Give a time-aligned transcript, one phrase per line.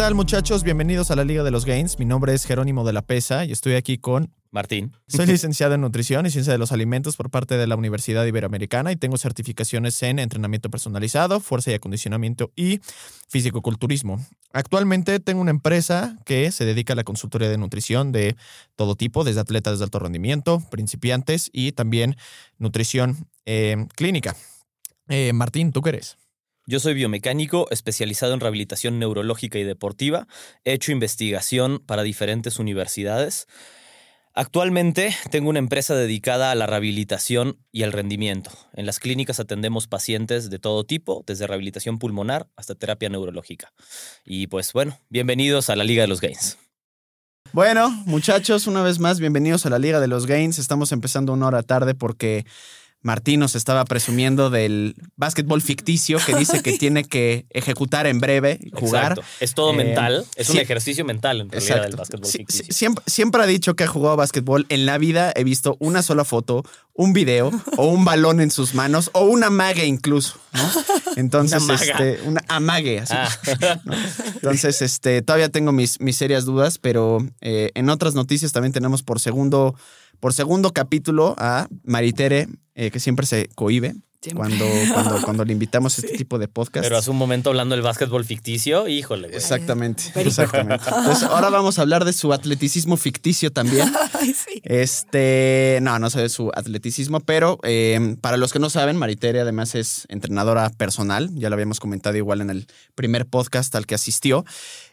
[0.00, 0.62] tal muchachos?
[0.62, 1.98] Bienvenidos a la Liga de los Gains.
[1.98, 4.32] Mi nombre es Jerónimo de la Pesa y estoy aquí con...
[4.50, 4.96] Martín.
[5.08, 8.92] Soy licenciado en Nutrición y Ciencia de los Alimentos por parte de la Universidad Iberoamericana
[8.92, 12.80] y tengo certificaciones en entrenamiento personalizado, fuerza y acondicionamiento y
[13.28, 14.24] fisicoculturismo.
[14.54, 18.36] Actualmente tengo una empresa que se dedica a la consultoría de nutrición de
[18.76, 22.16] todo tipo, desde atletas de alto rendimiento, principiantes y también
[22.56, 24.34] nutrición eh, clínica.
[25.08, 26.16] Eh, Martín, ¿tú qué eres?
[26.70, 30.28] Yo soy biomecánico especializado en rehabilitación neurológica y deportiva.
[30.64, 33.48] He hecho investigación para diferentes universidades.
[34.34, 38.52] Actualmente tengo una empresa dedicada a la rehabilitación y al rendimiento.
[38.72, 43.72] En las clínicas atendemos pacientes de todo tipo, desde rehabilitación pulmonar hasta terapia neurológica.
[44.24, 46.56] Y pues bueno, bienvenidos a la Liga de los Gains.
[47.52, 50.60] Bueno, muchachos, una vez más, bienvenidos a la Liga de los Gains.
[50.60, 52.46] Estamos empezando una hora tarde porque
[53.02, 58.60] Martín nos estaba presumiendo del básquetbol ficticio que dice que tiene que ejecutar en breve,
[58.74, 59.12] jugar.
[59.12, 59.22] Exacto.
[59.40, 61.90] Es todo Eh, mental, es un ejercicio mental en realidad Exacto.
[61.90, 62.64] el básquetbol Sí, ficticio.
[62.66, 64.66] sí, siempre, siempre ha dicho que ha jugado básquetbol.
[64.68, 66.62] En la vida he visto una sola foto,
[66.92, 70.70] un video o un balón en sus manos o una amague incluso, ¿no?
[71.16, 71.84] Entonces, Una maga.
[71.92, 73.14] este, una amague, así.
[73.16, 73.80] Ah.
[73.84, 73.94] ¿no?
[74.34, 79.02] Entonces, este, todavía tengo mis, mis serias dudas, pero eh, en otras noticias también tenemos
[79.02, 79.74] por segundo,
[80.20, 84.46] por segundo capítulo a Maritere, eh, que siempre se cohibe Siempre.
[84.48, 86.84] cuando, cuando, cuando le invitamos a este tipo de podcast.
[86.84, 89.28] Pero hace un momento hablando del básquetbol ficticio, híjole.
[89.28, 89.36] güey.
[89.36, 90.84] Exactamente, exactamente.
[90.84, 93.90] Entonces, ahora vamos a hablar de su atleticismo ficticio también.
[94.12, 94.60] Ay, sí.
[94.62, 99.40] Este, no, no sé de su atleticismo, pero eh, para los que no saben, Maritere
[99.40, 103.94] además es entrenadora personal, ya lo habíamos comentado igual en el primer podcast al que
[103.94, 104.44] asistió.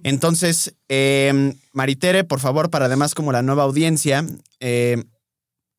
[0.04, 4.26] Entonces, eh, Maritere, por favor, para además como la nueva audiencia,
[4.62, 5.04] eh,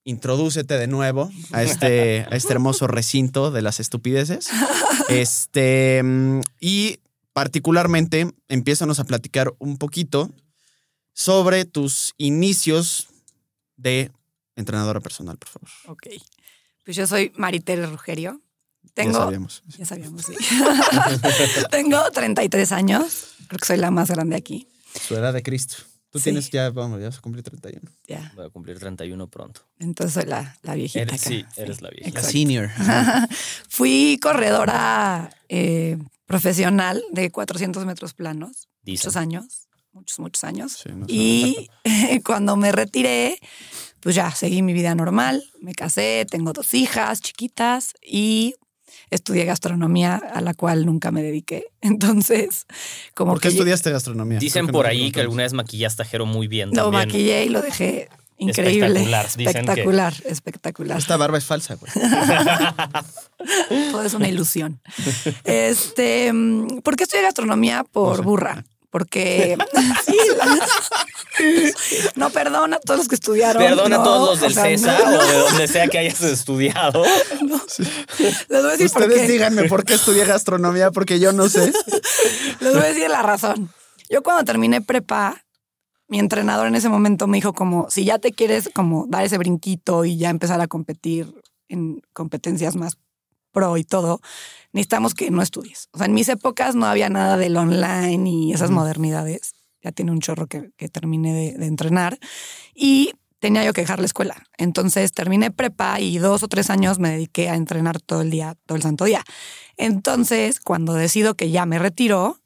[0.09, 4.49] introdúcete de nuevo a este, a este hermoso recinto de las estupideces.
[5.09, 6.03] Este,
[6.61, 6.99] y
[7.33, 10.31] particularmente, empiézanos a platicar un poquito
[11.15, 13.09] sobre tus inicios
[13.79, 14.13] de
[14.55, 15.71] entrenadora personal, por favor.
[15.87, 16.09] Ok.
[16.85, 18.43] Pues yo soy Maritere Rugerio.
[18.95, 19.63] Ya sabíamos.
[19.79, 20.35] Ya sabíamos, sí.
[21.71, 23.29] Tengo 33 años.
[23.47, 24.69] Creo que soy la más grande aquí.
[25.01, 25.77] Su edad de Cristo.
[26.11, 26.25] Tú Sí.
[26.25, 27.91] tienes ya, vamos, ya vas a cumplir 31.
[28.07, 28.33] Ya.
[28.35, 29.61] Voy a cumplir 31 pronto.
[29.79, 31.03] Entonces soy la, la viejita.
[31.03, 31.29] Eres- acá.
[31.31, 32.09] sí, eres la viejita.
[32.21, 32.31] exacto.
[32.33, 32.71] senior.
[33.69, 38.69] Fui corredora eh, profesional de 400 metros planos.
[38.83, 39.09] Dicen.
[39.09, 39.69] Muchos años.
[39.93, 40.73] Muchos, muchos años.
[40.83, 41.07] Sí, no.
[41.09, 41.69] Y
[42.25, 43.39] cuando me retiré,
[44.01, 45.43] pues ya seguí mi vida normal.
[45.61, 48.55] Me casé, tengo dos hijas chiquitas y
[49.11, 51.67] estudié gastronomía a la cual nunca me dediqué.
[51.81, 52.67] Entonces,
[53.15, 54.39] como ¿Por qué que estudiaste gastronomía?
[54.39, 56.71] Dicen por no ahí que alguna vez maquillaste a Jero muy bien.
[56.71, 57.07] lo también.
[57.09, 58.87] maquillé y lo dejé increíble.
[58.87, 60.99] Espectacular, dicen que- Espectacular, espectacular.
[60.99, 61.91] Esta barba es falsa, güey.
[63.91, 64.81] Todo es una ilusión.
[65.45, 67.85] Este, mm, ¿por qué estudié gastronomía?
[67.85, 68.65] Por burra.
[68.91, 69.57] Porque
[70.07, 70.59] sí, la-
[72.17, 73.63] no perdona a todos los que estudiaron.
[73.63, 75.19] Perdona a no, todos los del o sea, César no.
[75.19, 77.03] o de donde sea que hayas estudiado.
[78.19, 79.33] Les voy a decir por Ustedes qué.
[79.33, 81.73] díganme por qué estudié gastronomía, porque yo no sé.
[82.61, 83.71] Les voy a decir la razón.
[84.11, 85.45] Yo cuando terminé prepa,
[86.09, 89.37] mi entrenador en ese momento me dijo como, si ya te quieres como dar ese
[89.39, 91.35] brinquito y ya empezar a competir
[91.69, 92.97] en competencias más
[93.53, 94.21] pro y todo,
[94.73, 95.89] necesitamos que no estudies.
[95.93, 99.53] O sea, en mis épocas no había nada del online y esas modernidades.
[99.83, 102.19] Ya tiene un chorro que, que terminé de, de entrenar.
[102.75, 104.43] Y tenía yo que dejar la escuela.
[104.57, 108.57] Entonces terminé prepa y dos o tres años me dediqué a entrenar todo el día,
[108.67, 109.23] todo el santo día.
[109.77, 112.41] Entonces, cuando decido que ya me retiro,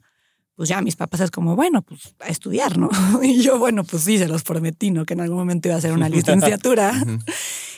[0.54, 2.90] pues ya mis papás es como, bueno, pues a estudiar, ¿no?
[3.22, 5.04] Y yo, bueno, pues sí, se los prometí, ¿no?
[5.04, 6.92] Que en algún momento iba a hacer una licenciatura.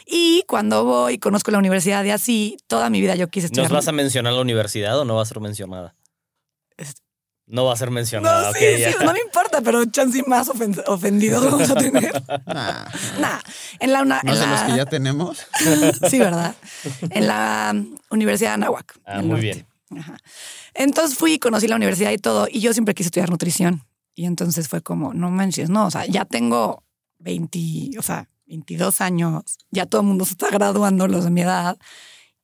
[0.06, 3.70] Y cuando voy, conozco la universidad y así, toda mi vida yo quise estudiar.
[3.70, 5.94] ¿Nos vas a mencionar la universidad o no va a ser mencionada?
[6.76, 6.96] Es-
[7.46, 8.42] No va a ser mencionada.
[8.44, 8.90] No, ok, sí, ya.
[8.92, 12.12] sí, no me importa, pero chance y más ofen- ofendidos vamos a tener.
[12.46, 12.84] Nah,
[13.20, 13.40] Nah,
[13.80, 15.38] en la, una, no en los que ya tenemos.
[16.10, 16.54] Sí, ¿verdad?
[17.10, 18.98] En la um, Universidad de Anáhuac.
[19.04, 19.42] Ah, muy norte.
[19.42, 19.66] bien.
[20.00, 20.16] Ajá.
[20.74, 23.86] Entonces fui, conocí la universidad y todo, y yo siempre quise estudiar nutrición.
[24.16, 26.82] Y entonces fue como, no manches, no, o sea, ya tengo
[27.18, 31.42] 20, o sea, 22 años, ya todo el mundo se está graduando, los de mi
[31.42, 31.78] edad,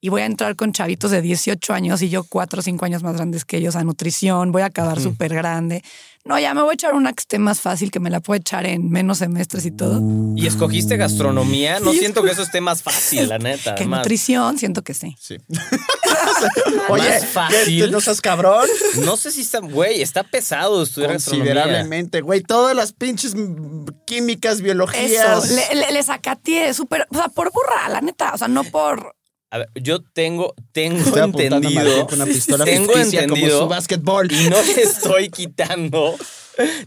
[0.00, 3.02] y voy a entrar con chavitos de 18 años y yo 4 o 5 años
[3.02, 5.82] más grandes que ellos a nutrición, voy a acabar súper grande.
[6.25, 8.38] No, ya me voy a echar una que esté más fácil, que me la puedo
[8.38, 10.02] echar en menos semestres y todo.
[10.37, 11.81] ¿Y escogiste gastronomía?
[11.81, 13.75] No Sí, siento que eso esté más fácil, la neta.
[13.75, 14.00] Que además.
[14.00, 15.17] nutrición, siento que sí.
[15.19, 15.37] Sí.
[16.88, 17.85] Oye, Oye, fácil.
[17.87, 18.67] ¿qué- ¿no seas cabrón?
[19.05, 21.55] No sé si está, güey, está pesado estudiar gastronomía.
[21.55, 22.41] Considerablemente, güey.
[22.43, 23.35] Todas las pinches
[24.06, 25.44] químicas, biologías.
[25.44, 28.64] Eso, le, le, le sacateé súper, o sea, por burra, la neta, o sea, no
[28.64, 29.14] por
[29.50, 32.06] A ver, yo tengo, tengo Estoy entendido.
[32.06, 33.29] Con una pistola tengo entendido.
[33.29, 34.31] como su básquetbol.
[34.32, 36.14] Y no le estoy quitando.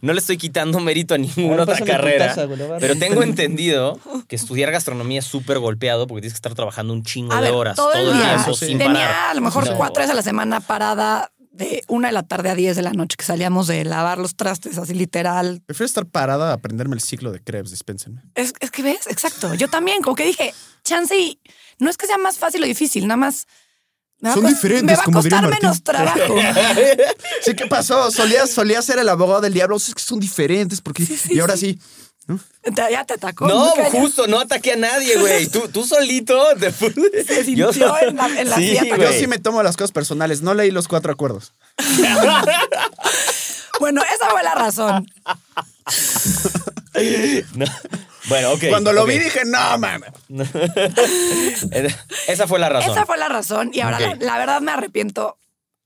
[0.02, 2.34] No le estoy quitando mérito a ninguna otra carrera.
[2.46, 6.94] güey, pero tengo entendido que estudiar gastronomía es súper golpeado porque tienes que estar trabajando
[6.94, 8.44] un chingo A de ver, horas todo el día.
[8.54, 8.68] sí.
[8.68, 9.32] sin Tenía parar.
[9.32, 9.76] a lo mejor No.
[9.76, 12.94] cuatro veces a la semana parada de una de la tarde a 10 de la
[12.94, 15.62] noche que salíamos de lavar los trastes, así literal.
[15.66, 18.22] Prefiero estar parada a aprenderme el ciclo de Krebs, dispénsenme.
[18.36, 19.54] Es, es que ves, exacto.
[19.56, 20.54] Yo también, como que dije,
[20.84, 21.40] chance y
[21.80, 23.48] no es que sea más fácil o difícil, nada más.
[24.20, 26.36] Me va a Son cos- diferentes, Me va a como costar menos trabajo.
[27.44, 28.10] Sí, ¿qué pasó?
[28.12, 29.76] Solía, solía ser el abogado del diablo.
[29.76, 31.06] Es que son diferentes porque...
[31.30, 31.78] y ahora sí.
[32.64, 33.46] Te- ya te atacó.
[33.50, 35.48] No, justo, no ataqué a nadie, güey.
[35.52, 37.72] Tú, tú solito te Se sintió
[38.02, 38.78] en la- en la Sí.
[38.98, 40.42] Yo sí me tomo las cosas personales.
[40.42, 41.54] No leí los cuatro acuerdos.
[43.80, 45.06] Bueno, esa fue la razón.
[47.56, 47.66] No.
[48.30, 48.64] Bueno, ok.
[48.70, 50.12] Cuando lo vi dije, no, mames.
[52.28, 52.92] Esa fue la razón.
[52.92, 53.72] Esa fue la razón.
[53.74, 55.38] Y ahora la, la verdad me arrepiento,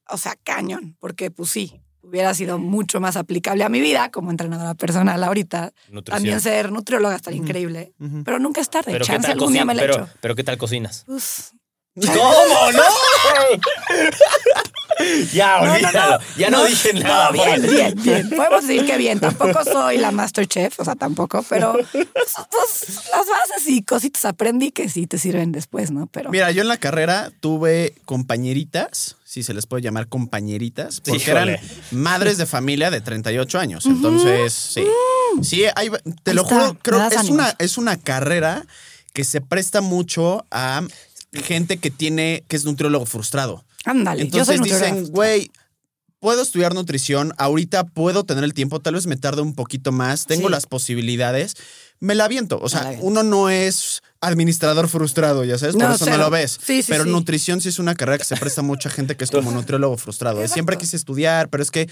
[0.08, 4.30] o sea, cañón, porque pues sí, hubiera sido mucho más aplicable a mi vida como
[4.32, 5.74] entrenadora personal ahorita.
[5.90, 6.04] Nutrición.
[6.18, 7.94] También ser nutrióloga estaría increíble.
[8.24, 8.92] Pero nunca es tarde.
[8.92, 10.10] Pero ¿qué, Chance tal algún día me cocin- la pero, echo.
[10.22, 11.04] pero ¿qué tal cocinas?
[11.08, 11.52] Pues,
[11.96, 12.72] ¿Cómo?
[12.74, 12.84] ¡No!
[15.34, 16.18] ya, no, no, olvídalo.
[16.20, 16.26] no.
[16.38, 17.32] Ya no, dije nada.
[17.32, 18.30] bien, bien, bien.
[18.36, 19.20] Podemos decir que bien.
[19.20, 24.72] Tampoco soy la Masterchef, o sea, tampoco, pero pues, pues, las bases y cositas aprendí
[24.72, 26.08] que sí te sirven después, ¿no?
[26.08, 31.18] Pero Mira, yo en la carrera tuve compañeritas, si se les puede llamar compañeritas, porque
[31.24, 31.54] Híjole.
[31.54, 31.60] eran
[31.92, 33.86] madres de familia de 38 años.
[33.86, 34.84] Entonces, sí.
[35.42, 35.90] Sí, hay-
[36.24, 38.66] te Ahí lo está, juro, creo que es una, es una carrera
[39.14, 40.82] que se presta mucho a
[41.34, 43.64] gente que tiene, que es nutriólogo frustrado.
[43.88, 44.28] Ándale.
[44.30, 44.92] yo soy Entonces nutrióloga.
[44.96, 45.52] dicen, güey,
[46.20, 50.26] puedo estudiar nutrición, ahorita puedo tener el tiempo, tal vez me tarde un poquito más,
[50.26, 50.52] tengo Sí.
[50.52, 51.54] las posibilidades,
[52.00, 52.60] me la aviento.
[52.62, 53.06] O sea, aviento.
[53.06, 56.58] uno no es administrador frustrado, ya sabes, por No, eso no lo ves.
[56.64, 59.24] Sí, sí, pero nutrición sí es una carrera que se presta a mucha gente que
[59.24, 60.46] es como nutriólogo frustrado.
[60.48, 61.88] Siempre quise estudiar, pero es que,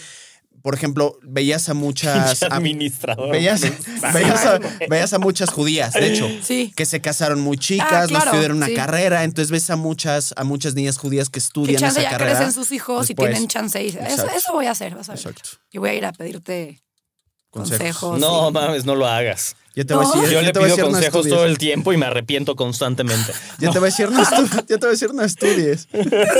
[0.65, 2.41] por ejemplo, veías a muchas...
[2.44, 3.29] a- administrador.
[3.31, 3.62] Veías,
[4.13, 4.59] veías, a,
[4.89, 6.73] veías a muchas judías, de hecho, Sí.
[6.75, 8.73] que se casaron muy chicas, Ah, no claro, estudiaron una sí.
[8.73, 12.17] carrera, entonces ves a muchas, a muchas niñas judías que Que estudian chance esa ya
[12.17, 12.35] carrera.
[12.38, 13.29] crecen sus hijos después.
[13.29, 13.83] y tienen chance.
[13.83, 15.19] y- Eso, eso voy a hacer, vas a ver.
[15.19, 15.50] Exacto.
[15.71, 16.81] Y voy a ir a pedirte
[17.51, 17.77] Consejos.
[18.00, 18.19] consejos.
[18.19, 19.56] No, y- mames, no lo hagas.
[19.75, 21.57] Yo te voy a decir, Yo le te voy a pido decir, consejos todo el
[21.57, 23.33] tiempo y me arrepiento constantemente.
[23.60, 25.88] Yo te voy a decir, no yo te voy a decir, no estudies.
[25.94, 26.00] Sí,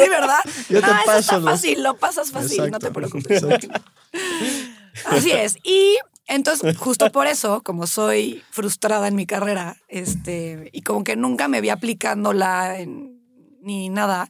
[0.10, 0.40] ¿verdad?
[0.70, 3.44] Yo te eso paso está fácil, lo pasas fácil, no te preocupes.
[3.44, 3.68] exacto.
[5.06, 5.58] Así es.
[5.64, 5.98] Y
[6.28, 11.48] entonces, justo por eso, como soy frustrada en mi carrera, este, y como que nunca
[11.48, 13.20] me vi aplicándola en-
[13.62, 14.30] ni nada.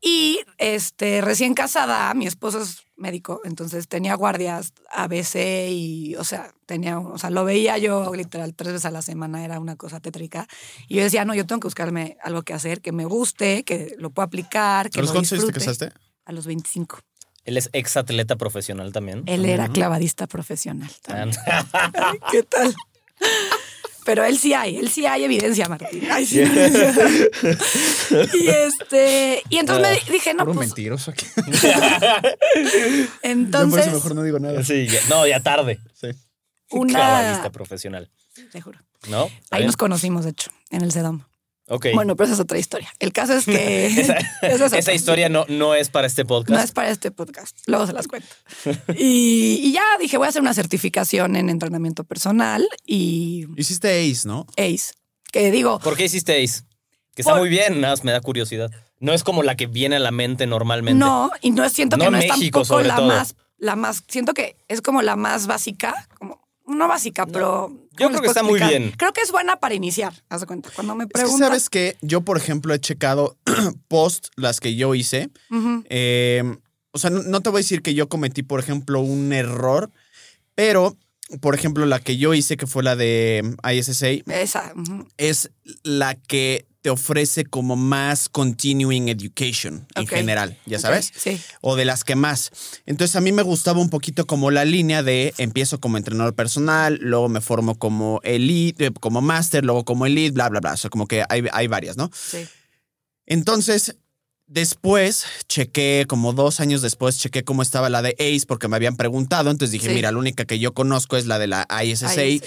[0.00, 6.52] Y este, recién casada, mi esposo es médico, entonces tenía guardias ABC y, o sea,
[6.66, 10.00] tenía, o sea, lo veía yo literal tres veces a la semana, era una cosa
[10.00, 10.46] tétrica.
[10.88, 13.94] Y yo decía, no, yo tengo que buscarme algo que hacer, que me guste, que
[13.98, 15.92] lo pueda aplicar, que ¿A los lo cuántos te casaste?
[16.24, 16.98] A los 25.
[17.44, 19.22] Él es ex atleta profesional también.
[19.26, 20.90] Él era clavadista profesional.
[21.02, 21.34] también.
[21.46, 22.74] Ah, ¿Qué tal?
[24.08, 26.08] Pero él sí hay, él sí hay evidencia, Martín.
[26.10, 26.40] Ay, sí.
[26.40, 26.46] y
[28.48, 31.26] este, y entonces me di- dije, no, pues, mentiroso aquí.
[31.36, 34.64] entonces, Entonces, mejor no digo nada.
[34.64, 35.78] Sí, ya- no, ya tarde.
[35.92, 36.06] Sí.
[36.70, 38.10] Una, profesional.
[38.50, 38.78] te juro.
[39.10, 39.26] ¿No?
[39.26, 39.66] ¿Está Ahí bien?
[39.66, 41.24] nos conocimos, de hecho, en el Sedom.
[41.68, 41.86] Ok.
[41.94, 42.92] Bueno, pero esa es otra historia.
[42.98, 44.94] El caso es que esa, esa es esa otra.
[44.94, 46.50] historia no, no es para este podcast.
[46.58, 47.56] no es para este podcast.
[47.66, 48.28] Luego se las cuento.
[48.96, 54.26] Y, y ya dije, voy a hacer una certificación en entrenamiento personal y Hiciste ACE,
[54.26, 54.46] ¿no?
[54.56, 54.92] ACE.
[55.32, 56.62] Que digo, ¿Por qué hiciste ACE?
[57.14, 58.70] Que está Por- muy bien, nada más me da curiosidad.
[59.00, 60.98] No es como la que viene a la mente normalmente.
[60.98, 63.06] No, y no siento que No no, en es México, tampoco sobre la todo.
[63.08, 68.10] más, la más, siento que es como la más básica, como no básica, pero ¿cómo
[68.10, 68.92] creo que está muy bien.
[68.96, 70.70] Creo que es buena para iniciar, haz de cuenta.
[70.74, 73.36] Cuando me Es que preguntan, sabes que yo, por ejemplo, he checado
[73.88, 75.30] post las que yo hice.
[75.88, 76.42] Eh,
[76.92, 79.90] o sea, no, no te voy a decir que yo cometí, por ejemplo, un error,
[80.54, 80.96] pero,
[81.40, 84.72] por ejemplo, la que yo hice, que fue la de ISSA, esa,
[85.16, 85.50] es
[85.82, 91.12] la que te ofrece como más continuing education en general, ya sabes.
[91.16, 91.40] Sí.
[91.60, 92.50] o de las que más.
[92.86, 96.98] Entonces a mí me gustaba un poquito como la línea de empiezo como entrenador personal,
[97.00, 100.72] luego me formo como elite, como máster, luego como elite, bla, bla, bla.
[100.74, 102.10] O sea, como que hay, hay varias, ¿no?
[102.14, 102.46] Sí.
[103.26, 103.96] Entonces,
[104.48, 108.96] después chequé, como dos años después, chequé cómo estaba la de ACE porque me habían
[108.96, 109.50] preguntado.
[109.50, 109.94] Entonces dije, Sí.
[109.94, 112.40] mira, la única que yo conozco es la de la ISSA eh,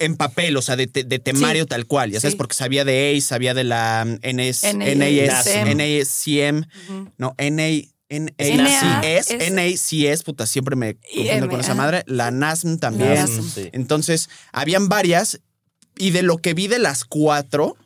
[0.00, 2.38] en papel, o sea, de, te- de temario tal cual, ya sabes, Sí.
[2.38, 5.76] porque sabía de ACE, sabía de la mm, NS, NASM.
[5.76, 7.12] NASM, Ujú.
[7.18, 7.88] no, NA.
[8.10, 11.82] NA, NACS, NACS, puta, siempre me confundo con esa ajá.
[11.82, 12.04] madre.
[12.06, 13.18] La NASM también.
[13.72, 15.40] Entonces, habían varias
[15.98, 17.76] y de lo que vi de las cuatro,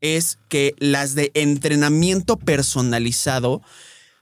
[0.00, 3.62] es que las de entrenamiento personalizado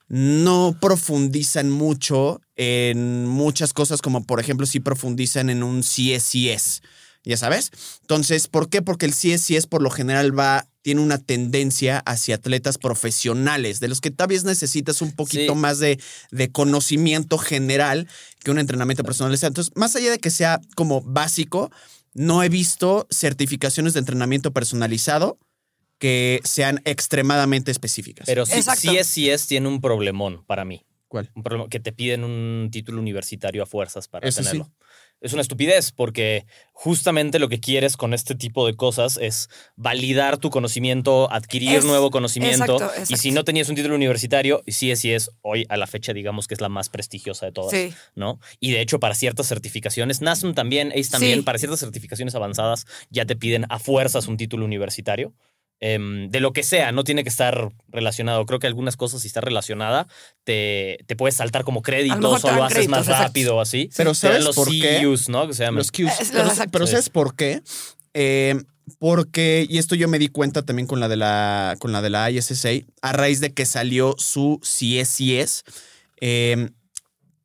[0.09, 6.83] no profundizan mucho en muchas cosas, como por ejemplo si profundizan en un CSIS,
[7.25, 7.71] ya sabes.
[8.01, 8.81] Entonces, ¿por qué?
[8.81, 14.01] Porque el CSIS por lo general va, tiene una tendencia hacia atletas profesionales, de los
[14.01, 15.59] que tal vez necesitas un poquito Sí.
[15.59, 18.09] más de, de conocimiento general
[18.43, 19.49] que un entrenamiento personalizado.
[19.49, 21.71] Entonces, más allá de que sea como básico,
[22.15, 25.39] no he visto certificaciones de entrenamiento personalizado
[25.99, 28.27] que sean extremadamente específicas.
[28.27, 28.81] Pero sí, Exacto.
[28.83, 30.85] sí es, sí es, tiene un problemón para mí.
[31.09, 31.31] ¿Cuál?
[31.35, 34.51] Un problema que te piden un título universitario a fuerzas para Eso sí.
[34.51, 34.73] tenerlo.
[35.21, 40.39] Es una estupidez porque justamente lo que quieres con este tipo de cosas es validar
[40.39, 42.75] tu conocimiento, adquirir Es- nuevo conocimiento.
[42.75, 45.89] exacto, Y si no tenías un título universitario, sí es, sí es, hoy a la
[45.89, 47.73] fecha digamos que es la más prestigiosa de todas.
[47.73, 47.93] Sí.
[48.15, 48.39] ¿no?
[48.61, 51.43] Y de hecho, para ciertas certificaciones, NASM también, ACE también, Sí.
[51.45, 55.35] para ciertas certificaciones avanzadas, ya te piden a fuerzas un título universitario.
[55.81, 58.45] Em, de lo que sea, no tiene que estar relacionado.
[58.47, 60.09] Creo que algunas cosas, si está relacionada,
[60.43, 63.89] te, te puedes saltar como créditos o lo haces créditos, más rápido o así.
[63.97, 65.01] Pero ¿sabes los por qué?
[65.05, 65.47] CUs, ¿no?
[65.47, 65.79] Que se llaman.
[65.79, 66.21] Los cues.
[66.21, 66.33] Es-
[66.73, 66.87] pero.
[66.89, 67.63] ¿sabes por qué?
[68.13, 68.57] Eh,
[68.99, 72.11] porque, y esto yo me di cuenta también con la de la, con la, de
[72.11, 72.71] la ISSA,
[73.03, 75.63] a raíz de que salió su CSCS,
[76.21, 76.71] eh,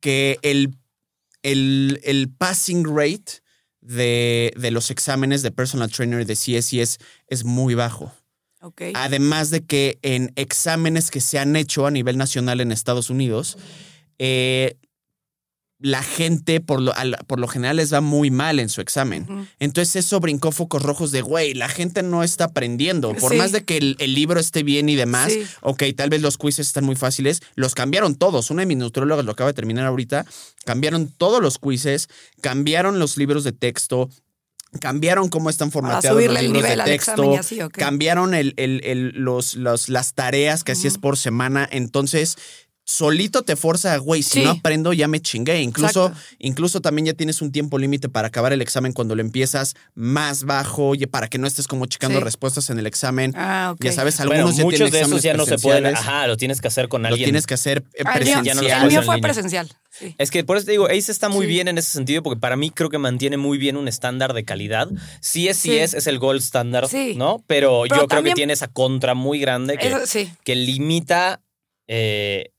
[0.00, 0.74] que el,
[1.42, 3.42] el, el passing rate
[3.80, 6.98] de, de los exámenes de personal trainer de CSCS
[7.28, 8.12] es muy bajo.
[8.94, 13.56] Además de que en exámenes que se han hecho a nivel nacional en Estados Unidos,
[14.18, 14.76] eh,
[15.80, 19.48] la gente por lo, al- por lo general les va muy mal en su examen.
[19.58, 23.12] Entonces eso brincó focos rojos de, güey, la gente no está aprendiendo.
[23.14, 23.36] Por Sí.
[23.36, 25.42] más de que el, el libro esté bien y demás, Sí.
[25.60, 28.50] ok, tal vez los quizzes están muy fáciles, los cambiaron todos.
[28.50, 30.24] Una de mis nutriólogas lo acaba de terminar ahorita,
[30.64, 32.08] cambiaron todos los quizzes,
[32.40, 34.08] cambiaron los libros de texto,
[34.80, 39.54] cambiaron cómo están formateados los libros nivel de texto, así, cambiaron el, el- el- los,
[39.54, 41.00] los- las tareas que hacías Ujú.
[41.02, 41.68] por semana.
[41.70, 42.36] Entonces,
[42.86, 44.44] solito te forza, güey, si Sí.
[44.44, 45.62] no aprendo, ya me chingué.
[45.62, 46.26] Incluso, Exacto.
[46.38, 50.44] incluso también ya tienes un tiempo límite para acabar el examen cuando lo empiezas más
[50.44, 52.24] bajo, oye, para que no estés como checando Sí.
[52.24, 53.32] respuestas en el examen.
[53.36, 53.84] Ah, ok.
[53.84, 55.86] Ya sabes, Bueno, algunos ya muchos tienen de esos ya no se pueden.
[55.96, 57.24] Ajá, lo tienes que hacer con Lo alguien.
[57.26, 58.82] tienes que hacer eh, Ah, el mío- ya no lo presencial.
[58.82, 59.72] el mío fue presencial.
[59.90, 60.14] Sí.
[60.18, 61.52] Es que por eso te digo, Ace está muy Sí.
[61.52, 64.44] bien en ese sentido, porque para mí creo que mantiene muy bien un estándar de
[64.44, 64.88] calidad.
[65.20, 65.78] Sí es, sí, Sí.
[65.78, 67.14] es, es el gold standard, Sí.
[67.16, 67.42] ¿no?
[67.46, 70.30] Pero, Pero yo creo que tiene esa contra muy grande que, Eso sí.
[70.44, 71.40] que limita
[71.86, 72.50] eh,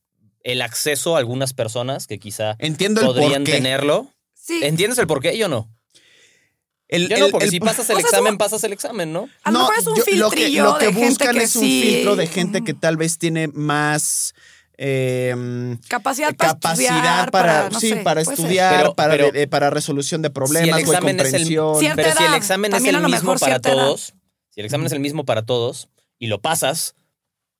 [0.45, 3.51] el acceso a algunas personas que quizá Entiendo el podrían por qué.
[3.51, 4.07] tenerlo.
[4.33, 4.61] Sí.
[4.63, 5.37] ¿Entiendes el por qué?
[5.37, 5.69] Yo no.
[6.87, 9.27] El- Yo no, porque el- si pasas el O sea, examen, pasas el examen, ¿no?
[9.43, 11.55] A lo mejor es un yo- lo que, lo que de gente buscan que es
[11.55, 14.33] un sí- filtro de gente que tal vez tiene más
[14.77, 15.33] eh,
[15.87, 19.69] Capacidad para capacidad estudiar, para, no sí, sé, para estudiar, Pero- para, pero- eh, para
[19.69, 23.01] resolución de Si problemas, el güey, examen es el- Pero si el examen es el
[23.01, 23.61] mismo para edad.
[23.61, 24.13] todos,
[24.51, 25.87] si el examen es el mismo para todos
[26.19, 26.93] y lo pasas,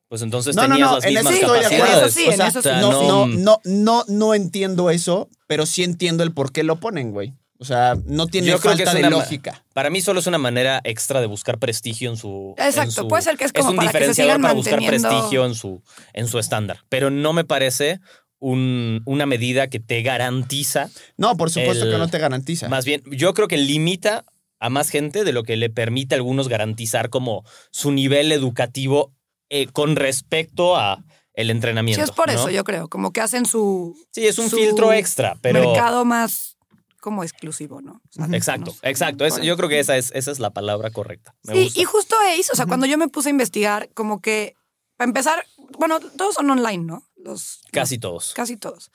[0.08, 1.86] pues entonces No, no, tenías no, las en eso mismas estoy de acuerdo.
[1.86, 1.98] capacidades.
[1.98, 2.70] En eso sí, O en sea, eso sí.
[2.82, 6.78] no, no, no- no, no, no entiendo eso, pero sí entiendo el por qué lo
[6.78, 7.34] ponen, güey.
[7.58, 9.64] O sea, no tiene Yo creo que falta es de una lógica.
[9.74, 12.54] Para mí solo es una manera extra de buscar prestigio en su.
[12.58, 14.54] en Exacto, su- puede ser que es como un para que se diferenciador sigan para
[14.54, 15.82] buscar prestigio en su,
[16.14, 16.80] en su estándar.
[16.90, 18.02] Pero no me parece
[18.40, 20.90] un- una medida que te garantiza.
[21.18, 22.68] No, por supuesto El- que no te garantiza.
[22.68, 24.26] Más bien, yo creo que limita
[24.60, 29.14] a más gente de lo que le permite a algunos garantizar como su nivel educativo
[29.50, 32.04] eh, con respecto a el entrenamiento.
[32.04, 32.34] Sí, es por ¿no?
[32.34, 32.88] eso, yo creo.
[32.88, 35.60] Como que hacen su Sí, es un su filtro extra, pero.
[35.72, 36.58] mercado más
[37.02, 38.02] como exclusivo, ¿no?
[38.10, 38.90] O sea, Exacto, no sé.
[38.90, 39.26] exacto.
[39.26, 39.58] Es- yo eso.
[39.58, 41.36] creo que esa es, esa es la palabra correcta.
[41.44, 41.80] Me Sí, gusta.
[41.82, 44.56] y justo Ace, o sea, cuando yo me puse a investigar, como que,
[44.98, 45.46] para empezar,
[45.78, 47.04] bueno, todos son online, ¿no?
[47.18, 48.34] Los, Casi los- todos.
[48.34, 48.92] casi todos.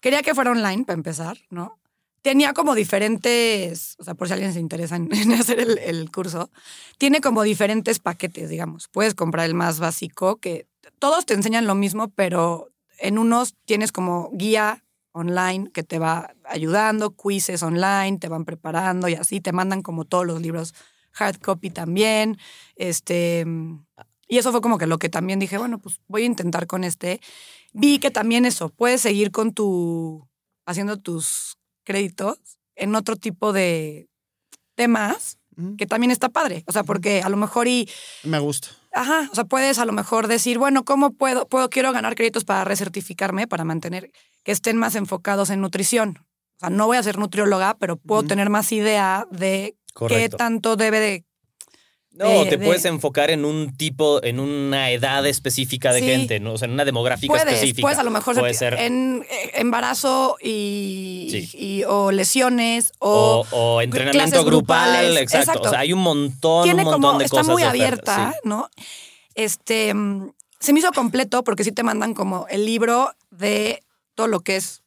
[0.00, 1.78] Quería que fuera online, para empezar, ¿no?
[2.22, 6.50] Tenía como diferentes, o sea, por si alguien se interesa en, hacer el, el curso,
[6.98, 8.88] tiene como diferentes paquetes, digamos.
[8.88, 10.66] Puedes comprar el más básico, que
[10.98, 14.82] todos te enseñan lo mismo, pero en unos tienes como guía
[15.12, 20.04] online que te va ayudando, quizzes online, te van preparando y así, te mandan como
[20.04, 20.74] todos los libros
[21.18, 22.38] hard copy también.
[22.76, 23.46] Este,
[24.28, 26.84] y eso fue como que lo que también dije, bueno, pues voy a intentar con
[26.84, 27.20] este.
[27.72, 30.28] Vi que también eso, puedes seguir con tu,
[30.66, 31.56] haciendo tus
[31.86, 32.38] créditos
[32.74, 34.10] en otro tipo de
[34.74, 35.38] temas,
[35.78, 36.64] que también está padre.
[36.66, 37.88] O sea, porque a lo mejor y,
[38.24, 38.68] Me gusta.
[38.92, 42.44] ajá, o sea, puedes a lo mejor decir, bueno, ¿cómo puedo, puedo, quiero ganar créditos
[42.44, 44.10] para recertificarme, para mantener,
[44.44, 46.18] que estén más enfocados en nutrición?
[46.56, 49.76] O sea, no voy a ser nutrióloga, pero puedo tener más idea de
[50.08, 51.24] qué tanto debe de
[52.16, 56.06] No, de- te de- puedes enfocar en un tipo, en una edad específica de Sí.
[56.06, 56.54] gente, ¿no?
[56.54, 57.82] O sea, en una demográfica Puedes, específica.
[57.82, 61.50] puedes a lo mejor puede ser en eh, embarazo y, Sí.
[61.58, 65.20] y- o lesiones o, o, o entrenamiento grupal, grupales.
[65.22, 65.38] exacto.
[65.50, 65.68] Exacto.
[65.68, 68.14] O sea, hay un montón, tiene un montón como de está cosas muy de oferta,
[68.14, 68.48] abierta, sí.
[68.48, 68.70] ¿no?
[69.34, 73.82] Este mm, se me hizo completo porque sí te mandan como el libro de
[74.14, 74.82] todo lo que es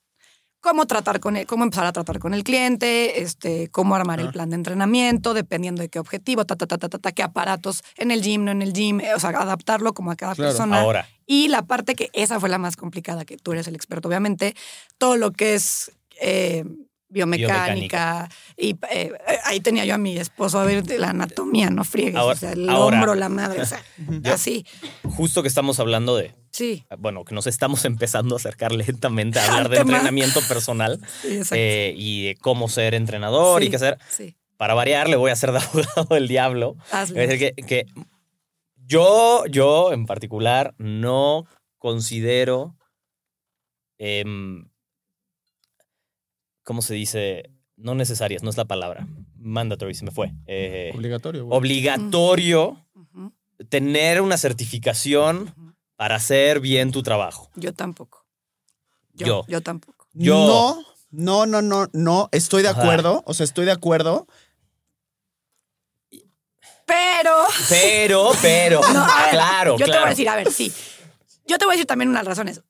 [0.61, 4.31] cómo tratar con él, cómo empezar a tratar con el cliente, este, cómo armar el
[4.31, 7.83] plan de entrenamiento, dependiendo de qué objetivo, ta, ta, ta, ta, ta, ta, qué aparatos
[7.97, 10.51] en el gym, no en el gym, eh, o sea, adaptarlo como a cada Claro.
[10.51, 10.81] persona.
[10.81, 14.07] Ahora, Y la parte que esa fue la más complicada, que tú eres el experto,
[14.07, 14.55] obviamente,
[14.97, 16.65] todo lo que es eh,
[17.09, 18.29] biomecánica.
[18.55, 19.11] Y eh,
[19.45, 22.15] ahí tenía yo a mi esposo a ver de la anatomía, no friegues.
[22.15, 23.81] Ahora- o sea, el ahora- hombro, la madre, o sea,
[24.33, 24.65] así.
[25.03, 29.45] justo que estamos hablando de, Sí, bueno, que nos estamos empezando a acercar lentamente a
[29.45, 31.55] hablar de entrenamiento personal sí, exacto.
[31.57, 33.97] eh, y de cómo ser entrenador y qué hacer.
[34.09, 36.75] Sí, Para variar, le voy a hacer de abogado del diablo.
[36.91, 37.19] hazlo.
[37.21, 37.85] Es decir, que, que
[38.85, 41.45] yo, yo en particular, no
[41.77, 42.75] considero.
[43.99, 44.67] em,
[46.69, 47.49] ¿Cómo se dice?
[47.77, 49.07] No necesarias, no es la palabra.
[49.39, 50.33] Mandatory, se me fue.
[50.45, 51.45] Eh, Obligatorio.
[51.45, 51.57] güey.
[51.57, 52.85] obligatorio
[53.69, 57.49] tener una certificación para hacer bien tu trabajo.
[57.55, 58.23] Yo tampoco.
[59.13, 59.45] Yo, Yo.
[59.47, 60.07] yo tampoco.
[60.13, 62.29] yo- No, no, no, no, no.
[62.31, 62.81] Estoy de Ajá.
[62.83, 63.23] acuerdo.
[63.25, 64.27] O sea, estoy de acuerdo.
[66.85, 67.31] Pero.
[67.67, 70.71] Pero, pero, No, ver, claro, Yo te voy a decir, a ver, sí.
[71.47, 72.61] Yo te voy a decir también unas razones.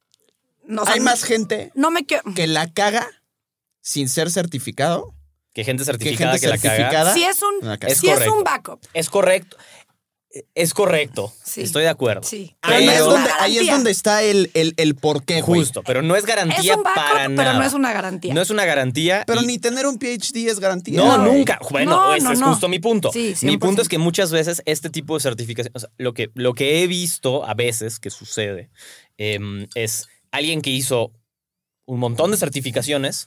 [0.64, 2.24] No, o sea, Hay más gente No me quiero.
[2.34, 3.06] que la caga
[3.82, 5.14] sin ser certificado.
[5.54, 6.76] que gente Que certificada gente que, la caga.
[6.76, 7.14] certificada.
[7.14, 7.72] Si es un.
[7.88, 8.80] Es si es un backup.
[8.94, 9.58] Es correcto.
[10.54, 11.34] Es correcto.
[11.44, 11.62] Sí.
[11.64, 12.22] Estoy de acuerdo.
[12.22, 12.56] Sí.
[12.62, 15.62] Ahí, es es donde, ahí es donde está el, el, el porqué, güey.
[15.62, 17.36] Justo, pero no es Es garantía un backup, para nada.
[17.50, 18.34] pero no es una garantía.
[18.36, 19.24] No es una garantía.
[19.26, 20.98] Pero y- ni tener un PhD es garantía.
[21.00, 21.58] No, nunca.
[21.72, 22.50] Bueno, No, ese no, es no.
[22.50, 23.12] justo mi punto.
[23.12, 23.60] Sí, mi 100%.
[23.60, 26.84] punto es que muchas veces este tipo de certificación, o sea, lo que, lo que
[26.84, 28.70] he visto a veces que sucede
[29.18, 31.12] em, es alguien que hizo
[31.88, 33.26] un montón de certificaciones.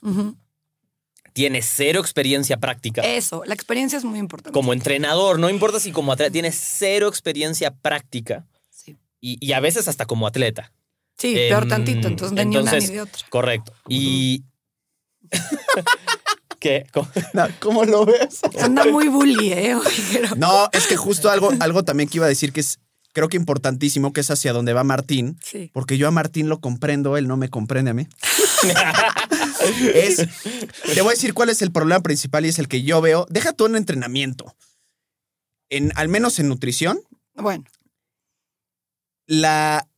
[1.32, 3.02] Tiene cero experiencia práctica.
[3.02, 4.52] Eso, la experiencia es muy importante.
[4.52, 9.60] como entrenador, no importa si como atleta, tiene cero experiencia práctica Sí, y, y a
[9.60, 10.72] veces hasta como atleta.
[11.18, 13.26] Sí, peor Em, tantito, entonces de ni una entonces, ni de otra.
[13.28, 13.72] Correcto.
[13.88, 14.42] Y.
[16.58, 16.86] ¿Qué?
[16.92, 17.08] ¿Cómo?
[17.32, 18.40] No, ¿Cómo lo ves?
[18.60, 19.74] Anda muy bully, ¿eh?
[19.76, 20.36] Ojero.
[20.36, 22.78] No, es que justo algo, algo también que iba a decir que es,
[23.12, 25.70] creo que importantísimo, que es hacia donde va Martín, Sí.
[25.72, 28.06] porque yo a Martín lo comprendo, él no me comprende a mí.
[29.94, 30.16] es,
[30.94, 33.26] te voy a decir cuál es el problema principal y es el que yo veo.
[33.30, 34.56] Deja tú en entrenamiento.
[35.70, 37.00] En, al menos en nutrición,
[37.34, 37.64] Bueno,
[39.26, 39.88] la,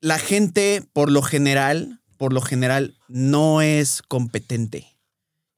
[0.00, 4.86] la gente, por lo general, por lo general, no es competente.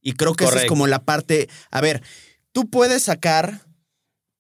[0.00, 1.48] Y creo que esa es como la parte.
[1.70, 2.02] A ver,
[2.52, 3.66] tú puedes sacar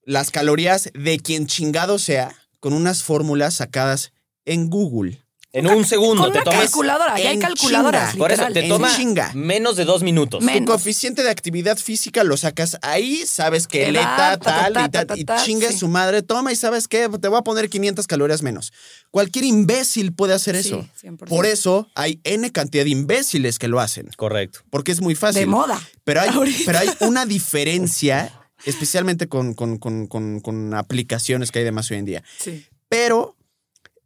[0.04, 4.12] las calorías de quien chingado sea con unas fórmulas sacadas
[4.44, 5.24] en Google.
[5.52, 6.60] En un segundo con te una tomas.
[6.60, 8.12] calculadora, ya hay en calculadoras.
[8.12, 8.18] chinga.
[8.22, 8.52] Por eso literal.
[8.54, 9.32] te En toma chinga.
[9.34, 10.44] menos de dos minutos.
[10.44, 10.70] Me- Tu Menos.
[10.70, 15.06] coeficiente de actividad física lo sacas ahí, sabes que leta, ta, tal ta, y tal,
[15.08, 15.78] ta, y ta, chingue sí.
[15.78, 18.72] su madre, toma y sabes qué, te voy a poner 500 calorías menos.
[19.10, 20.88] Cualquier imbécil puede hacer Sí, eso.
[21.02, 21.28] 100%.
[21.28, 24.60] Por eso hay N cantidad de imbéciles que lo hacen, Correcto.
[24.70, 25.40] porque es muy fácil.
[25.40, 25.80] De moda.
[26.04, 26.62] Pero hay, Ahorita.
[26.64, 28.32] pero hay una diferencia,
[28.64, 32.22] especialmente con, con- con- con- con aplicaciones que hay demás hoy en día.
[32.38, 32.66] Sí.
[32.88, 33.36] Pero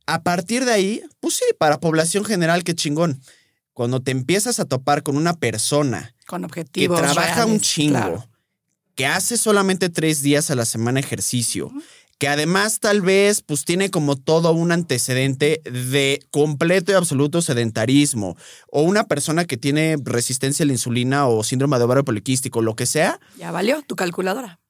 [0.07, 3.21] a partir de ahí, pues sí, para población general, qué chingón.
[3.73, 7.01] Cuando te empiezas a topar con una persona Con que objetivos.
[7.01, 8.29] trabaja un chingo, claro.
[8.95, 11.73] que hace solamente tres días a la semana ejercicio,
[12.19, 18.37] que además tal vez pues tiene como todo un antecedente de completo y absoluto sedentarismo,
[18.71, 22.77] o una persona que tiene resistencia a la insulina o síndrome de ovario poliquístico, lo
[22.77, 24.61] que sea, Ya valió tu calculadora.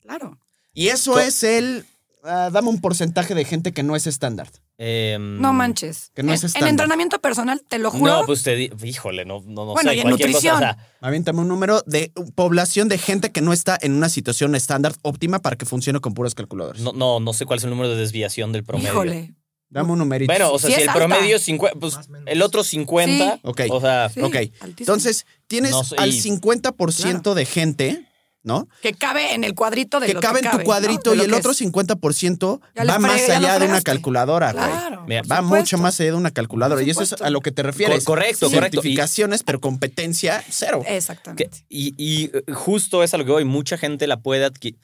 [0.00, 0.38] Claro.
[0.72, 1.84] y eso Co- es el...
[2.26, 4.48] ah, dame un porcentaje de gente que no es estándar.
[4.78, 6.10] Em, No manches.
[6.14, 6.70] Que no es En- en, estándar.
[6.70, 8.20] entrenamiento personal, te lo juro.
[8.20, 9.96] No, pues te di- híjole, no, no, no Bueno, sé.
[9.96, 10.56] y en nutrición.
[10.56, 10.70] cosa.
[10.72, 14.54] O sea, Aviéntame un número de población de gente que no está en una situación
[14.54, 16.82] estándar óptima para que funcione con puras calculadoras.
[16.82, 18.90] no, no, no sé cuál es el número de desviación del promedio.
[18.90, 19.34] Híjole.
[19.68, 20.32] Dame un numerito.
[20.32, 21.06] Bueno, o sea, Sí si el alta.
[21.06, 23.40] promedio es 50, pues el otro 50, Sí.
[23.42, 23.60] Ok.
[23.70, 24.34] o sea, Sí, ok.
[24.36, 24.72] altísimo.
[24.78, 28.06] Entonces, tienes No sé, al y- 50% de gente,
[28.46, 28.68] ¿no?
[28.80, 31.20] Que cabe en el cuadrito de Que lo cabe que en cabe, tu cuadrito y
[31.20, 31.60] el otro es.
[31.60, 34.64] 50% Ya va más fregué, allá de una calculadora, güey.
[34.64, 35.04] Claro.
[35.08, 35.56] Mira, Va supuesto.
[35.56, 36.80] mucho más allá de una calculadora.
[36.82, 38.04] Y eso es a lo que te refieres.
[38.04, 38.78] Co- correcto, correcto.
[38.78, 40.82] Y- Certificaciones, pero competencia cero.
[40.86, 41.50] Exactamente.
[41.50, 43.44] Que- y, y, eh, justo es a lo que voy.
[43.44, 44.78] Mucha gente la puede adquirir.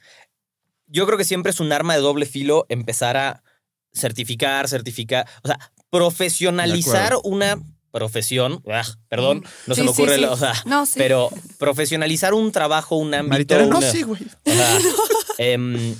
[0.87, 3.43] Yo creo que siempre es un arma de doble filo empezar a
[3.93, 5.25] certificar, certificar.
[5.43, 5.57] O sea,
[5.89, 7.61] profesionalizar una
[7.93, 8.61] profesión.
[8.69, 10.15] ah, perdón, no se Sí, me sí, ocurre.
[10.15, 10.21] sí.
[10.21, 10.95] la- O sea, No, sí.
[10.97, 11.29] pero
[11.59, 13.29] profesionalizar un trabajo, un ámbito.
[13.33, 14.21] Maritera, no, una- sí, güey.
[14.45, 14.77] o sea,
[15.37, 15.95] em,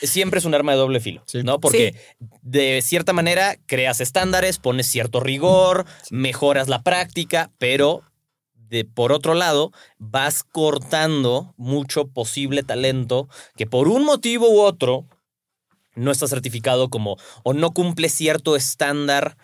[0.00, 1.42] siempre es un arma de doble filo, Sí.
[1.42, 1.58] ¿no?
[1.58, 1.96] Porque
[2.42, 8.02] de cierta manera creas estándares, pones cierto rigor, mejoras la práctica, pero
[8.54, 15.06] de por otro lado vas cortando mucho posible talento que por un motivo u otro
[15.94, 19.38] no está certificado como o no cumple cierto estándar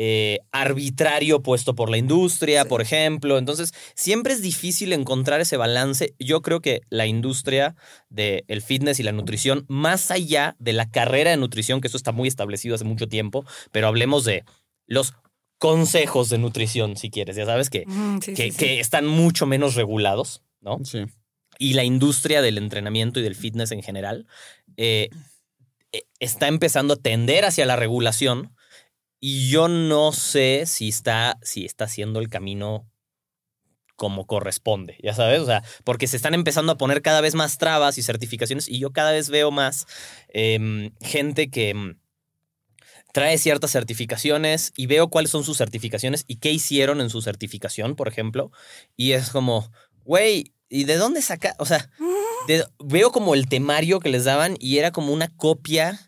[0.00, 3.36] eh, arbitrario puesto por la industria, por ejemplo.
[3.36, 6.14] Entonces, siempre es difícil encontrar ese balance.
[6.20, 7.74] Yo creo que la industria
[8.08, 12.12] del fitness y la nutrición, más allá de la carrera de nutrición, que eso está
[12.12, 14.44] muy establecido hace mucho tiempo, pero hablemos de
[14.86, 15.14] los
[15.58, 18.56] consejos de nutrición, si quieres, ya sabes que, Mm, sí, que, sí, sí.
[18.58, 20.78] que están mucho menos regulados, ¿no?
[20.84, 21.06] Sí.
[21.58, 24.28] y la industria del entrenamiento y del fitness en general
[24.76, 25.08] eh,
[25.90, 28.52] eh, está empezando a tender hacia la regulación
[29.20, 32.86] y yo no sé si está, si está haciendo el camino
[33.96, 37.58] como corresponde, ya sabes, o sea, porque se están empezando a poner cada vez más
[37.58, 39.86] trabas y certificaciones y yo cada vez veo más
[40.28, 41.98] em, gente que em,
[43.12, 47.96] trae ciertas certificaciones y veo cuáles son sus certificaciones y qué hicieron en su certificación,
[47.96, 48.52] por ejemplo,
[48.96, 49.70] y es como,
[50.04, 51.56] güey, ¿y de dónde saca?
[51.58, 51.90] O sea,
[52.46, 56.07] de- veo como el temario que les daban y era como una copia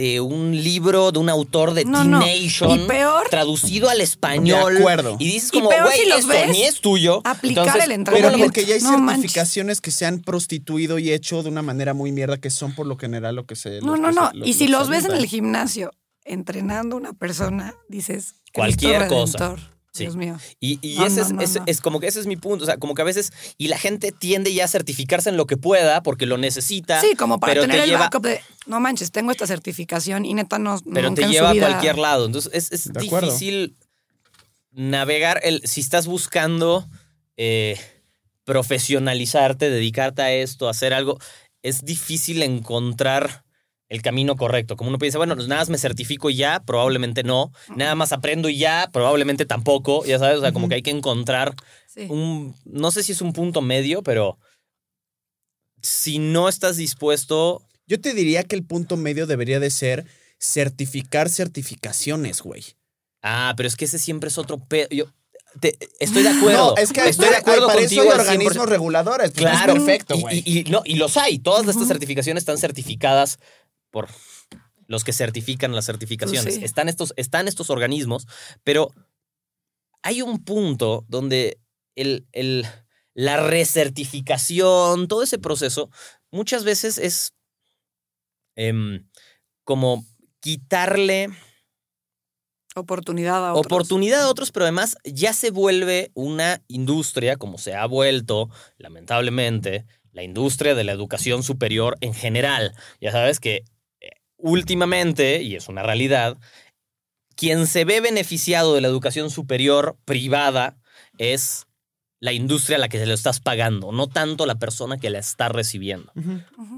[0.00, 2.20] de un libro de un autor de No, no.
[2.24, 4.72] T-Nation Y peor- traducido al español.
[4.74, 5.16] De acuerdo.
[5.18, 7.20] Y dices como, güey, si los esto ves ni es tuyo.
[7.24, 8.44] aplicar Entonces, el Pero entrenamiento.
[8.46, 9.20] porque ya hay No manches.
[9.22, 12.86] certificaciones que se han prostituido y hecho de una manera muy mierda, que son por
[12.86, 13.80] lo general lo que se.
[13.82, 14.30] No, no, no.
[14.30, 15.90] se- y si los los ves en el gimnasio
[16.24, 18.34] entrenando a una persona, dices.
[18.54, 19.38] Cualquier cosa.
[19.38, 19.79] Redentor.
[19.92, 20.04] Sí.
[20.04, 20.38] Dios mío.
[20.60, 21.64] Y, y No, ese no, es, no, ese- no.
[21.66, 22.62] es como que ese es mi punto.
[22.62, 23.32] O sea, como que a veces.
[23.58, 27.00] Y la gente tiende ya a certificarse en lo que pueda porque lo necesita.
[27.00, 30.24] Sí, como para pero tener te el lleva- backup de, no manches, tengo esta certificación
[30.24, 30.78] y neta no.
[30.94, 32.26] pero nunca te en su lleva a vida- cualquier lado.
[32.26, 33.76] Entonces es, es difícil
[34.72, 35.60] navegar el.
[35.66, 36.86] Si estás buscando
[37.36, 37.76] eh,
[38.44, 41.18] profesionalizarte, dedicarte a esto, hacer algo,
[41.62, 43.44] es difícil encontrar
[43.90, 44.76] el camino correcto.
[44.76, 47.52] Como uno piensa, bueno, pues nada más me certifico y ya, probablemente no.
[47.76, 50.04] Nada más aprendo y ya, probablemente tampoco.
[50.06, 51.54] Ya sabes, o sea, como que hay que encontrar
[51.86, 52.06] Sí.
[52.08, 54.38] un, no sé si es un punto medio, pero
[55.82, 60.06] si no estás dispuesto, Yo te diría que el punto medio debería de ser
[60.38, 62.62] certificar certificaciones, güey.
[63.22, 64.86] ah, pero es que ese siempre es otro pedo.
[64.92, 65.06] Yo
[65.58, 66.74] te- estoy de acuerdo.
[66.74, 68.30] No, es que estoy de hay- acuerdo para contigo eso hay al 100%.
[68.32, 69.30] organismos reguladores.
[69.32, 70.42] pues, Claro, Es perfecto, Y- güey.
[70.46, 71.40] Y, y- no, y los hay.
[71.40, 73.40] Todas estas certificaciones están certificadas
[73.90, 74.08] por
[74.86, 76.54] los que certifican las certificaciones.
[76.56, 76.64] Sí.
[76.64, 78.26] están, estos, están estos organismos,
[78.64, 78.90] pero
[80.02, 81.60] hay un punto donde
[81.94, 82.66] el, el-
[83.14, 85.90] la recertificación, todo ese proceso,
[86.30, 87.34] muchas veces es
[88.56, 89.06] em,
[89.64, 90.04] como
[90.40, 91.28] quitarle
[92.76, 93.66] Oportunidad a otros.
[93.66, 98.48] oportunidad a otros, pero además ya se vuelve una industria, como se ha vuelto,
[98.78, 102.72] lamentablemente, la industria de la educación superior en general.
[103.00, 103.64] Ya sabes que
[104.42, 106.36] últimamente, y es una realidad,
[107.36, 110.76] quien se ve beneficiado de la educación superior privada
[111.18, 111.66] es
[112.20, 115.18] la industria a la que se lo estás pagando, no tanto la persona que la
[115.18, 116.12] está recibiendo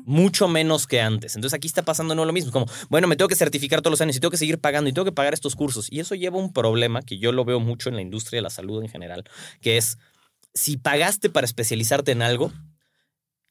[0.04, 1.34] mucho menos que antes.
[1.34, 2.52] Entonces aquí está pasando no lo mismo.
[2.52, 4.92] Como, bueno, me tengo que certificar todos los años y tengo que seguir pagando y
[4.92, 5.88] tengo que pagar estos cursos.
[5.90, 8.50] Y eso lleva un problema que yo lo veo mucho en la industria de la
[8.50, 9.24] salud en general,
[9.60, 9.98] que es
[10.54, 12.52] si pagaste para especializarte en algo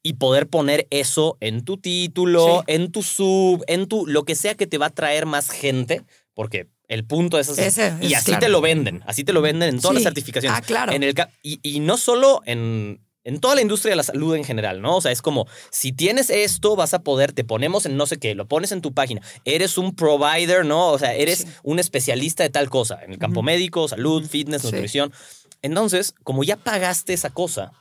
[0.04, 2.74] y poder poner eso en tu título, Sí.
[2.74, 6.04] en tu sub, en tu lo que sea que te va a traer más gente,
[6.34, 8.40] porque el punto de esas Ese y es así claro.
[8.42, 10.58] te lo venden, así te lo venden en todas las certificaciones.
[10.58, 10.92] Ah, claro.
[10.92, 14.36] En el, ca- y, y no solo en, en toda la industria de la salud
[14.36, 14.98] en general, ¿no?
[14.98, 18.18] O sea, es como, si tienes esto, vas a poder, te ponemos en no sé
[18.18, 20.88] qué, lo pones en tu página, eres un provider, ¿no?
[20.90, 21.48] O sea, eres Sí.
[21.64, 24.72] un especialista de tal cosa, en el campo médico, salud, fitness, Sí.
[24.72, 25.14] nutrición.
[25.62, 27.72] Entonces, como ya pagaste esa cosa,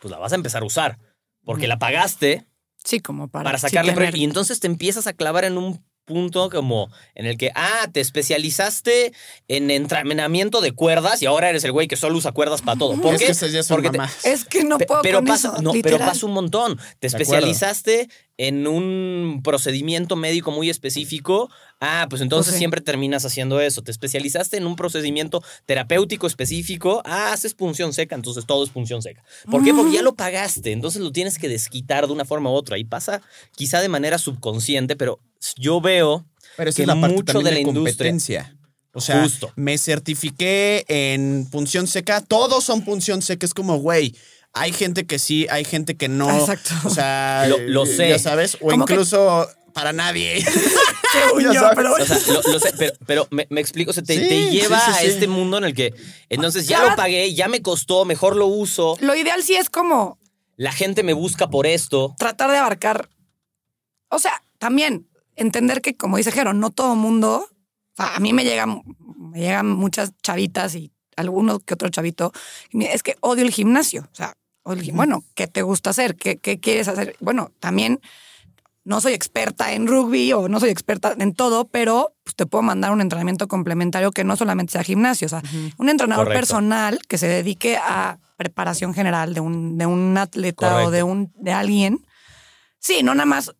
[0.00, 0.98] pues la vas a empezar a usar,
[1.44, 2.46] porque la pagaste
[2.84, 4.10] Sí, como para, sacarle.
[4.14, 8.00] Y entonces te empiezas a clavar en un punto como en el que, ah, te
[8.00, 9.12] especializaste
[9.48, 12.94] en entrenamiento de cuerdas y ahora eres el güey que solo usa cuerdas para todo.
[13.00, 13.48] ¿Por Es qué?
[13.52, 13.98] que Porque te-.
[14.24, 16.78] Es que no puedo pero con pasa, eso, no, pero pasa un montón.
[16.98, 21.50] Te especializaste en un procedimiento médico muy específico.
[21.80, 22.58] Ah, pues entonces Pues sí.
[22.58, 23.82] siempre terminas haciendo eso.
[23.82, 27.02] Te especializaste en un procedimiento terapéutico específico.
[27.04, 29.22] Ah, haces punción seca, entonces todo es punción seca.
[29.50, 29.72] ¿Por qué?
[29.74, 32.78] Porque ya lo pagaste, entonces lo tienes que desquitar de una forma u otra.
[32.78, 33.20] Y pasa
[33.54, 35.20] quizá de manera subconsciente, pero
[35.56, 36.24] yo veo
[36.56, 38.56] Pero esa que es la parte mucho de de, la industria- competencia.
[38.94, 39.50] O sea, Justo.
[39.56, 42.20] me certifiqué en punción seca.
[42.20, 43.46] Todos son punción seca.
[43.46, 44.14] Es como, güey,
[44.52, 46.30] hay gente que sí, hay gente que no.
[46.30, 46.70] Exacto.
[46.84, 48.10] O sea, Lo- lo sé.
[48.10, 48.58] Ya sabes.
[48.60, 50.44] O que- incluso para nadie.
[51.40, 51.76] Ya sabes.
[51.76, 54.28] pero- O sea, lo, lo sé, pero, pero me, me explico, o sea, te, Sí,
[54.28, 55.92] te lleva sí, sí, a este mundo en el que
[56.30, 56.90] entonces ya Ya.
[56.90, 60.18] lo pagué, ya me costó, mejor lo uso, Lo ideal sí es como
[60.56, 62.14] la gente me busca por esto.
[62.18, 63.08] tratar de abarcar
[64.08, 67.46] O sea, también entender que, como dice Jero, no todo mundo.
[67.48, 68.82] O sea, a mí me llegan,
[69.18, 72.32] me llegan muchas chavitas y alguno que otro chavito.
[72.72, 74.08] Es que odio el gimnasio.
[74.10, 76.16] O sea, odio el gim- bueno, ¿qué te gusta hacer?
[76.16, 77.16] ¿Qué, ¿Qué quieres hacer?
[77.20, 78.00] Bueno, también
[78.84, 82.62] no soy experta en rugby o no soy experta en todo, pero pues, te puedo
[82.62, 85.26] mandar un entrenamiento complementario que no solamente sea gimnasio.
[85.26, 85.42] O sea,
[85.78, 86.40] un entrenador Correcto.
[86.40, 90.88] personal que se dedique a preparación general de un, de un atleta Correcto.
[90.88, 92.04] o de, un, de alguien.
[92.80, 93.54] Sí, no nada más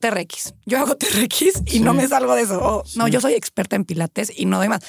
[0.00, 0.54] TRX.
[0.66, 2.58] Yo hago TRX y no me salgo de eso.
[2.60, 4.80] O, No, yo soy experta en pilates y no doy más.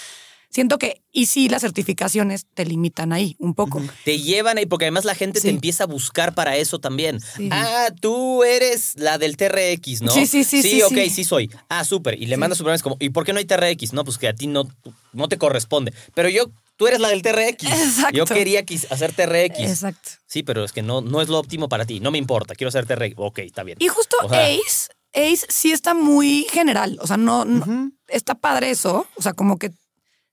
[0.50, 3.82] Siento que, y sí, las certificaciones te limitan ahí un poco.
[4.04, 5.48] Te llevan ahí porque además la gente Sí.
[5.48, 7.22] te empieza a buscar para eso también.
[7.22, 7.48] Sí.
[7.54, 10.12] Ah, tú eres la del TRX, ¿no?
[10.12, 11.10] Sí, sí, sí, Sí, sí, ok, sí.
[11.10, 11.50] sí, soy.
[11.70, 12.22] Ah, súper.
[12.22, 13.94] Y le mandas es como, ¿y por qué no hay TRX?
[13.94, 14.68] No, pues que a ti no,
[15.14, 15.94] no te corresponde.
[16.14, 17.64] Pero yo, tú eres la del TRX.
[17.64, 18.18] Exacto.
[18.18, 19.58] Yo quería hacer TRX.
[19.60, 20.10] Exacto.
[20.26, 22.02] Sí, pero es que no, no es lo óptimo para ti.
[22.02, 23.14] No me importa, quiero hacer TRX.
[23.16, 23.78] Ok, está bien.
[23.80, 26.98] Y justo O sea- Ace, Ace sí está muy general.
[27.02, 29.08] O sea, no, no- está padre eso.
[29.16, 29.72] O sea, como que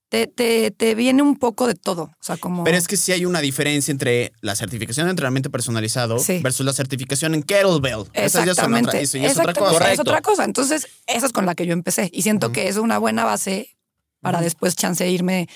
[0.08, 2.04] te, te, te viene un poco de todo.
[2.04, 2.64] O sea, como.
[2.64, 6.40] Pero es que sí hay una diferencia entre la certificación de entrenamiento personalizado Sí.
[6.42, 8.04] versus la certificación en kettlebell.
[8.14, 8.88] Esas ya son Exactamente.
[8.88, 9.72] otra, eso ya es otra Exactamente, cosa.
[9.72, 9.92] Correcto.
[9.94, 10.44] Es otra cosa.
[10.44, 12.08] Entonces, esa es con la que yo empecé.
[12.12, 13.76] Y siento que es una buena base
[14.20, 15.48] para después chance de irme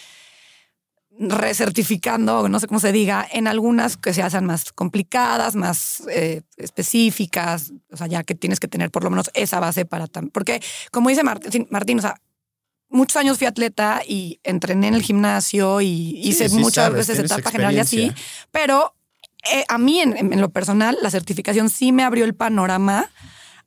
[1.18, 6.42] recertificando, no sé cómo se diga, en algunas que se hacen más complicadas, más eh,
[6.56, 7.72] específicas.
[7.90, 10.32] O sea, ya que tienes que tener por lo menos esa base para también.
[10.32, 12.20] Porque, como dice Martín, Martín, o sea,
[12.88, 17.24] muchos años fui atleta y entrené en el gimnasio y hice sí muchas sabes, veces
[17.24, 18.12] etapa general y así.
[18.50, 18.94] Pero
[19.52, 23.10] eh, a mí, en, en lo personal, la certificación sí me abrió el panorama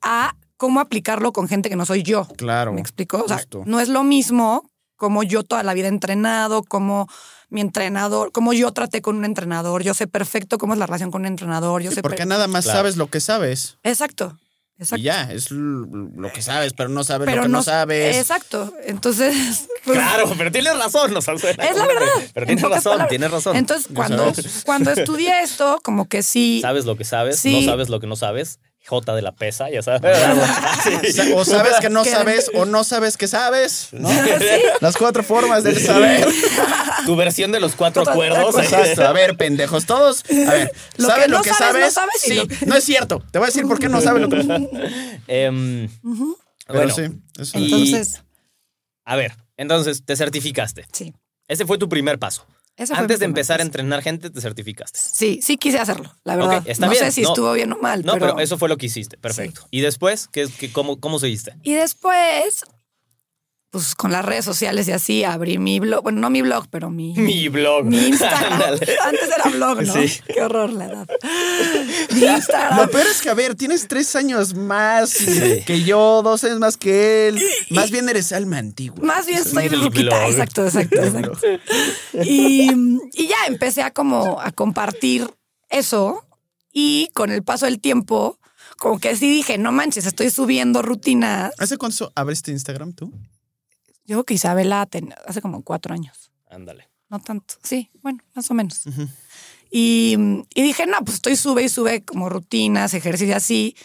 [0.02, 2.26] a cómo aplicarlo con gente que no soy yo.
[2.36, 2.72] Claro.
[2.72, 3.22] ¿Me explico?
[3.22, 7.08] O sea, no es lo mismo como yo toda la vida he entrenado, como
[7.48, 9.82] mi entrenador, como yo traté con un entrenador.
[9.82, 11.82] Yo sé perfecto cómo es la relación con un entrenador.
[11.82, 12.78] Yo sé Porque nada más Claro.
[12.80, 13.78] sabes lo que sabes.
[13.82, 14.36] Exacto.
[14.78, 15.00] Exacto.
[15.00, 18.16] Y ya, es lo que sabes, pero no sabes Pero lo que no, sabes.
[18.16, 18.74] Exacto.
[18.84, 19.68] Entonces.
[19.84, 21.44] pues, Claro, pero tienes razón, no sabes.
[21.44, 22.06] Es la verdad.
[22.34, 23.08] Pero en tienes razón, palabras.
[23.08, 23.56] tienes razón.
[23.56, 24.62] Entonces, cuando, sabes.
[24.66, 26.58] cuando estudié esto, como que sí.
[26.60, 27.60] Sabes lo que sabes, Sí.
[27.64, 28.58] no sabes lo que no sabes.
[28.86, 30.16] J de la pesa, ya sabes.
[31.14, 33.88] Sa- O sabes que no sabes o no sabes que sabes.
[33.92, 34.08] ¿no?
[34.80, 36.26] Las cuatro formas de saber.
[37.04, 38.56] tu versión de los cuatro acuerdos.
[38.58, 39.04] Exacto.
[39.06, 40.22] A ver, pendejos, todos.
[40.30, 41.84] A ver, Lo ¿sabes que no lo que sabes, sabes?
[41.84, 43.22] no sabes y sí, lo no es cierto.
[43.30, 44.36] Te voy a decir por qué no sabes lo que
[45.26, 45.88] Em,
[46.66, 47.02] Pero bueno, sí,
[47.38, 48.22] eso- Y- Entonces,
[49.04, 50.86] a ver, entonces te certificaste.
[50.92, 51.12] sí.
[51.48, 52.44] Ese fue tu primer paso.
[52.76, 54.98] Ese Antes de empezar a entrenar gente, te certificaste.
[55.00, 56.62] Sí, sí quise hacerlo, la verdad.
[56.66, 57.04] Está no bien.
[57.04, 57.28] sé si No.
[57.28, 58.04] estuvo bien o mal.
[58.04, 59.16] No, pero, pero, eso fue lo que hiciste.
[59.16, 59.66] Perfecto.
[59.70, 60.28] ¿Y después?
[60.28, 61.54] ¿Qué, qué- cómo, ¿Cómo seguiste?
[61.62, 62.64] Y después,
[63.70, 66.02] pues con las redes sociales y así, abrí mi blog.
[66.02, 67.12] Bueno, no mi blog, pero mi.
[67.14, 67.84] Mi blog.
[67.84, 68.62] mi Instagram.
[69.04, 69.92] Antes era blog, ¿no?
[69.92, 70.20] Sí.
[70.32, 71.08] Qué horror la edad.
[72.14, 72.78] Mi Instagram.
[72.78, 75.16] Lo peor es que, a ver, tienes tres años más
[75.66, 77.42] que yo, dos años más que él.
[77.70, 78.98] Más bien eres alma antigua.
[79.02, 79.92] Más bien soy blog.
[79.96, 81.38] exacto, exacto, exacto.
[82.22, 82.70] Y,
[83.12, 85.28] y ya empecé a como a compartir
[85.68, 86.24] eso
[86.72, 88.38] y con el paso del tiempo,
[88.78, 91.52] como que sí dije, no manches, estoy subiendo rutinas.
[91.58, 93.12] ¿Hace cuánto abriste Instagram tú?
[94.06, 96.88] Yo creo que Isabela ten- hace como cuatro años, Ándale.
[97.08, 98.82] no tanto, sí, bueno, más o menos.
[99.70, 100.16] y,
[100.54, 103.76] y dije, no, pues estoy sube y sube como rutinas, ejercicio así.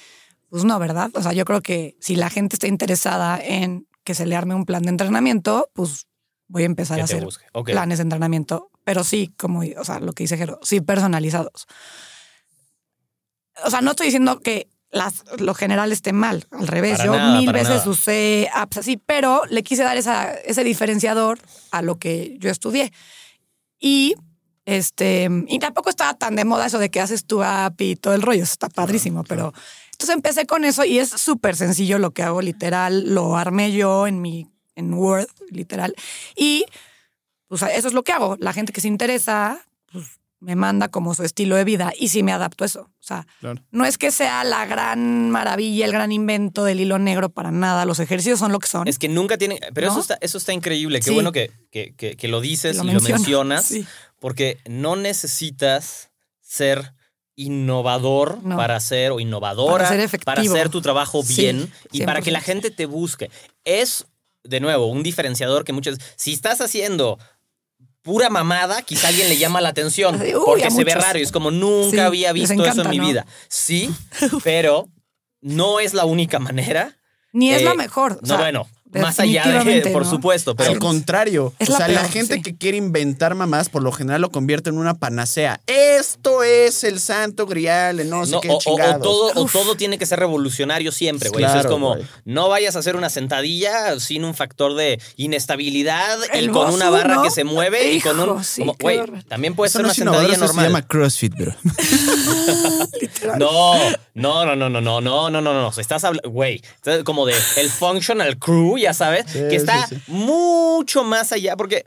[0.49, 1.09] Pues no, ¿verdad?
[1.15, 4.53] O sea, yo creo que si la gente está interesada en que se le arme
[4.53, 6.07] un plan de entrenamiento, pues
[6.47, 7.25] voy a empezar Que a hacer
[7.65, 11.67] planes de entrenamiento, pero sí, como, o sea, lo que dice Jero, sí personalizados.
[13.65, 17.11] O sea, no estoy diciendo que las, lo general esté mal, al revés, Para yo
[17.15, 17.89] nada, mil veces nada.
[17.89, 21.39] usé apps así, pero le quise dar esa, ese diferenciador
[21.71, 22.91] a lo que yo estudié.
[23.79, 24.15] Y
[24.65, 28.13] este, y tampoco estaba tan de moda eso de que haces tu app y todo
[28.13, 29.53] el rollo, eso está padrísimo, pero
[29.91, 34.05] entonces empecé con eso y es súper sencillo lo que hago, literal, lo armé yo
[34.05, 35.95] en mi, en Word, literal,
[36.35, 36.65] y
[37.47, 38.37] pues eso es lo que hago.
[38.39, 39.59] La gente que se interesa,
[40.41, 42.81] me manda como su estilo de vida y sí me adapto a eso.
[42.81, 43.61] O sea, Claro.
[43.71, 47.85] no es que sea la gran maravilla, el gran invento del hilo negro para nada.
[47.85, 48.87] Los ejercicios son lo que son.
[48.87, 49.59] Es que nunca tiene.
[49.73, 49.93] Pero ¿No?
[49.93, 50.99] eso, está, eso está increíble.
[50.99, 51.13] Qué Sí.
[51.13, 53.65] bueno que, que, que- que lo dices Lo y lo mencionas.
[53.65, 53.85] sí.
[54.19, 56.09] Porque no necesitas
[56.41, 56.93] ser
[57.35, 58.57] innovador No.
[58.57, 60.25] para hacer o innovadora Para ser efectivo.
[60.25, 62.43] para hacer tu trabajo Sí, bien y para que la 100%.
[62.45, 63.29] gente te busque.
[63.63, 64.05] Es,
[64.43, 65.97] de nuevo, un diferenciador que muchas.
[66.15, 67.19] Si estás haciendo
[68.01, 71.31] pura mamada, quizá alguien le llama la atención uy, porque se ve raro y es
[71.31, 73.05] como nunca Sí, había visto eso en mi ¿no?
[73.07, 73.25] vida.
[73.47, 73.89] Sí,
[74.43, 74.87] pero
[75.41, 76.97] no es la única manera.
[77.33, 78.19] Ni es Eh, lo mejor.
[78.23, 80.09] O no, bueno, Más allá de, por ¿no?
[80.09, 82.41] supuesto, pero Al contrario, Es o la sea, la gente sí.
[82.41, 85.61] que quiere inventar mamás por lo general lo convierte en una panacea.
[85.67, 89.53] Esto es el santo grial, no sé No, qué o, o- todo, o Uf.
[89.53, 91.45] todo tiene que ser revolucionario siempre, güey.
[91.45, 96.17] Eso es Claro, como, no vayas a hacer una sentadilla sin un factor de inestabilidad
[96.33, 97.23] El con una barra ¿no?
[97.23, 98.25] que se mueve y con un...
[98.31, 100.65] Hijo, sí, güey, también puede Eso ser no una sentadilla eso se normal.
[100.65, 101.55] llama CrossFit, bro.
[103.37, 103.73] No,
[104.13, 105.69] no, no, no, no, no, no, no, no, no.
[105.79, 106.61] Estás hablando, güey,
[107.05, 110.01] como de el functional crew, ya sabes, Sí, que está sí, sí.
[110.11, 111.85] mucho más allá, porque,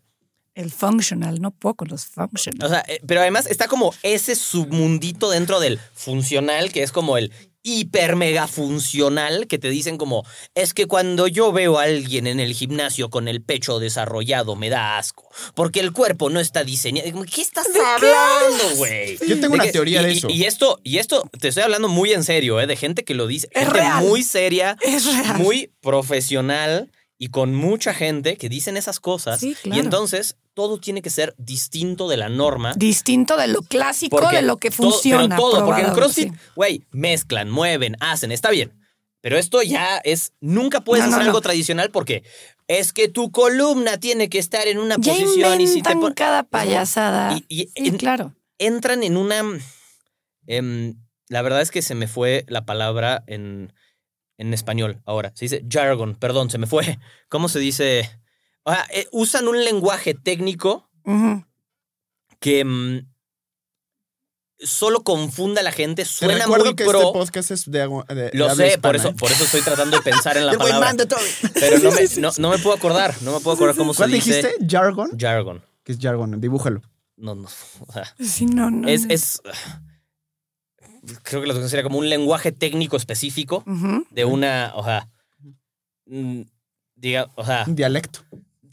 [0.54, 2.64] El functional, no poco los functional.
[2.64, 7.16] o sea, eh, pero además está como ese submundito dentro del funcional, que es como
[7.18, 7.33] el
[7.66, 10.24] hiper mega funcional, que te dicen como,
[10.55, 14.68] es que cuando yo veo a alguien en el gimnasio con el pecho desarrollado, me
[14.68, 17.24] da asco, porque el cuerpo no está diseñado.
[17.24, 19.16] ¿Qué estás hablando, güey?
[19.27, 20.29] Yo tengo De una que- teoría y- de y- eso.
[20.31, 22.66] Y, esto, y esto te estoy hablando muy en serio, ¿eh?
[22.66, 23.48] de gente que lo dice.
[23.53, 24.05] Es gente real.
[24.05, 25.38] muy seria, Es real.
[25.38, 29.40] muy profesional y con mucha gente que dicen esas cosas.
[29.40, 29.77] Sí, claro.
[29.77, 32.72] Y entonces todo tiene que ser distinto de la norma.
[32.76, 35.36] Distinto de lo clásico, Porque de lo que todo- funciona.
[35.36, 36.38] pero todo, porque en CrossFit, sí.
[36.54, 38.72] güey, mezclan, mueven, hacen, está bien.
[39.20, 41.30] Pero esto ya es, nunca puedes No, hacer no.
[41.30, 42.22] algo tradicional porque
[42.68, 46.12] es que tu columna tiene que estar en una Ya posición y si te pon-
[46.14, 47.34] cada payasada.
[47.36, 48.34] Y- y sí, en- claro.
[48.58, 49.42] entran en una.
[50.46, 50.94] em,
[51.28, 53.72] la verdad es que se me fue la palabra en,
[54.38, 55.32] en español ahora.
[55.34, 56.98] Se dice jargon, perdón, se me fue.
[57.28, 58.10] ¿Cómo se dice?
[58.64, 60.88] O sea, eh, usan un lenguaje técnico
[62.40, 63.07] que em,
[64.59, 66.03] solo confunda a la gente.
[66.03, 66.98] Te Suena recuerdo muy que pro.
[67.00, 69.14] este podcast es de, agua- de- de Lo habla sé, por eso, ¿eh?
[69.18, 70.94] por eso estoy tratando de pensar en la buen palabra.
[71.55, 73.14] Pero no me, no, no me puedo acordar.
[73.22, 74.37] No me puedo acordar cómo se ¿Cuál dice.
[74.42, 74.66] dijiste?
[74.66, 75.11] ¿Jargon?
[75.18, 75.62] Jargon.
[75.83, 76.40] ¿Qué es jargon?
[76.40, 76.81] Dibújalo.
[77.16, 77.48] No, no.
[77.87, 78.88] o sea, Sí, no, no.
[78.88, 79.12] es, no.
[79.14, 79.40] es.
[81.22, 84.07] Creo que lo que sería como un lenguaje técnico específico Ujú.
[84.11, 84.72] de una.
[84.74, 85.09] O sea.
[86.07, 86.42] mm,
[86.96, 87.64] Diga, o sea.
[87.66, 88.20] Un dialecto.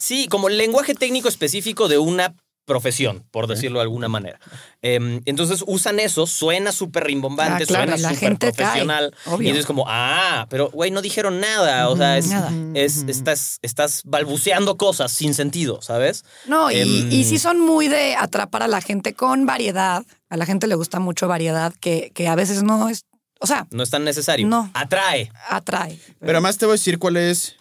[0.01, 2.33] Sí, como lenguaje técnico específico de una
[2.65, 4.39] profesión, por decirlo de alguna manera.
[4.81, 9.13] Em, entonces usan eso, suena súper rimbombante, Ah, claro, suena súper cae, profesional.
[9.39, 11.89] Y entonces como, ah, pero güey, no dijeron nada.
[11.89, 12.51] O sea, es, Nada.
[12.73, 16.23] es- estás, estás balbuceando cosas sin sentido, ¿sabes?
[16.45, 20.03] No, y, Em, y sí son muy de atrapar a la gente con variedad.
[20.29, 23.05] A la gente le gusta mucho variedad, que, que a veces no es.
[23.39, 24.47] O sea, No es tan necesario.
[24.47, 24.69] No.
[24.75, 25.31] Atrae.
[25.49, 25.99] atrae.
[26.19, 27.55] Pero además te voy a decir cuál es.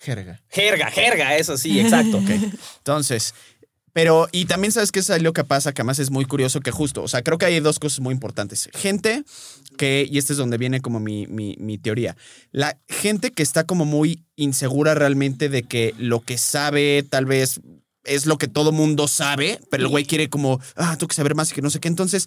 [0.00, 0.40] Jerga.
[0.48, 2.20] Jerga, jerga, eso sí, exacto.
[2.78, 3.34] Entonces,
[3.92, 6.70] pero, y también sabes que es lo que pasa, que además es muy curioso que
[6.70, 8.70] justo, o sea, creo que hay dos cosas muy importantes.
[8.72, 9.24] Gente
[9.76, 12.16] que, y este es donde viene como mi, mi, mi teoría,
[12.52, 17.60] la gente que está como muy insegura realmente de que lo que sabe tal vez
[18.08, 21.34] es lo que todo mundo sabe, pero el güey quiere como, ah, tengo que saber
[21.34, 21.88] más y que no sé qué.
[21.88, 22.26] Entonces,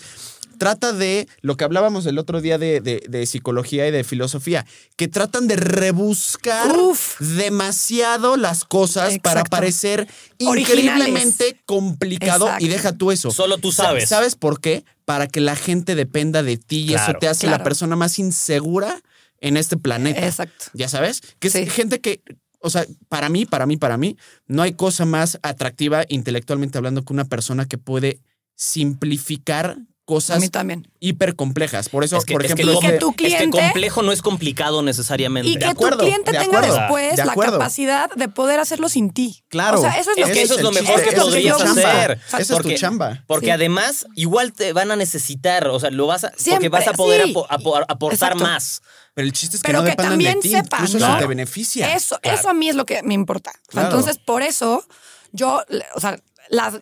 [0.57, 4.65] trata de lo que hablábamos el otro día de, de- de psicología y de filosofía,
[4.95, 7.19] que tratan de rebuscar Uf.
[7.19, 10.07] demasiado las cosas para parecer
[10.45, 10.83] Originales.
[10.85, 12.65] increíblemente complicado Exacto.
[12.65, 13.31] y deja tú eso.
[13.31, 14.09] Solo tú Sa- sabes.
[14.09, 14.83] ¿Sabes por qué?
[15.05, 19.01] Para que la gente dependa de ti y eso te hace la persona más insegura
[19.39, 20.25] en este planeta.
[20.27, 20.65] Exacto.
[20.73, 21.21] ¿Ya sabes?
[21.39, 22.21] Que es gente que,
[22.61, 27.03] o sea, para mí, para mí, para mí, no hay cosa más atractiva intelectualmente hablando
[27.03, 28.19] que una persona que puede
[28.55, 30.87] simplificar A cosas mí también.
[30.99, 31.87] hiper complejas.
[31.89, 33.23] Por eso, Es que, por es que ejemplo, lo- Y que este- tu es que
[33.25, 35.49] cliente- complejo no es complicado necesariamente.
[35.49, 38.89] Y De que acuerdo, tu cliente de tenga después de la capacidad de poder hacerlo
[38.89, 39.43] sin ti.
[39.47, 39.79] Claro.
[39.79, 41.29] O sea, eso es lo Es que es lo mejor chiste, que eso es tu
[41.29, 41.71] podrías chamba.
[41.91, 42.19] hacer.
[42.27, 43.23] Esa es tu chamba.
[43.27, 43.51] Porque Sí.
[43.51, 46.93] además, igual te van a necesitar, o sea, lo vas a, porque Siempre, vas a
[46.93, 47.33] poder sí.
[47.87, 48.43] aportar Exacto.
[48.43, 48.81] más.
[49.13, 51.13] Pero el chiste es que Pero no que dependan de también ti, sepan, incluso ¿no?
[51.13, 51.93] si te beneficia.
[51.95, 52.37] Eso, Claro.
[52.39, 53.51] eso a mí es lo que me importa.
[53.67, 53.87] Claro.
[53.89, 54.85] Entonces, por eso,
[55.31, 55.61] yo,
[55.95, 56.17] o sea,
[56.49, 56.79] las,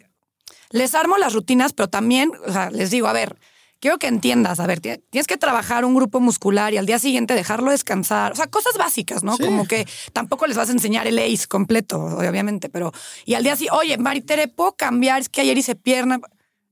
[0.71, 3.37] les armo las rutinas, pero también, o sea, les digo, a ver,
[3.79, 6.99] quiero que entiendas, a ver, ti- tienes que trabajar un grupo muscular y al día
[6.99, 8.33] siguiente dejarlo descansar.
[8.33, 9.35] O sea, cosas básicas, ¿no?
[9.35, 9.43] Sí.
[9.45, 12.91] Como que tampoco les vas a enseñar el ACE completo, obviamente, pero.
[13.25, 15.21] Y al día siguiente, oye, Maritere, ¿puedo cambiar?
[15.21, 16.19] Es que ayer hice pierna.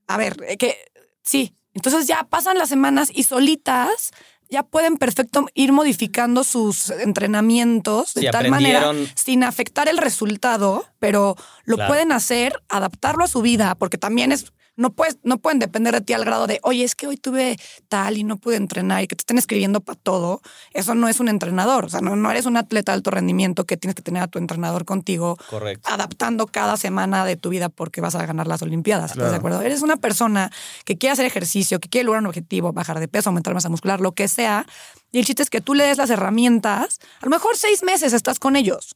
[0.06, 0.78] A ver, eh, que
[1.24, 1.56] sí.
[1.74, 4.12] Entonces ya pasan las semanas y solitas
[4.50, 10.86] ya pueden perfecto ir modificando sus entrenamientos de Sí, tal manera sin afectar el resultado,
[11.00, 11.90] pero lo Claro.
[11.92, 16.02] pueden hacer, adaptarlo a su vida, porque también es, no puedes, no pueden depender de
[16.02, 17.58] ti al grado de, oye, es que hoy tuve
[17.90, 20.42] tal y no pude entrenar y que te estén escribiendo para todo.
[20.72, 23.66] Eso no es un entrenador, o sea, no, no eres un atleta de alto rendimiento
[23.66, 25.90] que tienes que tener a tu entrenador contigo Correcto.
[25.92, 29.12] adaptando cada semana de tu vida porque vas a ganar las Olimpiadas.
[29.12, 29.62] ¿Estás de acuerdo?
[29.62, 30.52] Eres una persona
[30.86, 34.00] que quiere hacer ejercicio, que quiere lograr un objetivo, bajar de peso, aumentar masa muscular,
[34.00, 34.66] lo que sea.
[35.12, 37.00] Y el chiste es que tú le des las herramientas.
[37.22, 38.96] A lo mejor seis meses estás con ellos.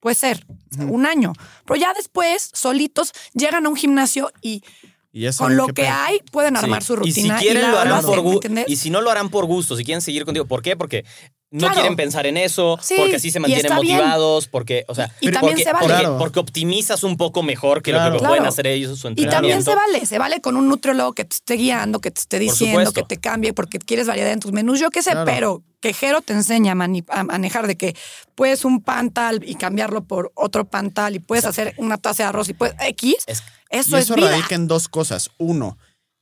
[0.00, 1.32] Puede ser, o sea, un año.
[1.64, 4.64] Pero ya después, solitos, llegan a un gimnasio y
[5.12, 5.88] Y ya con lo que pedo.
[5.92, 6.64] hay pueden Sí.
[6.64, 7.38] armar su Y si rutina.
[7.38, 8.48] quieren lo harán hacen, por ¿me gusto.
[8.48, 8.64] entiendes?
[8.68, 10.46] Y si no lo harán por gusto, si quieren seguir contigo.
[10.46, 10.74] ¿Por qué?
[10.74, 11.04] Porque
[11.50, 11.74] no Claro.
[11.74, 13.96] quieren pensar en eso, Sí, porque así se y mantienen bien.
[13.98, 15.86] motivados, porque, o sea, Y- y porque, se vale.
[15.86, 16.16] porque, Claro.
[16.18, 18.06] porque optimizas un poco mejor que Claro.
[18.06, 18.48] lo que pueden Claro.
[18.48, 19.36] hacer ellos en su Y entrenamiento.
[19.36, 22.38] también se vale, se vale con un nutriólogo que te esté guiando, que te esté
[22.38, 25.26] diciendo, que te cambie porque quieres variedad en tus menús, yo qué sé, Claro.
[25.30, 26.74] pero que Jero te enseña a,
[27.20, 27.94] a manejar de que
[28.34, 32.22] puedes un pan tal y cambiarlo por otro pan tal y puedes hacer una taza
[32.22, 33.42] de arroz y puedes X, Es-
[33.72, 34.30] eso, y es eso vida.
[34.30, 35.30] radica en dos cosas.
[35.38, 35.76] Uno,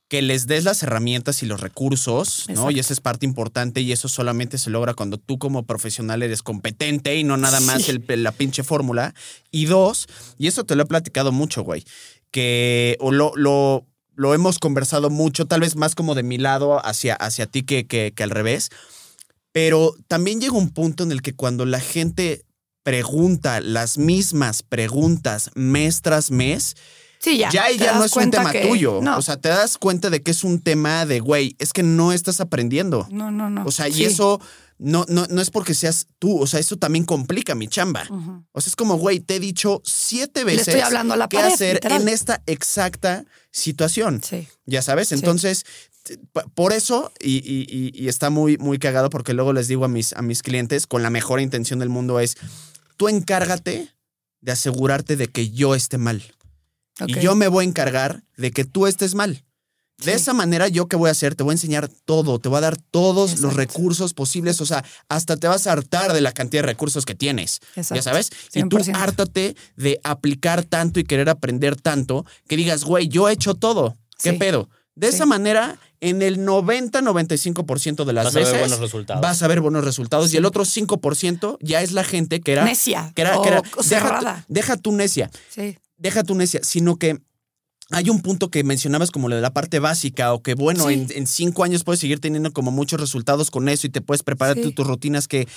[0.07, 2.69] que les des las herramientas y los recursos, ¿no?
[2.69, 6.43] Y esa es parte importante y eso solamente se logra cuando tú como profesional eres
[6.43, 7.91] competente y no nada más Sí.
[8.07, 9.13] el- la pinche fórmula.
[9.51, 11.85] Y dos, y eso te lo he platicado mucho, güey,
[12.29, 13.85] que o lo, lo,
[14.15, 17.87] lo hemos conversado mucho, tal vez más como de mi lado hacia, hacia ti que,
[17.87, 18.67] que, que al revés,
[19.53, 22.43] pero también llega un punto en el que cuando la gente
[22.83, 26.75] pregunta las mismas preguntas mes tras mes,
[27.23, 27.49] Sí, ya.
[27.51, 28.99] ya, y ya no es un tema que- tuyo.
[29.01, 31.83] No, O sea, te das cuenta de que es un tema de, güey, es que
[31.83, 33.07] no estás aprendiendo.
[33.11, 33.63] no, no, no.
[33.65, 34.41] O sea, y eso
[34.79, 36.39] no, no, no es porque seas tú.
[36.41, 38.07] O sea, eso también complica mi chamba.
[38.51, 41.29] O sea, es como, güey, te he dicho siete Le veces estoy hablando a la
[41.29, 42.01] qué pared, hacer literal.
[42.01, 44.21] en esta exacta situación.
[44.23, 44.47] Sí.
[44.65, 45.65] Ya sabes, entonces,
[46.55, 49.87] por eso, y, y- y- y está muy, muy cagado porque luego les digo a
[49.87, 52.35] mis, a mis clientes, con la mejor intención del mundo, es,
[52.97, 53.93] tú encárgate
[54.41, 56.23] de asegurarte de que yo esté mal.
[57.07, 59.43] Y yo me voy a encargar de que tú estés mal.
[59.97, 60.17] De Sí.
[60.17, 61.35] esa manera, ¿yo qué voy a hacer?
[61.35, 64.83] Te voy a enseñar todo, te voy a dar todos los recursos posibles, o sea,
[65.09, 68.31] hasta te vas a hartar de la cantidad de recursos que tienes, ya sabes?
[68.53, 68.95] Y tú 100%.
[68.97, 73.95] hártate de aplicar tanto y querer aprender tanto que digas, güey, yo he hecho todo,
[74.23, 74.37] ¿qué Sí.
[74.37, 74.69] pedo?
[74.95, 75.15] De Sí.
[75.15, 79.21] esa manera, en el 90-95% de las Vas a ver veces buenos resultados.
[79.21, 82.65] vas a ver buenos resultados y el otro 5% ya es la gente que era...
[82.65, 83.11] Necia.
[83.15, 85.77] Que era, o que era- o deja, tu, deja tu necia Sí.
[86.01, 87.19] Deja tu necia, sino que
[87.93, 90.93] hay un punto que mencionabas como lo de la parte básica o que bueno, Sí.
[90.93, 94.23] en, en cinco años puedes seguir teniendo como muchos resultados con eso y te puedes
[94.23, 94.71] preparar Sí.
[94.71, 95.47] tus rutinas que...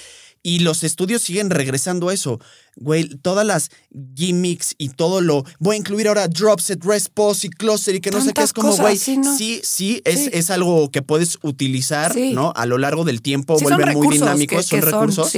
[0.47, 2.39] Y los estudios siguen regresando a eso.
[2.77, 3.71] Güey, todas las
[4.15, 5.43] gimmicks y todo lo...
[5.59, 8.43] Voy a incluir ahora drop set, rest pause y closer y que no sé qué.
[8.43, 9.35] Es como, güey, sí, ¿no?
[9.39, 10.31] sí, sí, es, Sí.
[10.35, 12.15] es algo que puedes utilizar.
[12.17, 12.53] ¿no?
[12.57, 15.33] A lo largo del tiempo, vuelven muy dinámicos, que- son que recursos.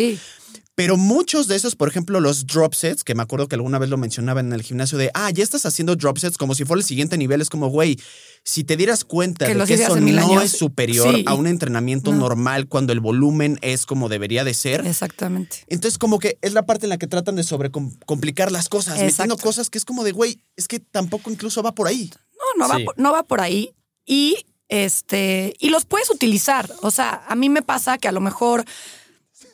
[0.76, 3.88] Pero muchos de esos, por ejemplo, los drop sets, que me acuerdo que alguna vez
[3.88, 6.80] lo mencionaba en el gimnasio de, ah, ya estás haciendo drop sets como si fuera
[6.80, 7.40] el siguiente nivel.
[7.40, 7.98] Es como, güey,
[8.44, 10.44] si te dieras cuenta Que de que eso no años.
[10.44, 11.24] es superior Sí.
[11.26, 12.18] a un entrenamiento No.
[12.18, 14.86] normal cuando el volumen es como debería de ser.
[14.86, 15.64] Exactamente.
[15.68, 19.24] Entonces, como que es la parte en la que tratan de sobrecomplicar las cosas, metiendo
[19.32, 19.38] Exacto.
[19.38, 22.10] cosas que es como de, güey, es que tampoco incluso va por ahí.
[22.58, 22.84] No, no va, Sí.
[22.84, 23.70] por, no va por ahí.
[24.04, 24.36] Y
[24.68, 26.70] este, y los puedes utilizar.
[26.82, 28.64] O sea, a mí me pasa que a lo mejor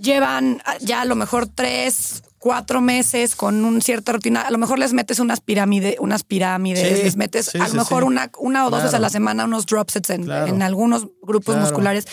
[0.02, 4.42] llevan ah, ya a lo mejor tres, cuatro meses con una cierta rutina.
[4.42, 7.70] A lo mejor les metes unas pirámides, unas pirámides, Sí, les metes sí, a lo
[7.70, 8.06] sí, mejor sí.
[8.08, 10.48] una, una o dos veces a la semana unos drop sets en, Claro.
[10.48, 11.60] en algunos grupos Claro.
[11.62, 12.06] musculares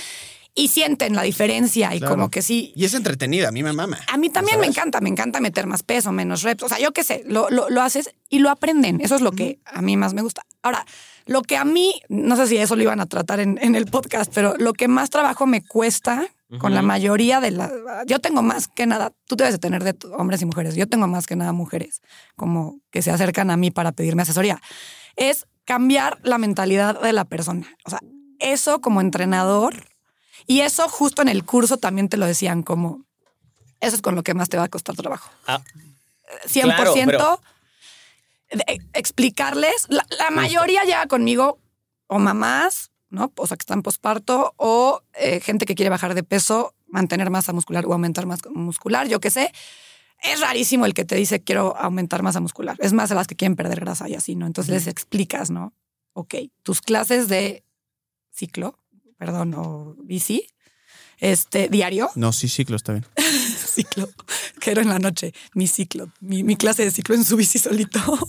[0.56, 2.16] y sienten la diferencia y Claro.
[2.16, 2.74] como que sí.
[2.76, 4.00] Y es entretenida, a mí me mama.
[4.12, 6.64] A mí también me encanta, me encanta meter más peso, menos reps.
[6.64, 9.00] O sea, yo qué sé, lo, lo, lo haces y lo aprenden.
[9.02, 10.44] Eso es lo que a mí más me gusta.
[10.62, 10.86] Ahora,
[11.26, 13.86] lo que a mí, no sé si eso lo iban a tratar en, en el
[13.86, 16.28] podcast, pero lo que más trabajo me cuesta
[16.58, 17.72] con la mayoría de la...
[18.08, 21.06] Yo tengo más que nada, tú debes de tener de hombres y mujeres, yo tengo
[21.08, 22.02] más que nada mujeres
[22.36, 24.60] como que se acercan a mí para pedirme asesoría.
[25.16, 27.68] Es cambiar la mentalidad de la persona.
[27.86, 28.00] O sea,
[28.40, 29.76] eso como entrenador
[30.48, 33.06] y eso justo en el curso también te lo decían como,
[33.80, 35.30] eso es con lo que más te va a costar trabajo.
[35.46, 35.62] Ah,
[36.48, 37.42] 100% Claro, pero-
[38.52, 39.86] de- explicarles.
[39.90, 41.60] La, la mayoría llega conmigo
[42.08, 43.32] o mamás, ¿no?
[43.36, 47.54] O sea, que están posparto o eh, gente que quiere bajar de peso, mantener masa
[47.54, 49.52] muscular o aumentar masa muscular, yo qué sé.
[50.22, 52.76] Es rarísimo el que te dice quiero aumentar masa muscular.
[52.80, 54.46] Es más a las que quieren perder grasa y así, ¿no?
[54.46, 55.74] Entonces les explicas, ¿no?
[56.14, 57.64] Ok, tus clases de
[58.32, 58.78] ciclo,
[59.18, 60.48] perdón, o bici,
[61.20, 63.06] este, diario, No, sí, ciclo, está bien.
[63.58, 64.10] ciclo,
[64.60, 67.60] que era en la noche, mi ciclo, mi, mi clase de ciclo en su bici
[67.60, 68.00] solito.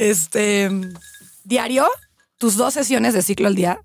[0.00, 0.70] Este,
[1.42, 1.88] diario,
[2.38, 3.82] tus dos sesiones de ciclo al día,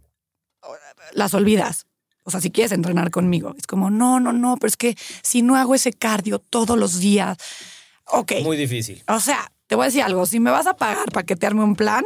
[1.12, 1.86] las olvidas.
[2.24, 5.42] O sea, si quieres entrenar conmigo, es como, no, no, no, pero es que si
[5.42, 7.38] no hago ese cardio todos los días,
[8.06, 8.34] ok.
[8.44, 9.04] muy difícil.
[9.08, 11.46] O sea, te voy a decir algo, si me vas a pagar para que te
[11.46, 12.06] arme un plan,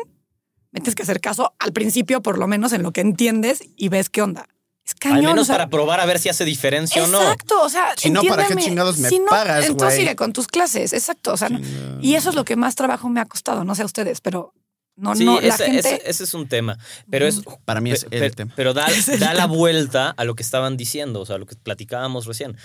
[0.71, 3.89] me tienes que hacer caso al principio, por lo menos en lo que entiendes y
[3.89, 4.47] ves qué onda.
[4.83, 5.17] Es cañón.
[5.17, 7.21] Al menos o sea, para probar a ver si hace diferencia o no.
[7.21, 10.33] Exacto, o sea, Si no, ¿para qué chingados me Si no, pagas, Entonces sigue con
[10.33, 11.33] tus clases, exacto.
[11.33, 11.59] O sea, no-
[12.01, 14.53] y eso es lo que más trabajo me ha costado, no sé a ustedes, pero
[14.97, 15.79] no, Sí, no, la ese, gente.
[15.79, 16.77] ese- ese es un tema.
[17.09, 17.41] Pero es.
[17.65, 18.51] Para mí es el tema.
[18.55, 18.85] Pero da,
[19.31, 22.57] da la vuelta a lo que estaban diciendo, o sea, lo que platicábamos recién.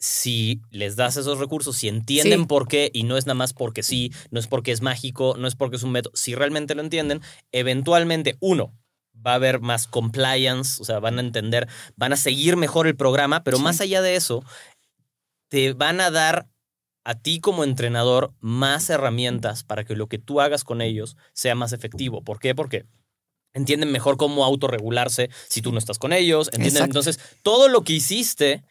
[0.00, 2.46] Si les das esos recursos, si entienden Sí.
[2.46, 5.48] por qué, y no es nada más porque sí, no es porque es mágico, no
[5.48, 8.72] es porque es un método, si realmente lo entienden, eventualmente, uno,
[9.26, 11.66] va a haber más compliance, o sea, van a entender,
[11.96, 14.44] van a seguir mejor el programa, pero más allá de eso,
[15.48, 16.46] te van a dar
[17.08, 21.54] a ti como entrenador más herramientas para que lo que tú hagas con ellos sea
[21.54, 22.22] más efectivo.
[22.22, 22.54] ¿Por qué?
[22.54, 22.84] Porque
[23.54, 26.50] entienden mejor cómo autorregularse si tú no estás con ellos.
[26.52, 26.84] ¿entienden?
[26.84, 28.62] Entonces, todo lo que hiciste,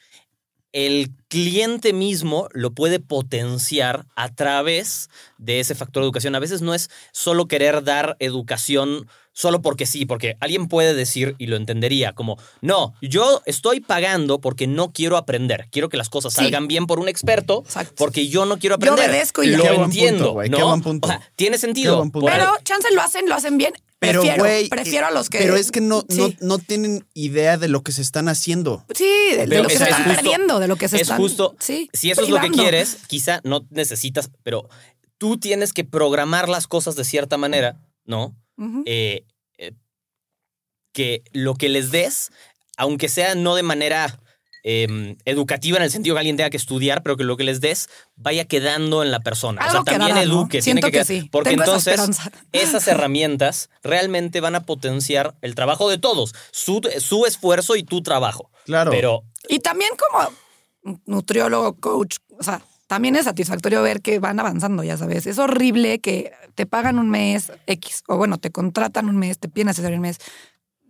[0.77, 5.09] el cliente mismo lo puede potenciar a través
[5.39, 6.35] de ese factor de educación.
[6.35, 11.33] A veces no es solo querer dar educación solo porque sí, porque alguien puede decir
[11.39, 16.09] y lo entendería como, no, yo estoy pagando porque no quiero aprender, quiero que las
[16.09, 16.41] cosas Sí.
[16.41, 17.93] salgan bien por un experto, Exacto.
[17.97, 19.09] porque yo no quiero Yo aprender.
[19.09, 20.57] obedezco y lo entiendo, punto, ¿no?
[20.57, 21.07] qué buen punto.
[21.07, 22.07] O sea, tiene sentido.
[22.13, 23.73] Pero chance lo hacen, lo hacen bien.
[23.99, 24.21] Pero,
[24.69, 25.39] prefiero, a los que.
[25.39, 26.37] Pero es que no, no, Sí.
[26.41, 28.85] no tienen idea de lo que se están haciendo.
[28.93, 31.01] Sí, de, lo que es- se es están justo- perdiendo, de lo que se es
[31.03, 31.17] están.
[31.17, 34.69] justo, Sí, si eso es lo que quieres, quizá no necesitas, pero
[35.17, 38.35] tú tienes que programar las cosas de cierta manera, ¿no?
[38.85, 39.25] Eh,
[39.57, 39.73] eh,
[40.93, 42.31] que lo que les des,
[42.77, 44.19] aunque sea no de manera
[44.69, 47.61] eh, educativa en el sentido que alguien tenga que estudiar, pero que lo que les
[47.61, 47.87] des
[48.17, 49.61] vaya quedando en la persona.
[49.61, 50.41] Algo o sea, también quedará, ¿no?
[50.41, 50.61] eduque.
[50.61, 51.29] Siento tiene que sí.
[51.31, 52.01] Porque Tengo entonces
[52.51, 58.03] esas herramientas realmente van a potenciar el trabajo de todos, su, su esfuerzo y tu
[58.03, 58.51] trabajo.
[58.65, 58.91] Claro.
[58.91, 64.83] Pero Y también como nutriólogo, coach, o sea, también es satisfactorio ver que van avanzando,
[64.83, 65.27] ya sabes.
[65.27, 69.47] Es horrible que te pagan un mes X, o bueno, te contratan un mes, te
[69.47, 70.17] piden asesoría un mes.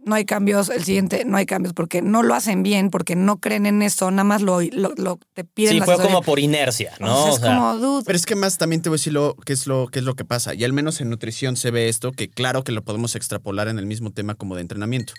[0.08, 3.38] No hay cambios, el siguiente no hay cambios porque no lo hacen bien, porque no
[3.40, 6.16] creen en eso, nada más lo, lo, lo- te piden sí, la fue asesoría.
[6.16, 7.16] como por inercia, O ¿no?
[7.24, 9.14] sea, O es sea, como, dude, Pero es que más también te voy a decir
[9.14, 10.54] lo, qué, es lo, qué es lo que pasa.
[10.56, 13.78] Y al menos en nutrición se ve esto, que claro que lo podemos extrapolar en
[13.80, 15.14] el mismo tema como de entrenamiento.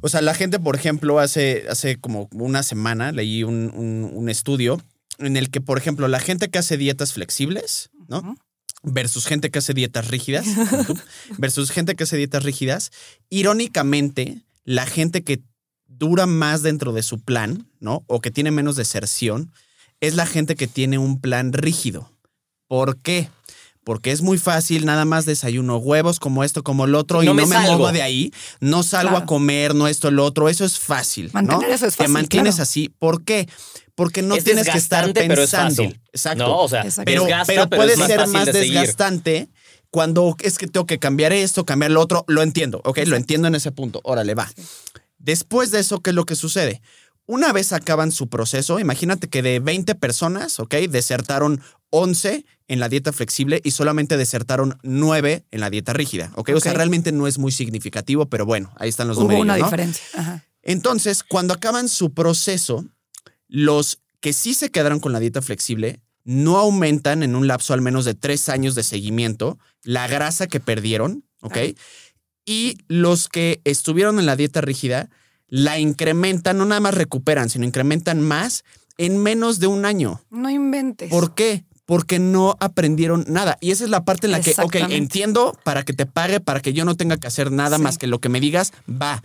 [0.00, 4.28] O sea, la gente, por ejemplo, hace, hace como una semana leí un, un- un
[4.28, 4.80] estudio
[5.18, 8.36] en el que, por ejemplo, la gente que hace dietas flexibles, ¿no?
[8.86, 10.46] Versus gente que hace dietas rígidas,
[11.38, 12.92] versus gente que hace dietas rígidas,
[13.28, 15.42] irónicamente, la gente que
[15.86, 18.04] dura más dentro de su plan, ¿no?
[18.06, 19.52] O que tiene menos deserción,
[20.00, 22.10] es la gente que tiene un plan rígido.
[22.68, 23.28] ¿Por qué?
[23.86, 27.34] Porque es muy fácil, nada más desayuno huevos como esto, como el otro, No y
[27.34, 27.76] me no me salgo.
[27.78, 29.22] muevo de ahí, no salgo Claro.
[29.22, 31.26] a comer, no esto, lo otro, eso es fácil.
[31.26, 31.34] ¿no?
[31.34, 32.62] Mantener eso es Te fácil, mantienes claro.
[32.64, 32.88] así.
[32.98, 33.48] ¿Por qué?
[33.94, 35.84] Porque no es tienes que estar desgastante, pero es pensando.
[35.84, 36.00] fácil.
[36.12, 36.44] Exacto.
[36.48, 37.04] No, o sea, Exacto.
[37.06, 38.72] pero, desgasta, pero pero puede más ser más de seguir.
[38.72, 39.48] desgastante
[39.90, 42.24] cuando es que tengo que cambiar esto, cambiar lo otro.
[42.26, 42.98] Lo entiendo, ¿ok?
[43.06, 44.00] Lo entiendo en ese punto.
[44.02, 44.50] Órale, va.
[45.18, 46.82] Después de eso, ¿qué es lo que sucede?
[47.26, 50.74] Una vez acaban su proceso, imagínate que de 20 personas, ¿ok?
[50.88, 51.60] Desertaron
[51.90, 56.50] 11 en la dieta flexible y solamente desertaron 9 en la dieta rígida, ¿ok?
[56.54, 59.56] O sea, realmente no es muy significativo, pero bueno, ahí están los hubo números, una
[59.56, 59.64] ¿no?
[59.64, 60.04] diferencia.
[60.14, 60.44] Ajá.
[60.62, 62.84] Entonces, cuando acaban su proceso,
[63.46, 67.80] los que sí se quedaron con la dieta flexible no aumentan en un lapso al
[67.80, 71.56] menos de tres años de seguimiento la grasa que perdieron, ¿ok?
[71.56, 71.80] Ah.
[72.44, 75.08] Y los que estuvieron en la dieta rígida
[75.48, 78.64] la incrementan, no nada más recuperan, sino incrementan más
[78.98, 80.20] en menos de un año.
[80.30, 81.10] No inventes.
[81.10, 81.64] ¿Por qué?
[81.86, 83.56] Porque no aprendieron nada.
[83.60, 86.60] Y esa es la parte en la que, ok, entiendo para que te pague, para
[86.60, 87.82] que yo no tenga que hacer nada Sí.
[87.82, 89.22] más que lo que me digas, va.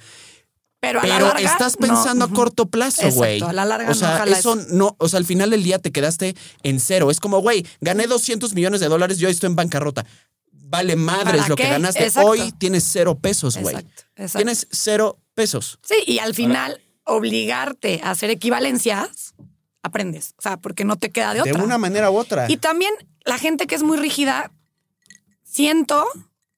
[0.79, 1.87] pero a la Pero larga, estás no.
[1.87, 3.39] pensando a corto plazo, güey.
[3.41, 5.77] a la larga O no sea, jala eso no, o sea, al final del día
[5.79, 7.11] te quedaste en cero.
[7.11, 10.05] Es como, güey, gané 200 millones de dólares, yo estoy en bancarrota.
[10.51, 12.05] Vale madres ¿Para lo que ganaste.
[12.05, 12.29] Exacto.
[12.29, 13.75] Hoy tienes cero pesos, güey.
[13.75, 14.37] Exacto, exacto.
[14.37, 15.77] Tienes cero pesos.
[15.83, 19.33] Sí, y al final obligarte a hacer equivalencias,
[19.83, 20.33] aprendes.
[20.37, 21.63] O sea, porque no te queda de De otra.
[21.63, 22.45] una manera u otra.
[22.49, 22.93] Y también
[23.25, 24.51] la gente que es muy rígida,
[25.43, 26.05] siento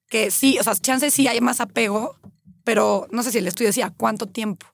[0.10, 2.16] que sí, o sea, chance sí hay más apego,
[2.64, 4.66] pero no sé si el estudio decía cuánto tiempo.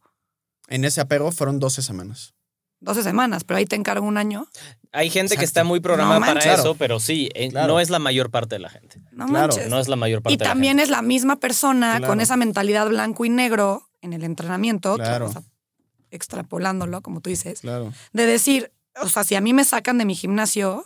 [0.68, 2.34] En ese apego fueron 12 semanas.
[2.82, 4.48] 12 semanas, pero ahí te encargo un año.
[4.94, 7.74] Hay gente que está muy programada No para eso, pero sí, eh, Claro.
[7.74, 9.02] no es la mayor parte de la gente.
[9.12, 9.70] No Claro, manches.
[9.70, 10.84] No es la mayor parte y de la también gente.
[10.84, 12.08] es la misma persona Claro.
[12.08, 15.28] con esa mentalidad blanco y negro en el entrenamiento, que, Claro.
[15.28, 15.42] o sea,
[16.12, 17.94] extrapolándolo, como tú dices, Claro.
[18.14, 20.86] de decir, o sea, si a mí me sacan de mi gimnasio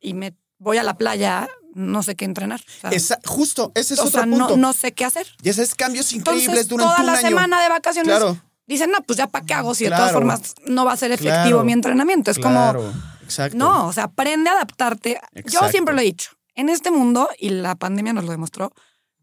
[0.00, 2.60] y me voy a la playa, no sé qué entrenar.
[2.90, 4.56] Esa- justo, ese es o otro sea, no, punto.
[4.56, 5.26] no sé qué hacer.
[5.42, 7.28] Y esos cambios increíbles Entonces, durante toda un la año.
[7.28, 8.40] semana de vacaciones Claro.
[8.66, 11.12] dicen, no, pues ya para qué hago si de todas formas no va a ser
[11.12, 11.64] efectivo Claro.
[11.64, 12.30] mi entrenamiento.
[12.30, 12.92] Es Claro, como,
[13.22, 13.56] exacto.
[13.56, 15.20] no, o sea, aprende a adaptarte.
[15.46, 18.72] Yo siempre lo he dicho, en este mundo, y la pandemia nos lo demostró,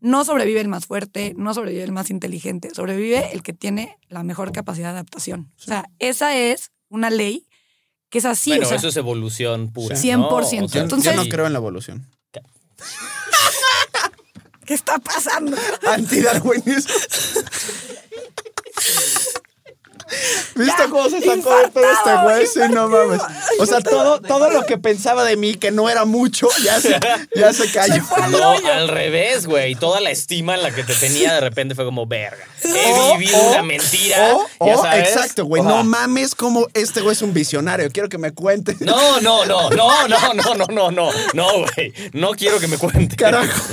[0.02, 4.24] no sobrevive el más fuerte, no sobrevive el más inteligente, sobrevive el que tiene la
[4.24, 5.52] mejor capacidad de adaptación.
[5.60, 7.48] O sea, esa es una ley
[8.10, 8.52] que es así.
[8.52, 9.96] bueno, o sea, eso es evolución pura.
[9.96, 10.18] 100%.
[10.18, 10.28] ¿no?
[10.36, 12.10] O sea, Yo, Entonces- yo no creo en la evolución.
[14.66, 15.58] ¿qué está pasando?
[15.88, 16.94] Antidarwinismo.
[20.56, 22.48] ¿Viste Ya, cómo se sacó de pedo este güey?
[22.48, 23.22] Sí, no mames.
[23.60, 27.00] O sea, todo, todo lo que pensaba de mí, que no era mucho, ya se,
[27.36, 28.04] ya se cayó.
[28.30, 29.76] No, al revés, güey.
[29.76, 32.46] Toda la estima en la que te tenía de repente fue como, verga.
[32.64, 34.36] He vivido o- una mentira.
[34.36, 35.10] o- ya o, sabes.
[35.10, 35.62] exacto, güey.
[35.64, 37.90] No mames, como este güey es un visionario.
[37.92, 38.76] Quiero que me cuente.
[38.80, 41.94] No, no, no, no, no, no, no, no, no, no, güey.
[42.14, 43.16] No quiero que me cuente.
[43.16, 43.64] Carajo.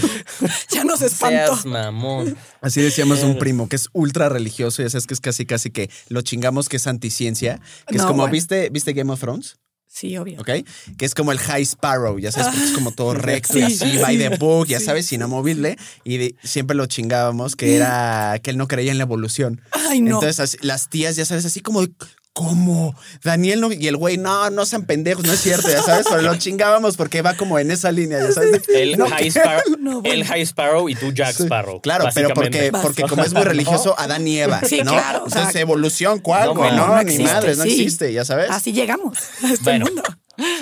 [0.71, 1.55] Ya nos espantó.
[1.55, 2.37] Seas mamón.
[2.61, 5.71] Así decíamos de un primo que es ultra religioso y es que es casi casi
[5.71, 7.61] que lo chingamos que es anticiencia.
[7.87, 8.33] Que es como, bueno.
[8.33, 9.57] ¿viste, ¿viste Game of Thrones?
[9.87, 10.41] Sí, obvio.
[10.41, 10.49] ¿Ok?
[10.97, 13.99] Que es como el High Sparrow, ya sabes, es como todo recto y Sí, así,
[13.99, 14.87] by the book, ya sí.
[14.87, 15.77] sabes, inamovible.
[16.03, 19.61] Y de- siempre lo chingábamos que era que él no creía en la evolución.
[19.71, 20.17] Ay, no.
[20.17, 21.85] Entonces, así- las tías, ya sabes, así como,
[22.33, 22.95] ¿cómo?
[23.23, 23.73] Daniel no.
[23.73, 26.97] Y el güey, no, no sean pendejos, no es cierto, ya sabes, pero lo chingábamos
[26.97, 28.63] porque va como en esa línea, ya sabes.
[28.69, 30.15] El, No, High Sparrow, No, bueno.
[30.15, 31.81] el High Sparrow y tú Jack Sí, Sparrow.
[31.81, 34.61] Claro, pero porque, porque como es muy religioso, Adán y Eva.
[34.65, 34.93] Sí, ¿no?
[34.93, 36.47] claro, o sea, Entonces, evolución, ¿cuál?
[36.49, 36.75] no, güey?
[36.75, 37.71] no, ni madres, no sí.
[37.71, 38.51] existe, ya sabes.
[38.51, 40.03] Así llegamos a este Bueno, mundo.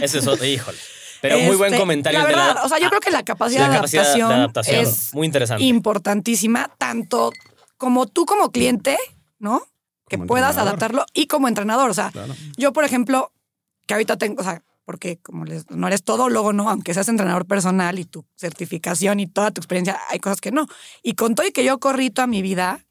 [0.01, 0.79] ese es otro, híjole.
[1.23, 2.19] Pero muy buen Este, comentario.
[2.19, 4.29] La de verdad, la- o sea, yo creo que la capacidad, la de, capacidad adaptación
[4.31, 4.81] de adaptación.
[4.87, 5.65] es Muy interesante.
[5.65, 7.31] importantísima, tanto
[7.77, 8.97] como tú como cliente,
[9.39, 9.63] ¿no?
[10.11, 10.69] Que Como puedas entrenador.
[10.69, 11.89] adaptarlo y como entrenador.
[11.89, 12.35] O sea, Claro.
[12.59, 13.33] yo, por ejemplo,
[13.87, 17.09] que ahorita tengo, o sea, porque como les- no eres todo, luego no, aunque seas
[17.09, 20.67] entrenador personal y tu certificación y toda tu experiencia, hay cosas que no.
[21.05, 22.85] Y con todo y que yo corrí toda mi vida,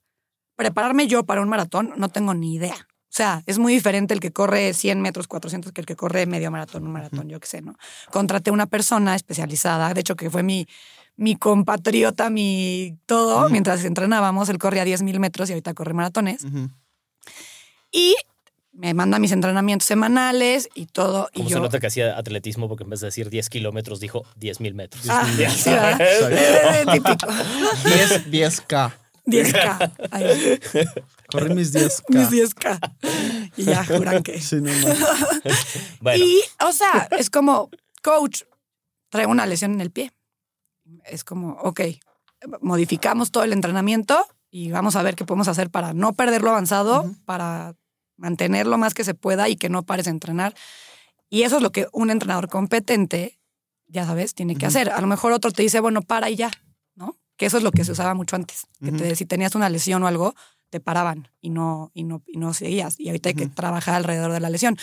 [0.55, 2.75] prepararme yo para un maratón, no tengo ni idea.
[3.11, 6.25] O sea, es muy diferente el que corre 100 metros, 400, que el que corre
[6.25, 7.75] medio maratón, un maratón, yo qué sé, ¿no?
[8.11, 10.67] Contraté una persona especializada, de hecho, que fue mi,
[11.17, 16.45] mi compatriota, mi todo, mientras entrenábamos, él corría 10 mil metros y ahorita corre maratones.
[17.91, 18.15] Y
[18.71, 21.29] me manda mis entrenamientos semanales y todo.
[21.33, 23.99] Como y se yo, nota que hacía atletismo porque en vez de decir 10 kilómetros
[23.99, 25.03] dijo 10 mil metros.
[25.09, 25.37] Ah, sí,
[25.69, 25.97] ¿verdad?
[25.97, 26.39] sabes.
[26.39, 27.27] Eh, típico.
[27.85, 28.93] 10, 10K.
[29.25, 29.91] 10K.
[30.11, 30.59] Ahí,
[31.29, 32.03] Corrí mis 10K.
[32.09, 33.51] mis 10K.
[33.57, 34.39] Y ya juran que.
[34.41, 34.99] Sí, no mames.
[36.01, 37.69] Bueno, Y, o sea, es como,
[38.01, 38.43] coach,
[39.09, 40.11] traigo una lesión en el pie.
[41.05, 41.81] Es como, ok,
[42.61, 47.11] modificamos todo el entrenamiento y vamos a ver qué podemos hacer para no perderlo avanzado,
[47.25, 47.75] para
[48.19, 50.53] mantenerlo más que se pueda y que no pares a entrenar.
[51.29, 53.39] Y eso es lo que un entrenador competente,
[53.87, 54.89] ya sabes, tiene que hacer.
[54.91, 56.51] A lo mejor otro te dice, bueno, para y ya,
[56.95, 57.17] ¿no?
[57.37, 58.67] Que eso es lo que se usaba mucho antes.
[58.83, 60.35] Que te- si tenías una lesión o algo,
[60.69, 62.99] te paraban y no, y no, y no seguías.
[62.99, 64.77] Y ahorita hay que trabajar alrededor de la lesión.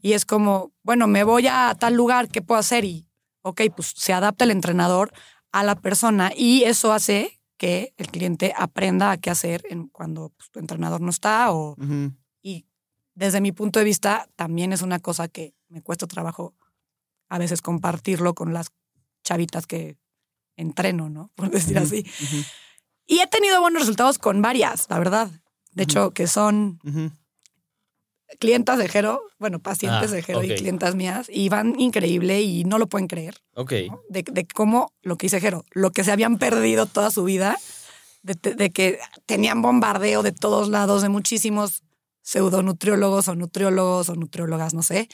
[0.00, 2.84] Y es como, bueno, me voy a tal lugar, ¿qué puedo hacer?
[2.84, 3.06] Y,
[3.42, 5.12] ok, pues se adapta el entrenador
[5.52, 10.30] a la persona y eso hace que el cliente aprenda a qué hacer en, cuando
[10.36, 11.74] pues, tu entrenador no está o,
[13.18, 16.54] desde mi punto de vista también es una cosa que me cuesta trabajo
[17.28, 18.68] a veces compartirlo con las
[19.24, 19.96] chavitas que
[20.56, 21.30] entreno, ¿no?
[21.34, 22.06] Por decir así.
[23.06, 25.30] Y he tenido buenos resultados con varias, la verdad.
[25.72, 26.78] De hecho, que son
[28.38, 32.64] clientas de Jero, bueno, pacientes Ah, de Jero y clientas mías, y van increíble y
[32.64, 33.36] no lo pueden creer.
[33.54, 33.72] ok.
[33.90, 34.00] ¿no?
[34.10, 37.56] De, de cómo lo que dice Jero, lo que se habían perdido toda su vida,
[38.22, 41.82] de- de que tenían bombardeo de todos lados, de muchísimos
[42.28, 45.08] pseudonutriólogos o nutriólogos o nutriólogas, no sé,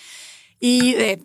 [0.59, 1.23] y de,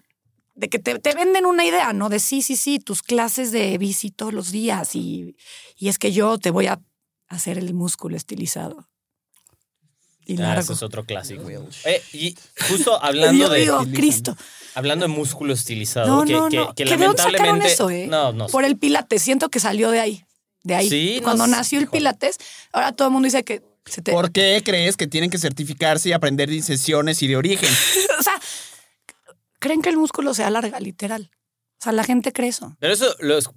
[0.56, 2.10] de que te, te venden una idea, ¿no?
[2.10, 5.36] De sí, sí, sí, tus clases de bici todos los días y,
[5.78, 6.80] y es que yo te voy a
[7.28, 8.88] hacer el músculo estilizado.
[10.26, 10.62] Y Ah, largo.
[10.62, 11.50] ese es otro clásico.
[11.86, 12.36] Eh, y
[12.70, 14.38] justo hablando de, digo, Cristo.
[14.76, 16.76] hablando de músculo estilizado, No, que, no, que- no.
[16.76, 17.74] que ¿Que ¿De dónde sacaron lamentablemente.
[17.74, 18.06] eso, eh?
[18.08, 18.46] No, no.
[18.48, 19.24] Por el pilates.
[19.24, 20.26] Siento que salió de ahí.
[20.64, 20.88] De ahí.
[20.88, 22.38] Sí, no Cuando nació el pilates,
[22.74, 24.12] ahora todo el mundo dice que te...
[24.12, 27.70] ¿Por qué crees que tienen que certificarse y aprender de sesiones y de origen?
[28.20, 28.34] O sea,
[29.60, 31.32] creen que el músculo se alarga, literal.
[31.80, 32.76] O sea, la gente cree eso.
[32.80, 33.50] Pero eso lo, es-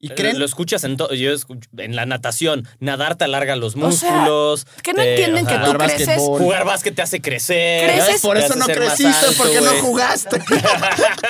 [0.00, 0.38] ¿Y creen?
[0.38, 1.12] lo escuchas en todo.
[1.12, 4.64] Yo escucho- en la natación, nadar te alarga los O sea, músculos.
[4.82, 6.16] que no te- entienden que tú Jugar creces.
[6.18, 7.90] Jugar básquet te hace crecer.
[7.90, 10.40] Creces- Por eso no creciste, alto, porque no jugaste.
[10.48, 10.54] O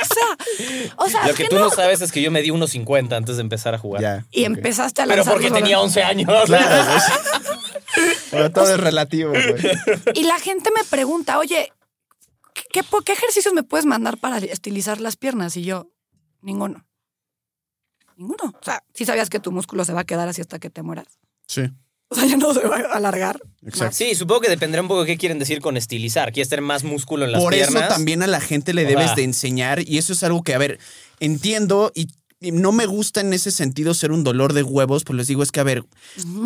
[0.05, 1.63] sea, o sea, Lo que ¿qué tú no?
[1.63, 4.03] no sabes es que yo medí 1.50 antes de empezar a jugar.
[4.03, 4.25] Ya.
[4.31, 5.97] Y empezaste a Pero lanzar porque los tenía balones.
[5.97, 6.45] 11 años.
[6.47, 6.99] Claro, güey.
[8.31, 9.55] Pero todo es relativo, güey.
[10.15, 11.73] Y la gente me pregunta, oye,
[12.55, 15.57] ¿qué, qué, po- qué ejercicios me puedes mandar para estilizar las piernas?
[15.57, 15.91] Y yo,
[16.43, 16.85] ninguno.
[18.17, 18.55] Ninguno.
[18.61, 20.83] O sea, sí sabías que tu músculo se va a quedar así hasta que te
[20.83, 21.07] mueras.
[21.47, 21.63] Sí,
[22.09, 23.41] O sea, ya no se va a alargar.
[23.65, 23.95] exacto.
[23.95, 26.33] Sí, supongo que dependerá un poco de qué quieren decir con estilizar.
[26.33, 27.83] ¿Quieres tener más músculo en las Por piernas?
[27.85, 30.59] eso también a la gente le debes de enseñar y eso es algo que, a
[30.59, 30.79] ver,
[31.21, 32.09] entiendo y
[32.41, 35.53] no me gusta en ese sentido ser un dolor de huevos, pues les digo, es
[35.53, 35.85] que, a ver,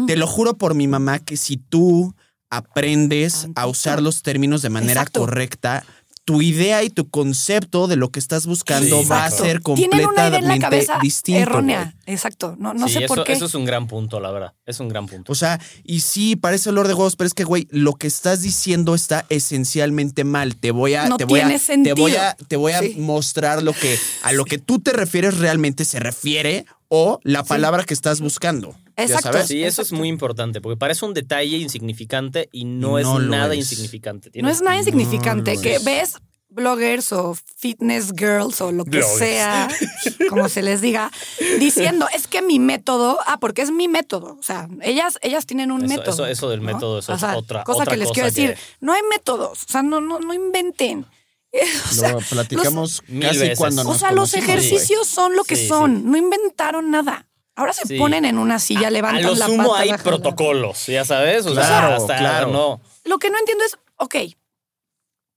[0.07, 2.15] te lo juro por mi mamá que si tú
[2.51, 5.21] aprendes a usar los términos de manera Exacto.
[5.21, 5.85] correcta,
[6.25, 10.07] tu idea y tu concepto de lo que estás buscando Sí, va a ser Tienen
[10.07, 11.41] una idea en la completamente distinto.
[11.41, 11.95] errónea.
[12.07, 12.55] Exacto.
[12.59, 13.33] No, no Sí, sé eso, por qué.
[13.33, 14.53] eso es un gran punto, la verdad.
[14.65, 15.33] Es un gran punto.
[15.33, 18.41] O sea, y sí, parece olor de huevos, pero es que, güey, lo que estás
[18.43, 20.57] diciendo está esencialmente mal.
[20.57, 22.95] Te voy a, No te voy a, te voy a, te voy a Sí.
[22.99, 27.85] mostrar lo que a lo que tú te refieres realmente se refiere o la palabra
[27.85, 28.77] que estás buscando.
[28.99, 29.33] ¿Ya Exacto.
[29.33, 29.47] sabes?
[29.49, 33.27] Sí, eso es muy importante, porque parece un detalle insignificante y no, Y no es
[33.29, 33.61] nada es.
[33.61, 34.31] insignificante.
[34.43, 35.57] No es nada insignificante.
[35.59, 35.85] que es.
[35.85, 36.17] ves
[36.51, 39.17] bloggers o fitness girls o lo que Bloggers.
[39.19, 39.69] sea,
[40.29, 41.11] como se les diga,
[41.59, 44.37] diciendo, es que mi método, ah, porque es mi método.
[44.39, 46.13] O sea, ellas, ellas tienen un Eso- método.
[46.13, 46.67] eso- eso del ¿no?
[46.75, 48.57] método, eso O es otra- cosa otra que les cosa quiero decir.
[48.83, 49.63] No hay métodos.
[49.63, 51.07] O sea, no, no, no inventen.
[51.91, 53.59] O sea, Lo platicamos Mil casi veces.
[53.59, 56.11] cuando O nos o sea, los ejercicios son lo que Sí, son.
[56.11, 57.29] No inventaron nada.
[57.55, 57.99] Ahora se Sí.
[57.99, 59.81] ponen en una silla, a levantan lo la sumo pata.
[59.83, 61.45] hay bajan protocolos, ya sabes.
[61.45, 62.47] O sea, Claro, hasta claro.
[62.49, 62.81] no.
[63.05, 64.17] Lo que no entiendo es, ok,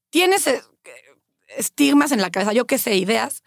[0.09, 0.61] tienes eh,
[1.57, 3.43] estigmas en la cabeza, yo qué sé, ideas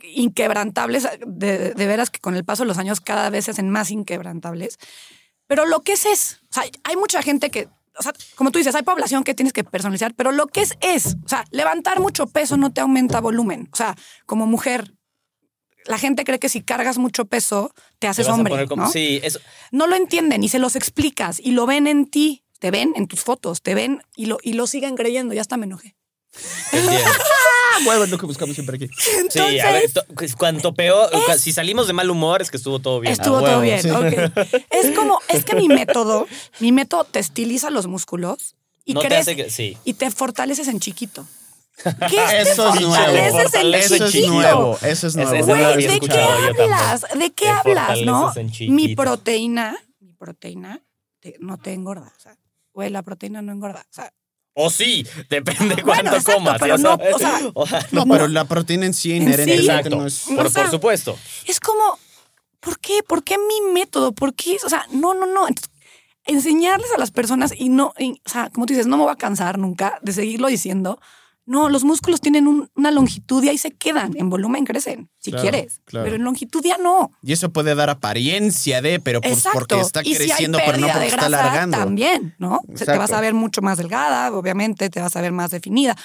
[0.00, 3.70] inquebrantables, de, de veras que con el paso de los años cada vez se hacen
[3.70, 4.78] más inquebrantables.
[5.46, 7.68] Pero lo que es es, o sea, hay mucha gente que,
[7.98, 10.74] o sea, como tú dices, hay población que tienes que personalizar, pero lo que es
[10.80, 13.68] es, o sea, levantar mucho peso no te aumenta volumen.
[13.72, 13.96] O sea,
[14.26, 14.94] como mujer,
[15.84, 18.66] la gente cree que si cargas mucho peso te Te haces a hombre.
[18.68, 18.90] como- ¿no?
[18.90, 19.40] Sí, eso.
[19.72, 23.06] no lo entienden y se los explicas y lo ven en ti, te ven en
[23.06, 25.32] tus fotos, te ven y lo, y lo siguen creyendo.
[25.34, 25.96] Ya hasta me enojé.
[27.80, 28.88] Ah, huevo, es lo que buscamos siempre aquí.
[29.30, 30.04] Sí, a ver, to-
[30.36, 33.12] cuanto peor, si salimos de mal humor es que estuvo todo bien.
[33.12, 33.82] Estuvo A todo huevo, bien.
[33.82, 33.90] sí.
[33.90, 34.62] ok.
[34.70, 36.26] Es como, es que mi método,
[36.60, 39.50] mi método te estiliza los músculos y no te crees hace que.
[39.50, 39.76] Sí.
[39.84, 41.26] y te fortaleces en chiquito.
[42.10, 43.16] ¿Qué es Eso es nuevo.
[43.16, 43.54] Eso es
[44.14, 44.78] es nuevo.
[44.82, 45.46] Eso es nuevo.
[45.46, 47.02] Güey, ¿de qué hablas?
[47.14, 48.32] ¿De qué Te hablas, no?
[48.68, 50.80] Mi proteína, mi proteína
[51.20, 52.12] te- no te engorda.
[52.16, 52.36] O sea,
[52.72, 53.80] güey, la proteína no engorda.
[53.82, 54.12] O sea,
[54.60, 56.56] O sí, depende Bueno, cuánto exacto, comas.
[56.58, 57.14] pero no, sabes.
[57.14, 58.12] o sea, O sea, No, No.
[58.14, 59.96] pero la proteína en sí inherentemente Exacto.
[59.96, 60.24] no es.
[60.34, 61.16] Por, O sea, por supuesto.
[61.46, 61.98] es como,
[62.58, 63.02] ¿por qué?
[63.06, 64.10] ¿Por qué mi método?
[64.12, 64.56] ¿Por qué?
[64.64, 65.46] O sea, no, no, no.
[65.46, 65.70] Entonces,
[66.24, 69.12] enseñarles a las personas y no, y, o sea, como tú dices, no me voy
[69.12, 71.00] a cansar nunca de seguirlo diciendo.
[71.50, 74.14] No, los músculos tienen un- una longitud y ahí se quedan.
[74.18, 75.80] En volumen crecen, si Claro, quieres.
[75.86, 76.04] claro.
[76.04, 77.10] Pero en longitud ya no.
[77.22, 79.58] Y eso puede dar apariencia de, pero pues Exacto.
[79.58, 81.78] porque está y si creciendo, pero no porque está alargando.
[81.78, 82.60] También, ¿no?
[82.62, 83.00] Se te Exacto.
[83.00, 85.96] vas a ver mucho más delgada, obviamente, te vas a ver más definida.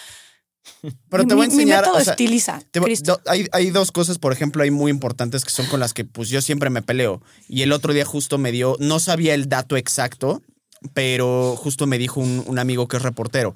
[1.09, 1.81] Pero te voy a mi- mi enseñar.
[1.83, 2.61] método o sea, estiliza.
[2.71, 3.19] te voy- Cristo.
[3.23, 6.05] do- hay, hay dos cosas, por ejemplo, hay muy importantes que son con las que
[6.05, 7.21] pues yo siempre me peleo.
[7.49, 10.41] Y el otro día justo me dio, no sabía el dato exacto,
[10.93, 13.55] pero justo me dijo un, un amigo que es reportero.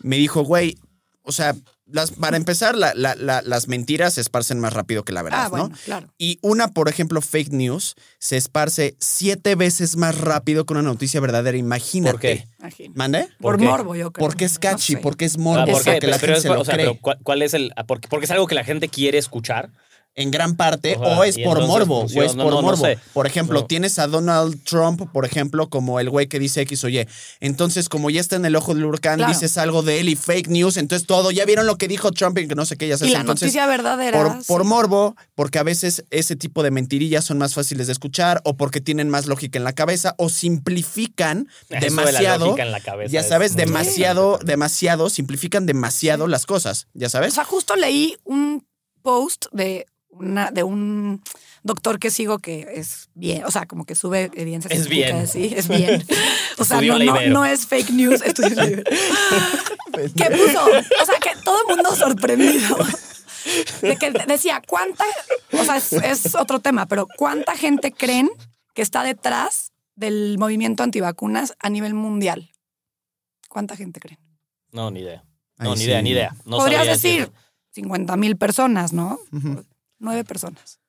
[0.00, 0.78] Me dijo, güey,
[1.26, 1.54] o sea,
[1.88, 5.42] las, para empezar, la- la- la- las mentiras se esparcen más rápido que la verdad,
[5.44, 5.76] ah, bueno, ¿no?
[5.84, 6.12] claro.
[6.18, 11.20] Y una, por ejemplo, fake news, se esparce siete veces más rápido que una noticia
[11.20, 11.56] verdadera.
[11.56, 12.46] Imagínate.
[12.58, 12.90] ¿Por qué?
[12.94, 13.24] ¿Mande?
[13.38, 13.64] ¿Por Por qué?
[13.66, 14.26] morbo, yo creo.
[14.26, 15.02] Porque es catchy, No sé.
[15.02, 15.92] porque es Ah, morbo, ¿por qué?
[15.92, 16.86] porque la Pero gente es- se lo o sea, cree.
[16.86, 17.72] pero ¿cuál, cuál es el...?
[17.76, 19.70] ah, Porque, porque es algo que la gente quiere escuchar.
[20.18, 21.18] En gran parte, Ojalá.
[21.20, 22.84] o es por morbo, o es No, por no, no morbo.
[22.86, 22.98] sé.
[23.12, 23.66] Por ejemplo, No.
[23.66, 27.06] tienes a Donald Trump, por ejemplo, como el güey que dice X o Y.
[27.40, 29.32] Entonces, como ya está en el ojo del huracán, Claro.
[29.32, 32.38] dices algo de él y fake news, entonces todo, ya vieron lo que dijo Trump
[32.38, 33.10] y que no sé qué, ya sabes.
[33.10, 34.38] Y la entonces, noticia verdadera.
[34.46, 38.56] por, morbo, porque a veces ese tipo de mentirillas son más fáciles de escuchar, o
[38.56, 42.58] porque tienen más lógica en la cabeza, o simplifican Eso de la demasiado.
[42.58, 47.34] en la cabeza Ya es sabes, demasiado, demasiado, simplifican demasiado las cosas, ya O sabes.
[47.34, 48.66] sea, justo leí un
[49.02, 49.86] post de
[50.18, 51.22] una, de un
[51.62, 55.26] doctor que sigo que es bien, o sea, como que sube evidencias Es bien.
[55.26, 56.04] Sí, es bien.
[56.58, 58.82] O sea, no, no, no es fake news, estudió Ibero.
[59.92, 62.78] que puso, o sea, que todo el mundo sorprendido.
[63.82, 65.04] De que decía, ¿cuánta?
[65.52, 68.30] O sea, es, es otro tema, pero ¿cuánta gente creen
[68.72, 72.50] que está detrás del movimiento antivacunas a nivel mundial?
[73.50, 74.20] ¿Cuánta gente creen?
[74.72, 75.24] No, ni idea.
[75.58, 75.84] No, Ay, ni sí.
[75.84, 76.36] idea, ni idea.
[76.46, 77.38] No Podrías decir decirte.
[77.72, 79.18] 50 mil personas, ¿no?
[79.98, 80.80] Nueve personas.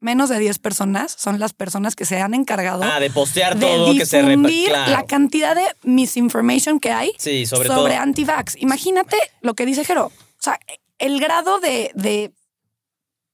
[0.00, 3.66] Menos de 10 personas son las personas que se han encargado Ah, de postear de
[3.66, 4.90] todo que se difundir claro.
[4.90, 8.02] la cantidad de misinformation que hay Sí, sobre, sobre, todo.
[8.02, 8.56] anti-vax.
[8.60, 10.06] Imagínate lo que dice Jero.
[10.06, 10.58] O sea,
[10.98, 12.32] el grado de, de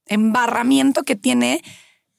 [0.07, 1.63] embarramiento que tiene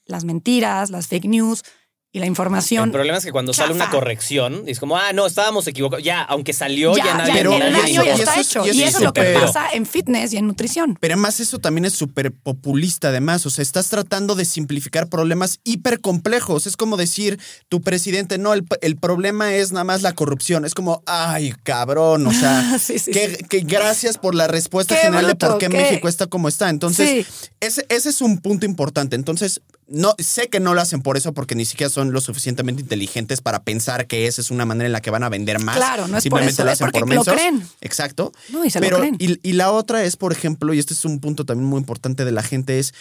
[0.05, 1.63] las mentiras, las fake news
[2.12, 2.91] y la El información.
[2.91, 6.03] problema es que cuando sale una corrección, es como, ah, no, estábamos equivocados.
[6.03, 7.34] Ya, aunque salió, ya, ya, nadie.
[7.34, 8.66] Pero- el daño ya está hecho.
[8.66, 10.97] y eso Y es eso es lo que pasa en fitness y en nutrición.
[10.99, 15.60] Pero además eso también es súper populista además, o sea, estás tratando de simplificar problemas
[15.64, 16.66] hiper complejos.
[16.66, 20.66] Es como decir, tu presidente, no, el, el problema es nada más la corrupción.
[20.66, 25.01] Es como, ay, cabrón, o sea, Sí, sí, que, que gracias por la respuesta Qué
[25.01, 26.70] general de por qué qué- México está como está.
[26.70, 27.49] Entonces, Sí.
[27.60, 29.16] ese, ese es un punto importante.
[29.16, 32.81] Entonces, no, sé que no lo hacen por eso porque ni siquiera son lo suficientemente
[32.81, 35.75] inteligentes para pensar que esa es una manera en la que van a vender más.
[35.77, 37.33] Claro, no es por Simplemente eso, lo es hacen porque por lo mensos.
[37.33, 37.67] creen.
[37.81, 38.31] Exacto.
[38.49, 39.15] No, y se lo creen.
[39.19, 42.25] y, y la otra es, por ejemplo, y este es un punto también muy importante
[42.25, 42.93] de la gente, es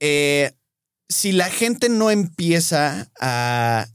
[0.00, 0.52] eh,
[1.08, 3.88] si la gente no empieza a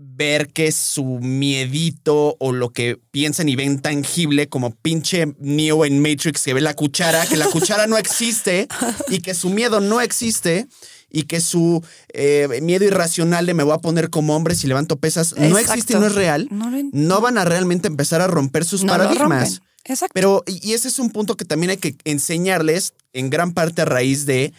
[0.00, 6.00] ver que su miedito o lo que piensan y ven tangible como pinche Neo en
[6.00, 8.68] Matrix que ve la cuchara, que la cuchara no existe
[9.08, 10.68] y que su miedo no existe
[11.10, 11.82] y que su
[12.12, 15.94] eh, miedo irracional de me voy a poner como hombre si levanto pesas no existe
[15.94, 18.92] y no es real, No, lo- no van a realmente empezar a romper sus no
[18.92, 19.60] paradigmas.
[19.84, 20.12] Exacto.
[20.14, 23.84] Pero, y ese es un punto que también hay que enseñarles en gran parte a
[23.86, 24.52] raíz de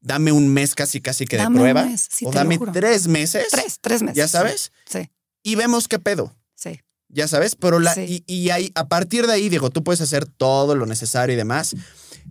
[0.00, 1.84] dame un mes casi casi que de Dame un prueba.
[1.84, 3.46] mes, sí, o dame tres meses.
[3.50, 4.16] tres, tres meses.
[4.16, 4.72] ¿Ya sabes?
[4.88, 5.10] Sí,
[5.42, 6.34] Y vemos qué pedo.
[6.54, 6.80] sí.
[7.10, 8.22] Ya sabes, pero la, Sí.
[8.26, 11.36] y, y ahí, a partir de ahí, digo, tú puedes hacer todo lo necesario y
[11.38, 11.74] demás,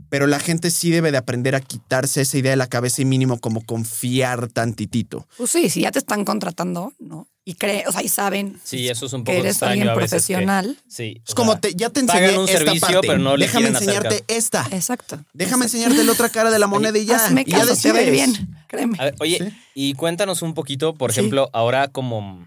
[0.09, 3.05] pero la gente sí debe de aprender a quitarse esa idea de la cabeza y
[3.05, 5.27] mínimo como confiar tantitito.
[5.35, 7.27] Pues sí, si ya te están contratando, ¿no?
[7.49, 9.89] Y cree, o sea, y saben Sí, eso es un que poco eres extraño alguien
[9.89, 10.77] a veces que- profesional.
[10.89, 11.21] sí.
[11.25, 13.07] Es como sea, te, ya te pagan enseñé un esta servicio, parte.
[13.07, 14.67] pero no le Déjame enseñarte esta.
[14.71, 15.15] Exacto.
[15.33, 15.77] Déjame exacto.
[15.77, 17.15] enseñarte la otra cara de la moneda y ya.
[17.25, 18.33] Hazme y ya caso, te va a ir decides.
[18.41, 18.57] bien.
[18.67, 18.97] Créeme.
[18.99, 19.57] A ver, oye, Sí.
[19.75, 21.21] y cuéntanos un poquito, por Sí.
[21.21, 22.45] ejemplo, ahora como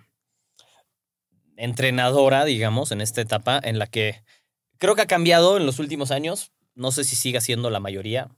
[1.57, 4.23] entrenadora, digamos, en esta etapa en la que
[4.79, 8.29] creo que ha cambiado en los últimos años, no sé si siga siendo la mayoría.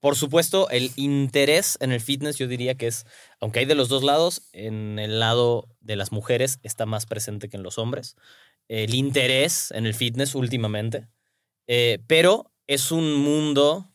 [0.00, 3.04] Por supuesto, el interés en el fitness yo diría que es,
[3.40, 7.48] aunque hay de los dos lados, en el lado de las mujeres está más presente
[7.48, 8.16] que en los hombres.
[8.68, 11.08] El interés en el fitness últimamente,
[11.66, 13.87] eh, pero es un mundo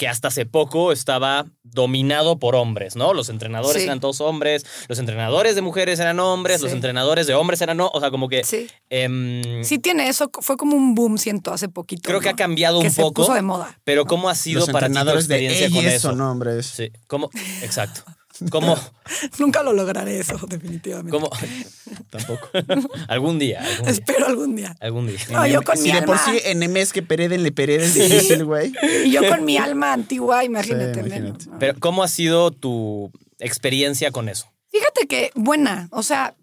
[0.00, 3.12] que hasta hace poco estaba dominado por hombres, ¿no?
[3.12, 3.86] Los entrenadores Sí.
[3.86, 7.90] eran todos hombres, los entrenadores de mujeres eran hombres, los entrenadores de hombres eran no,
[7.92, 8.66] o sea, como que Sí.
[8.88, 12.00] em, Sí tiene eso, fue como un boom, siento, hace poquito.
[12.08, 13.78] creo que ha cambiado que un se poco, puso de moda.
[13.84, 15.88] pero ¿cómo ha sido Los para ti tu de experiencia con eso?
[16.08, 16.64] eso, nombres.
[16.64, 17.28] Sí, ¿cómo?
[17.60, 18.02] Exacto.
[18.48, 18.76] ¿Cómo?
[19.38, 21.10] Nunca lo lograré eso, definitivamente.
[21.10, 21.30] ¿Cómo?
[22.10, 22.48] Tampoco.
[23.08, 23.90] algún día, algún día.
[23.92, 24.76] Espero algún día.
[24.80, 25.18] Algún día.
[25.30, 28.44] No, yo con si mi de por sí en MS que pereden le pereden difícil,
[28.44, 28.72] güey.
[29.04, 31.02] Y yo con mi alma antigua, imagínate.
[31.02, 31.50] Sí, menos, imagínate.
[31.50, 31.58] ¿no?
[31.58, 34.50] Pero ¿cómo ha sido tu experiencia con eso?
[34.68, 36.36] Fíjate que buena, o sea,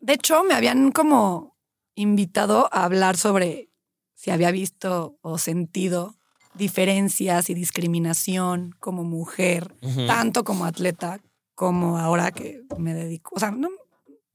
[0.00, 1.56] de hecho me habían como
[1.94, 3.68] invitado a hablar sobre
[4.14, 6.19] si había visto o sentido
[6.60, 9.74] diferencias y discriminación como mujer,
[10.06, 11.20] tanto como atleta
[11.56, 13.68] como ahora que me dedico, o sea, no,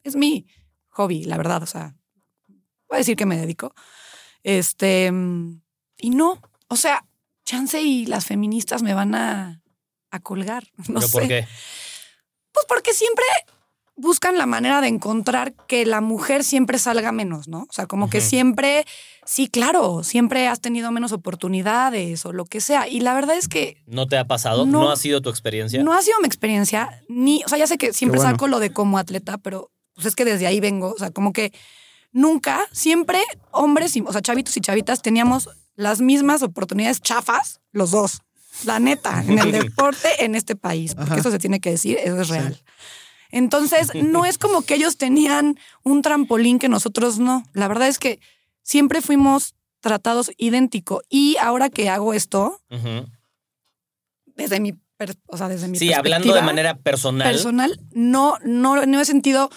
[0.04, 0.46] es mi
[0.90, 1.96] hobby, la verdad, o sea,
[2.90, 3.74] voy a decir que me dedico.
[4.44, 5.12] Este,
[5.98, 7.06] y no, o sea,
[7.46, 9.62] chance y las feministas me van a,
[10.12, 11.12] a colgar, no ¿Pero sé.
[11.14, 11.48] por qué?
[12.52, 13.26] Pues porque siempre
[13.96, 17.62] buscan la manera de encontrar que la mujer siempre salga menos, ¿no?
[17.70, 18.86] O sea, como que siempre,
[19.26, 22.88] sí, claro, siempre has tenido menos oportunidades o lo que sea.
[22.88, 24.66] Y la verdad es que ¿No te ha pasado?
[24.66, 24.84] No.
[24.84, 25.82] ¿No, ha sido tu experiencia?
[25.84, 28.32] no ha sido mi experiencia, ni, o sea, ya sé que siempre bueno.
[28.32, 31.32] saco lo de como atleta, pero pues es que desde ahí vengo, o sea, como
[31.32, 31.54] que
[32.12, 37.92] nunca, siempre hombres, y, o sea, chavitos y chavitas teníamos las mismas oportunidades chafas, los
[37.92, 38.22] dos.
[38.64, 41.20] La neta, en el deporte en este país, porque Ajá.
[41.20, 42.62] eso se tiene que decir, eso es real.
[43.36, 47.44] Entonces, no es como que ellos tenían un trampolín que nosotros no.
[47.52, 48.22] La verdad es que
[48.64, 51.02] siempre fuimos tratados idéntico.
[51.10, 52.62] Y ahora que hago esto,
[54.26, 54.74] desde mi,
[55.28, 57.30] o sea, desde mi Sí, hablando de manera personal.
[57.30, 59.50] personal, no, no, no he sentido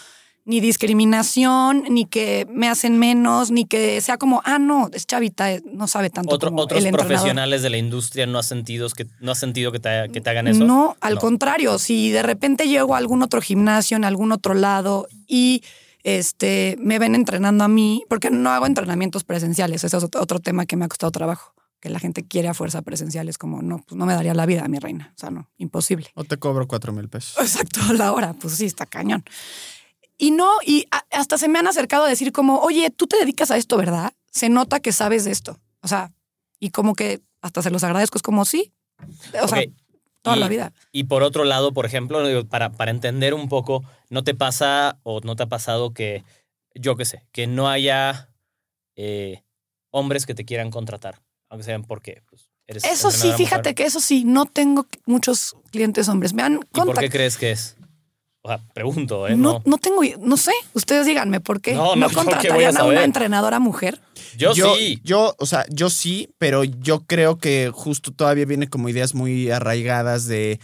[0.49, 5.53] ni discriminación, ni que me hacen menos, ni que sea como, ah, no, es chavita,
[5.53, 8.89] eh, no sabe tanto Otro- como otros el profesionales de la industria no has sentido
[8.89, 10.65] que, no has sentido que te, que te hagan eso.
[10.65, 11.21] No, al No.
[11.21, 15.63] contrario, si de repente llego a algún otro gimnasio, en algún otro lado, y
[16.03, 20.39] este, me ven entrenando a mí, porque no hago entrenamientos presenciales, ese es otro, otro
[20.41, 23.85] tema que me ha costado trabajo, que la gente quiere a fuerza presenciales, como, no,
[23.87, 26.09] pues no me daría la vida, mi reina, o sea, no, imposible.
[26.15, 27.37] O te cobro cuatro mil pesos.
[27.41, 29.23] Exacto, la hora, pues sí, está cañón.
[30.19, 33.51] Y no, y hasta se me han acercado a decir como, oye, tú te dedicas
[33.53, 34.13] a esto, ¿verdad?
[34.31, 35.61] Se nota que sabes de esto.
[35.81, 36.13] O sea,
[36.59, 38.73] y como que hasta se los agradezco, es como, sí.
[39.41, 39.63] O sea,
[40.23, 40.73] toda Y- la vida.
[40.91, 45.21] Y por otro lado, por ejemplo, para, para entender un poco, ¿no te pasa o
[45.23, 46.25] no te ha pasado que,
[46.75, 48.29] yo qué sé, que no haya
[48.97, 49.45] eh,
[49.91, 51.23] hombres que te quieran contratar?
[51.49, 53.75] Aunque sean porque pues, eres Eso sí, fíjate mujer.
[53.77, 56.35] que eso sí, no tengo muchos clientes hombres.
[56.35, 57.77] Me han ¿Y por qué crees que es?
[58.43, 59.37] O sea, pregunto, ¿eh?
[59.37, 59.63] No, No.
[59.65, 61.75] no tengo, no sé, ustedes díganme por qué.
[61.75, 64.01] No, no, ¿por qué voy a contratarían a, una entrenadora mujer?
[64.37, 65.01] Yo, yo, sí.
[65.03, 69.51] Yo, o sea, yo sí, pero yo creo que justo todavía viene como ideas muy
[69.51, 70.61] arraigadas de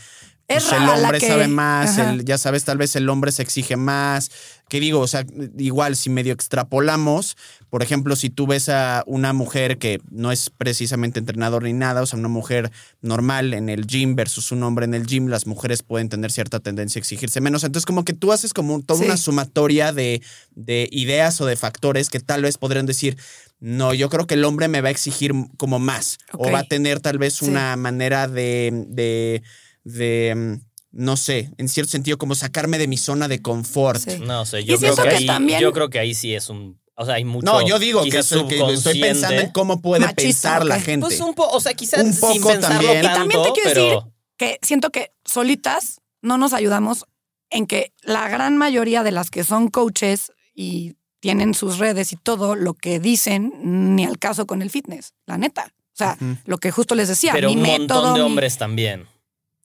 [0.46, 3.76] pues, el hombre que- sabe más, el- ya sabes, tal vez el hombre se exige
[3.76, 4.30] más.
[4.68, 5.24] Que digo, o sea,
[5.58, 7.36] igual si medio extrapolamos,
[7.70, 12.00] por ejemplo, si tú ves a una mujer que no es precisamente entrenador ni nada,
[12.02, 12.72] o sea, una mujer
[13.02, 16.60] normal en el gym versus un hombre en el gym, las mujeres pueden tener cierta
[16.60, 17.62] tendencia a exigirse menos.
[17.64, 19.04] Entonces, como que tú haces como toda Sí.
[19.04, 20.22] una sumatoria de,
[20.54, 23.18] de ideas o de factores que tal vez podrían decir,
[23.60, 26.64] no, yo creo que el hombre me va a exigir como más, o va a
[26.64, 27.46] tener tal vez Sí.
[27.46, 29.42] una manera de, de,
[29.84, 34.00] de, mm, no sé, en cierto sentido, como sacarme de mi zona de confort.
[34.00, 34.18] Sí.
[34.20, 36.80] No sé, yo creo que, que ahí, también- yo creo que ahí sí es un.
[36.96, 37.44] O sea, hay mucho.
[37.44, 40.80] No, yo digo que, quizás eso- que estoy pensando en cómo puede Machista, pensar la
[40.80, 41.06] gente.
[41.06, 42.98] Pues un poco, o sea, quizás Un sin poco pensarlo también.
[43.04, 47.04] Y también te quiero pero decir- Que siento que solitas no nos ayudamos
[47.50, 52.16] en que la gran mayoría de las que son coaches y tienen sus redes y
[52.16, 53.52] todo, lo que dicen,
[53.96, 55.72] ni al caso con el fitness, la neta.
[55.72, 56.16] O sea,
[56.46, 57.32] lo que justo les decía.
[57.32, 59.06] pero mi un montón de mi- hombres también.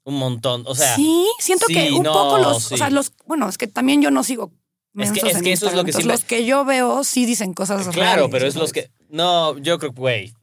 [0.05, 2.73] Un montón, o sea, sí, siento sí, que un no, poco los, sí.
[2.73, 4.51] o sea, los, bueno, es que también yo no sigo.
[4.97, 7.93] Es que- es eso es lo que Los que yo veo sí dicen cosas claro,
[8.23, 10.33] reales, pero es los que no, yo creo que güey,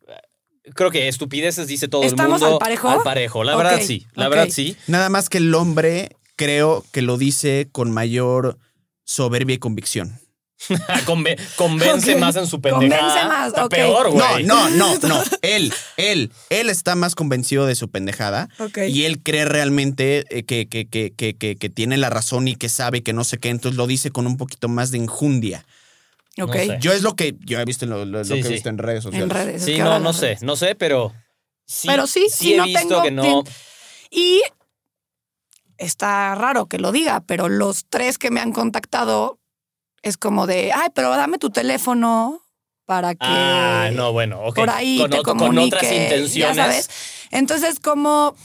[0.74, 2.88] creo que estupideces dice todo el ¿Estamos mundo al parejo?
[2.88, 4.76] Al parejo, la verdad sí, la verdad sí.
[4.86, 8.59] Nada más que el hombre creo que lo dice con mayor
[9.04, 10.20] soberbia y convicción.
[11.07, 13.28] Conve- convence más en su convence pendejada.
[13.28, 14.44] más, Está peor, No, güey.
[14.44, 15.22] no, no, no.
[15.42, 18.78] Él, él, él está más convencido de su pendejada Ok.
[18.88, 22.57] y él cree realmente eh, que, que, que, que, que, que tiene la razón y
[22.57, 25.66] que sabe que no sé qué, entonces lo dice con un poquito más de enjundia.
[26.40, 26.46] Ok.
[26.48, 26.78] No sé.
[26.80, 28.48] Yo es lo que yo he visto en lo, lo- lo Sí, que sí.
[28.48, 29.24] he visto en redes sociales.
[29.30, 29.57] En redes.
[29.57, 31.12] es Sí, no, no sé, no sé, pero
[31.66, 33.44] sí, Pero sí, sí, he no visto tengo que no.
[34.11, 34.40] Y
[35.78, 39.38] está raro que lo diga, pero los tres que me han contactado
[40.03, 42.40] es como de, ay, pero dame tu teléfono
[42.84, 44.55] para que Ah, no, bueno, ok.
[44.57, 46.57] por ahí con, te con comunique, otras intenciones.
[46.57, 46.88] ya sabes.
[47.32, 48.36] Entonces como,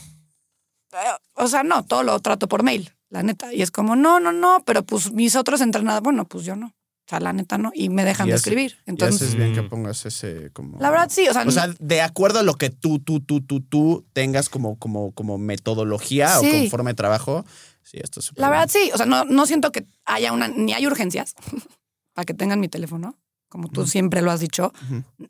[0.93, 0.97] eh,
[1.35, 3.53] o sea, no, todo lo trato por mail, la neta.
[3.53, 6.67] Y es como, no, no, no, pero pues mis otros entrenados, bueno, pues yo no.
[6.67, 7.71] O sea, la neta no.
[7.73, 8.77] Y me dejan Y de hace- escribir.
[8.85, 9.69] Entonces, bien que Mm.
[9.69, 10.79] pongas ese como.
[10.79, 13.41] la verdad sí, o sea, O sea, de acuerdo a lo que tú, tú, tú,
[13.41, 17.45] tú, tú tengas como, como, como metodología o como forma de trabajo,
[17.83, 18.59] sí, esto es súper La bien.
[18.59, 21.35] verdad sí, o sea, no, no siento que haya una, ni hay urgencias
[22.13, 23.17] para que tengan mi teléfono,
[23.49, 24.71] como tú siempre lo has dicho.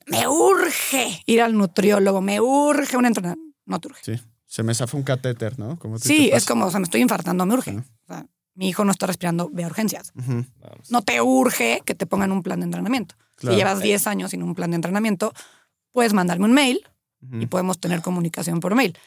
[0.07, 3.39] Me urge ir al nutriólogo, me urge un entrenador.
[3.65, 4.01] No te urge.
[4.17, 5.77] Sí, se me zafó un catéter, ¿no?
[5.79, 7.71] Como Sí, es como, o sea, me estoy infartando, me urge.
[7.77, 10.11] O sea, mi hijo no está respirando, ve a urgencias.
[10.89, 13.15] No te urge que te pongan un plan de entrenamiento.
[13.37, 13.55] claro.
[13.55, 15.33] Si llevas 10 años sin un plan de entrenamiento,
[15.91, 16.81] puedes mandarme un mail
[17.39, 18.97] y podemos tener comunicación por mail.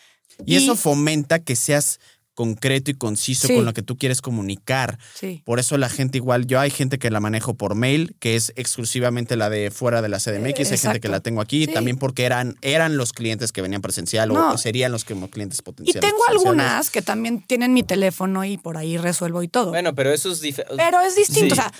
[0.47, 2.01] Y eso fomenta que seas
[2.35, 3.55] concreto y conciso Sí.
[3.57, 4.99] con lo que tú quieres comunicar.
[5.14, 5.43] Sí.
[5.45, 8.53] Por eso la gente igual, yo hay gente que la manejo por mail, que es
[8.57, 11.72] exclusivamente la de fuera de la CDMX, hay gente que la tengo aquí, Sí.
[11.72, 14.53] también porque eran, eran los clientes que venían presencial o- No.
[14.55, 16.01] o, serían los como clientes Y potenciales.
[16.01, 16.47] tengo potenciales.
[16.61, 19.70] algunas que también tienen mi teléfono y por ahí resuelvo y todo.
[19.70, 20.76] Bueno, pero eso es diferente.
[20.76, 21.55] Pero es distinto.
[21.55, 21.61] Sí.
[21.61, 21.72] O sea,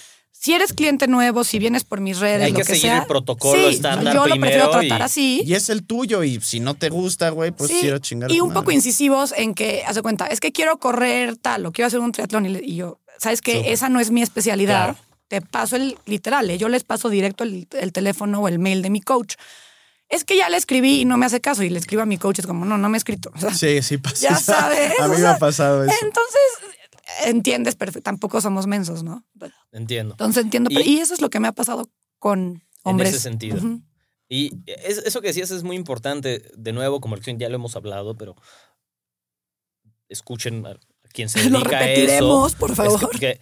[0.45, 2.99] si eres cliente nuevo, si vienes por mis redes, Hay lo que que, seguir sea,
[2.99, 5.43] el protocolo sí, estándar Yo lo prefiero primero y- tratar así.
[5.47, 8.31] Y es el tuyo, y si no te gusta, güey, pues Sí, quiero chingar.
[8.31, 8.75] y un poco madre.
[8.75, 12.13] incisivos en que, haz de cuenta, es que quiero correr tal o quiero hacer un
[12.13, 12.45] triatlón.
[12.45, 13.57] Y, y yo, ¿sabes qué?
[13.57, 13.73] Súper.
[13.73, 14.85] Esa no es mi especialidad.
[14.95, 14.99] Claro.
[15.29, 16.59] Te paso el literal, ¿eh?
[16.59, 19.37] yo les paso directo el, el teléfono o el mail de mi coach.
[20.11, 21.63] Es que ya le escribí y no me hace caso.
[21.63, 23.33] Y le escribo a mi coach, es como, no, no me ha escrito.
[23.35, 24.29] O sea, Sí, sí pasa.
[24.29, 25.95] Ya sabes, A mí o me sea, ha pasado eso.
[26.03, 26.41] Entonces,
[27.27, 28.03] entiendes perfecto.
[28.03, 29.25] Tampoco somos mensos, ¿no?
[29.73, 30.15] Entiendo.
[30.15, 30.71] Entonces entiendo.
[30.71, 33.11] Y- pero- Y, eso es lo que me ha pasado con hombres.
[33.11, 33.61] ese sentido.
[34.29, 36.51] Y es- eso que decías es muy importante.
[36.57, 38.35] De nuevo, como ya lo hemos hablado, pero
[40.09, 40.77] escuchen a
[41.13, 42.01] quien se Lo dedica a eso.
[42.01, 43.11] repetiremos, por Es favor.
[43.11, 43.41] que, que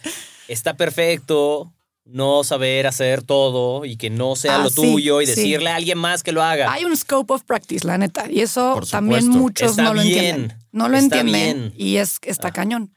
[0.49, 1.73] está perfecto
[2.05, 5.35] no saber hacer todo y que no sea Ah, lo sí, tuyo y sí.
[5.37, 6.73] decirle a alguien más que lo haga.
[6.73, 8.29] Hay un scope of practice, la neta.
[8.29, 10.59] Y eso también muchos Está no lo entienden.
[10.73, 11.71] No lo entienden.
[11.71, 11.75] bien.
[11.77, 12.53] Y es está Ah.
[12.53, 12.93] cañón.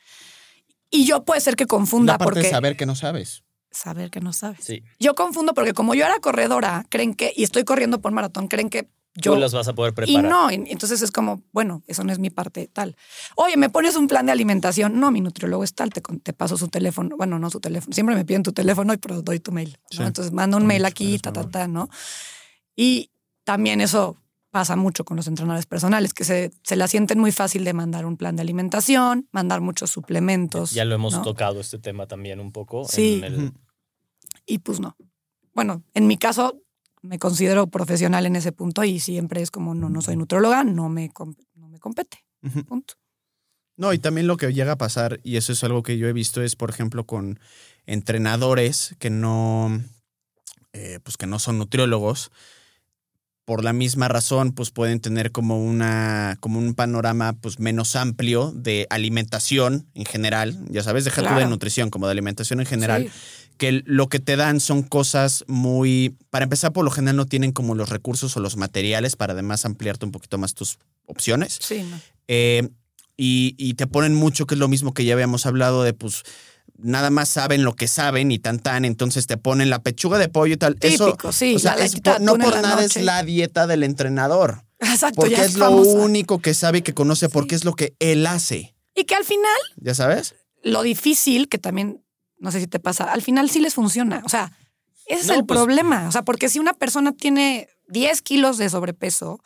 [0.95, 3.43] Y yo puede ser que confunda La parte porque de saber que no sabes.
[3.71, 4.59] saber que no sabes.
[4.63, 8.47] Sí, Yo confundo porque como yo era corredora, creen que, y estoy corriendo por maratón,
[8.47, 10.23] creen que yo tú las vas a poder Y preparar.
[10.29, 12.97] no, y entonces es como, bueno, eso no es mi parte tal.
[13.37, 14.99] Oye, ¿me pones un plan de alimentación?
[14.99, 17.15] No, mi nutriólogo es tal, te, te paso su teléfono.
[17.15, 17.93] Bueno, no su teléfono.
[17.93, 19.77] Siempre me piden tu teléfono y pero doy tu mail.
[19.91, 19.97] ¿no?
[19.97, 20.03] Sí.
[20.03, 21.89] Entonces mando un mail aquí, ta, ta, ta, ¿no?
[22.75, 23.09] Y
[23.45, 24.17] también eso
[24.55, 28.05] pasa mucho con los entrenadores personales, que se, se la sienten muy fácil de mandar
[28.05, 30.71] un plan de alimentación, mandar muchos suplementos.
[30.71, 31.23] Ya lo hemos ¿no?
[31.23, 32.85] tocado este tema también un poco.
[32.87, 33.15] Sí.
[33.17, 33.53] en el- Ujú.
[34.45, 34.95] Y pues no.
[35.53, 36.61] Bueno, en mi caso
[37.01, 40.87] me considero profesional en ese punto y siempre es como, no, no soy nutrióloga, no
[40.87, 41.11] me,
[41.55, 42.19] no me compete.
[42.65, 42.93] Punto.
[43.75, 46.13] No, y también lo que llega a pasar, y eso es algo que yo he
[46.13, 47.41] visto, es, por ejemplo, con
[47.85, 49.81] entrenadores que no,
[50.71, 52.31] eh, pues que no son nutriólogos,
[53.45, 58.51] por la misma razón, pues pueden tener como una, como un panorama pues menos amplio
[58.55, 61.49] de alimentación en general, ya sabes, deja tú de Claro.
[61.49, 63.11] nutrición, como de alimentación en general, Sí.
[63.57, 67.51] que lo que te dan son cosas muy, para empezar, por lo general no tienen
[67.51, 71.57] como los recursos o los materiales para además ampliarte un poquito más tus opciones.
[71.61, 71.99] Sí, no.
[72.27, 72.67] Eh,
[73.15, 76.23] y, y te ponen mucho, que es lo mismo que ya habíamos hablado de, pues,
[76.77, 80.29] nada más saben lo que saben y tan tan, entonces te ponen la pechuga de
[80.29, 80.77] pollo y tal.
[80.81, 82.85] Eso, Típico, sí, o sea, la es por- no por nada noche.
[82.99, 84.63] es la dieta del entrenador.
[84.79, 87.73] Exacto, Porque ya es es lo único que sabe y que conoce, porque es lo
[87.73, 88.75] que él hace.
[88.93, 90.35] Y que al final, ¿Ya sabes?
[90.63, 92.03] lo difícil, que también,
[92.39, 94.21] no sé si te pasa, al final sí les funciona.
[94.25, 94.51] O sea,
[95.07, 96.07] ese es No, el pues- problema.
[96.07, 99.39] O sea, porque si una persona tiene 10 kilos de sobrepeso,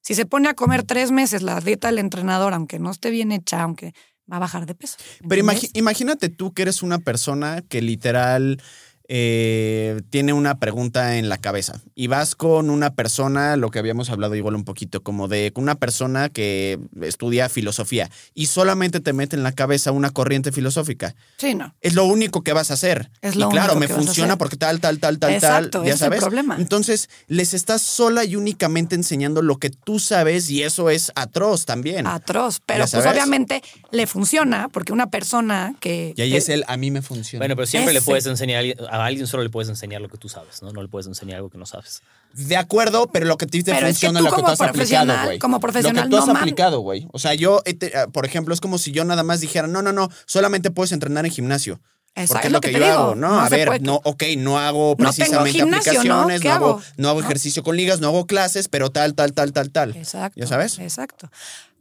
[0.00, 3.32] si se pone a comer tres meses la dieta del entrenador, aunque no esté bien
[3.32, 3.94] hecha, aunque
[4.30, 4.96] va a bajar de peso.
[5.28, 5.42] Pero
[5.74, 8.62] imagínate tú que eres una persona que literal
[9.10, 14.10] eh, tiene una pregunta en la cabeza y vas con una persona, lo que habíamos
[14.10, 19.34] hablado igual un poquito, como de una persona que estudia filosofía y solamente te mete
[19.34, 21.14] en la cabeza una corriente filosófica.
[21.38, 21.74] Sí, no.
[21.80, 23.10] Es lo único que vas a hacer.
[23.22, 25.86] Es y lo claro, único me que funciona porque tal, tal, tal, tal, Exacto, tal.
[25.86, 26.20] Ya es el sabes.
[26.20, 26.56] problema.
[26.58, 31.64] Entonces, les estás sola y únicamente enseñando lo que tú sabes y eso es atroz
[31.64, 32.06] también.
[32.06, 32.60] Atroz.
[32.66, 33.06] Pero pues sabes.
[33.10, 36.12] obviamente le funciona porque una persona que...
[36.16, 37.40] y ahí que- es el a mí me funciona.
[37.40, 40.08] Bueno, pero siempre le puedes enseñar a alguien, a alguien solo le puedes enseñar lo
[40.08, 40.72] que tú sabes, ¿no?
[40.72, 42.02] No le puedes enseñar algo que no sabes.
[42.34, 44.52] De acuerdo, pero lo que te Pero es que funciona tú lo que tú como
[44.52, 45.38] has aplicado, profesional- güey.
[45.38, 47.08] como Lo profesional que tú has no man- aplicado, güey.
[47.12, 49.82] O sea, yo, eh, ah, por ejemplo, es como si yo nada más dijera, no,
[49.82, 51.80] no, no, solamente puedes entrenar en gimnasio.
[52.14, 53.38] Exacto, Porque es lo que, yo digo, hago, ¿no?
[53.40, 53.80] a ver, puede.
[53.80, 55.98] no, ok, no hago No tengo precisamente gimnasio, ¿no?
[56.00, 56.82] aplicaciones, ¿Qué no, hago, hago?
[56.96, 57.24] no hago ¿No?
[57.26, 59.96] ejercicio con ligas, no hago clases, pero tal, tal, tal, tal, tal.
[59.96, 60.40] Exacto.
[60.40, 60.78] ¿Ya sabes?
[60.80, 61.30] Exacto.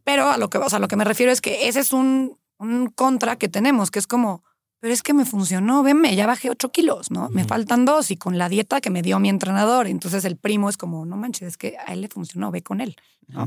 [0.04, 2.38] Pero a lo que, o sea, lo que me refiero es que ese es un,
[2.60, 4.44] un contra que tenemos, que es como,
[4.80, 7.30] pero es que me funcionó, veme, ya bajé 8 kilos, ¿no?
[7.30, 9.88] Me faltan dos y con la dieta que me dio mi entrenador.
[9.88, 12.80] Entonces el primo es como, no manches, es que a él le funcionó, ve con
[12.82, 12.96] él.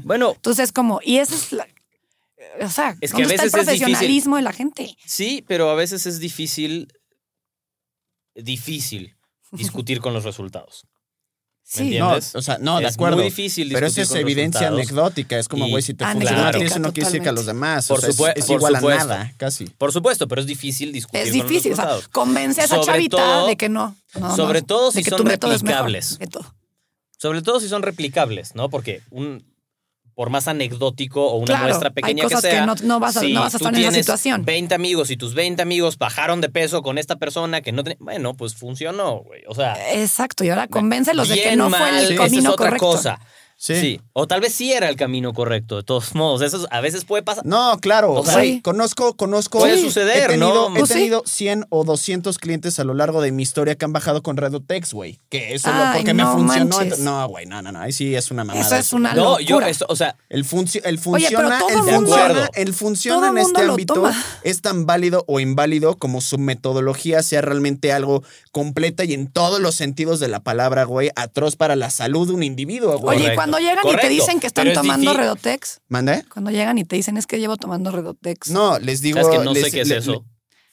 [0.05, 1.67] Bueno, Entonces es como, y esa es la.
[2.63, 4.97] O sea, Es que a ¿dónde está el veces es profesionalismo de la gente?
[5.05, 6.93] sí, pero a veces es difícil,
[8.35, 9.17] difícil
[9.53, 10.87] discutir con los resultados.
[11.73, 11.99] Sí.
[12.01, 12.35] No, ¿Entiendes?
[12.35, 13.19] o sea, no, de Es acuerdo.
[13.19, 15.39] muy difícil Pero eso es con evidencia anecdótica.
[15.39, 17.47] Es como, güey, si te funciona a ti, eso no quiere decir que a los
[17.47, 17.87] demás.
[17.87, 19.05] Por o sea, es- es, igual supuesto.
[19.05, 19.67] a nada, casi.
[19.67, 21.73] Por supuesto, pero es difícil discutir Es con los difícil.
[21.73, 22.09] O sea, resultados.
[22.09, 23.95] convence a esa Sobre chavita todo- de que no.
[24.19, 26.19] no, sobre no, todo si que son es replicables.
[27.19, 28.69] Sobre todo si son replicables, ¿no?
[28.69, 29.45] Porque un,
[30.21, 32.67] por más anecdótico o una Claro, muestra hay pequeña cosas que que sea.
[32.67, 34.45] no- no vas a- si no vas a estar en esa situación.
[34.45, 37.97] 20 amigos y tus 20 amigos bajaron de peso con esta persona que no tenía.
[38.01, 39.41] Bueno, pues funcionó, güey.
[39.49, 39.79] O sea.
[39.95, 40.45] Exacto.
[40.45, 42.87] Y ahora convéncelos de que no fue mal, el esa es camino otra correcto.
[42.87, 43.19] cosa.
[43.63, 43.75] Sí.
[43.79, 44.01] Sí.
[44.15, 46.41] O tal vez sí era el camino correcto, de todos modos.
[46.41, 47.45] Eso a veces puede pasar.
[47.45, 48.15] No, claro.
[48.15, 48.63] O sea, sí.
[48.63, 49.59] conozco, conozco.
[49.59, 50.77] Puede he suceder, tenido, ¿no?
[50.77, 53.93] He Pues tenido 100 o 200 clientes a lo largo de mi historia que han
[53.93, 55.19] bajado con Redotex, güey.
[55.29, 56.75] Que eso es lo Ay, porque me no funcionó.
[56.79, 57.01] manches.
[57.01, 57.81] No, güey, no, no, no.
[57.81, 58.65] Ahí sí es una mamada.
[58.65, 59.45] Eso es una No, locura.
[59.45, 63.19] yo, esto, o sea, El, el Oye, pero funciona, todo el mundo- funciona, el funciona
[63.27, 64.25] Todo en este ámbito toma.
[64.43, 69.61] es tan válido o inválido como su metodología sea realmente algo completa y en todos
[69.61, 73.19] los sentidos de la palabra, güey, atroz para la salud de un individuo, güey.
[73.19, 76.25] Oye, cuando llegan y te dicen que están es tomando Redotex, ¿Mande?
[76.33, 78.51] cuando llegan y te dicen es que llevo tomando Redotex.
[78.51, 79.21] No, les digo.
[79.21, 80.25] sabes que no les- sé qué es le- eso.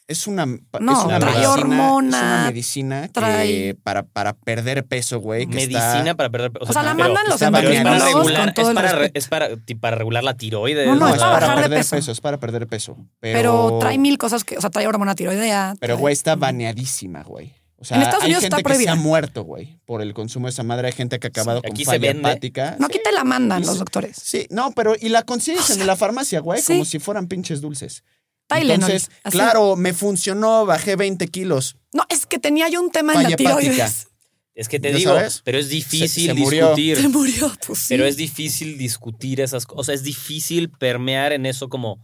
[0.09, 4.86] Es una, No, es una trae medicina, hormona, es una medicina que para, para perder
[4.86, 5.45] peso, güey.
[5.47, 6.65] medicina está- para perder peso.
[6.69, 8.91] O sea, la mandan los es para endocrinólogos endocrinólogos regular, con todo es el para,
[8.93, 9.49] re- es para,
[9.82, 10.88] para regular la tiroides.
[10.88, 11.95] No, no, No, es es para para bajar de perder peso.
[11.97, 12.11] peso.
[12.13, 12.95] es para perder peso.
[13.19, 15.73] Pero, Pero trae mil cosas que, o sea, trae hormona tiroidea.
[15.82, 17.53] Pero, trae- güey, está baneadísima, güey.
[17.80, 20.13] O sea, En Estados hay Unidos gente está que se ha muerto, güey, por el
[20.15, 20.88] consumo de esa madre.
[20.88, 22.30] Hay gente que ha acabado Sí, con aquí se falla vende.
[22.30, 22.71] hepática.
[22.80, 22.93] No, Sí.
[22.95, 24.17] aquí te la mandan los doctores.
[24.21, 26.73] Sí, no, pero y la consigues en la farmacia, güey, Sí.
[26.73, 28.03] como si fueran pinches dulces.
[28.47, 29.38] Tylenol, Entonces, así.
[29.38, 31.75] claro, me funcionó, bajé 20 kilos.
[31.93, 34.07] No, es que tenía yo un tema en Falla la tiroides.
[34.55, 35.41] Es que te ¿Ya digo, sabes?
[35.45, 36.67] pero es Se- difícil se murió.
[36.69, 36.97] discutir.
[36.97, 37.86] Se murió, pues sí.
[37.89, 39.80] Pero es difícil discutir esas cosas.
[39.82, 41.99] O sea, es difícil permear en eso como,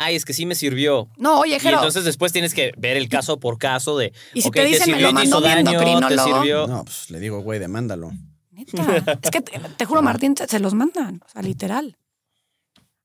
[0.00, 1.08] ay, es que sí me sirvió.
[1.16, 4.42] No, oye, Y Jero, entonces después tienes que ver el caso por caso de, Y
[4.42, 6.36] si te dicen, me sirvió lo y mandó mi daño, te endocrinólogo.
[6.38, 6.66] sirvió.
[6.66, 8.10] No, pues le digo, güey, demándalo.
[8.50, 11.96] neta, es que te, te juro, Martín, se los mandan, o sea, literal.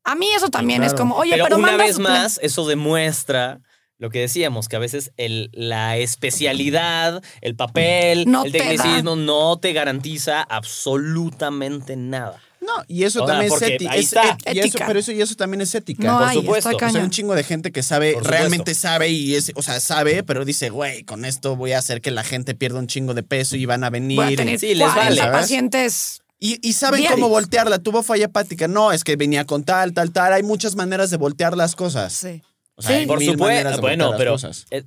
[0.05, 3.61] A mí eso también es como, oye, pero, pero, una manda vez más, eso demuestra
[3.97, 9.57] lo que decíamos, que a veces el, la especialidad, el papel, No el tecnicismo no
[9.57, 12.41] te garantiza absolutamente nada.
[12.65, 13.91] No, y eso O sea, también es, ética.
[13.91, 14.37] ahí está.
[14.51, 16.07] y eso, pero eso y eso también es ética.
[16.07, 16.69] No por hay, supuesto.
[16.71, 19.79] está O sea, un chingo de gente que sabe, realmente sabe y es, o sea,
[19.79, 23.13] sabe, pero dice, güey, con esto voy a hacer que la gente pierda un chingo
[23.13, 24.17] de peso y van a venir.
[24.17, 25.31] Voy a y- tener Sí, les 40 vale.
[25.37, 26.21] Pacientes.
[26.39, 27.79] Y, y saben cómo voltearla.
[27.79, 28.67] Tuvo falla hepática.
[28.67, 30.33] No, es que venía con tal, tal, tal.
[30.33, 32.13] Hay muchas maneras de voltear las cosas.
[32.13, 32.41] Sí.
[32.75, 32.97] O sea, Sí.
[33.01, 34.65] hay Por mil maneras supuesto, de bueno, pero cosas.
[34.69, 34.83] es,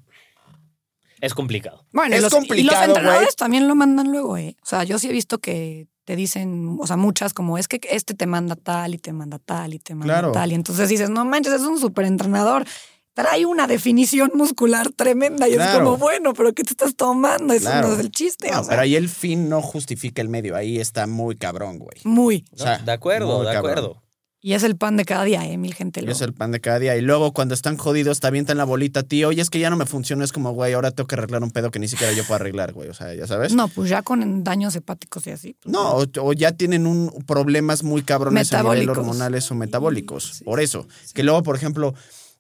[1.21, 1.85] es complicado.
[1.93, 4.57] Bueno, y Es los, y los complicado, entrenadores también lo mandan luego, ¿eh?
[4.63, 7.79] O sea, yo sí he visto que te dicen, o sea, muchas como es que
[7.91, 10.33] este te manda tal y te manda tal y te manda Claro.
[10.33, 10.51] tal.
[10.53, 12.65] Y entonces dices, no manches, es un súper entrenador.
[13.13, 15.71] Trae una definición muscular tremenda y Claro.
[15.71, 17.53] es como, bueno, pero ¿qué te estás tomando?
[17.53, 17.89] Eso Claro.
[17.89, 18.51] no es el chiste.
[18.51, 20.57] No, o sea, pero ahí el fin no justifica el medio.
[20.57, 22.01] Ahí está muy cabrón, güey.
[22.05, 22.47] muy.
[22.53, 23.71] O sea, de acuerdo, muy de cabrón.
[23.73, 24.03] acuerdo.
[24.41, 25.57] Y es el pan de cada día, ¿eh?
[25.59, 26.13] Mil gente Y lo...
[26.13, 26.97] es el pan de cada día.
[26.97, 29.29] Y luego cuando están jodidos, te avientan la bolita, tío.
[29.29, 30.25] Oye, es que ya no me funciona.
[30.25, 32.73] Es como, güey, ahora tengo que arreglar un pedo que ni siquiera yo puedo arreglar,
[32.73, 32.89] güey.
[32.89, 33.53] O sea, ya sabes.
[33.53, 35.57] No, pues ya con daños hepáticos y así.
[35.61, 40.37] pues, No, o, o ya tienen un problemas muy cabrones a nivel hormonales o metabólicos.
[40.39, 40.45] Sí.
[40.45, 40.87] Por eso.
[41.15, 41.95] Que luego, por ejemplo,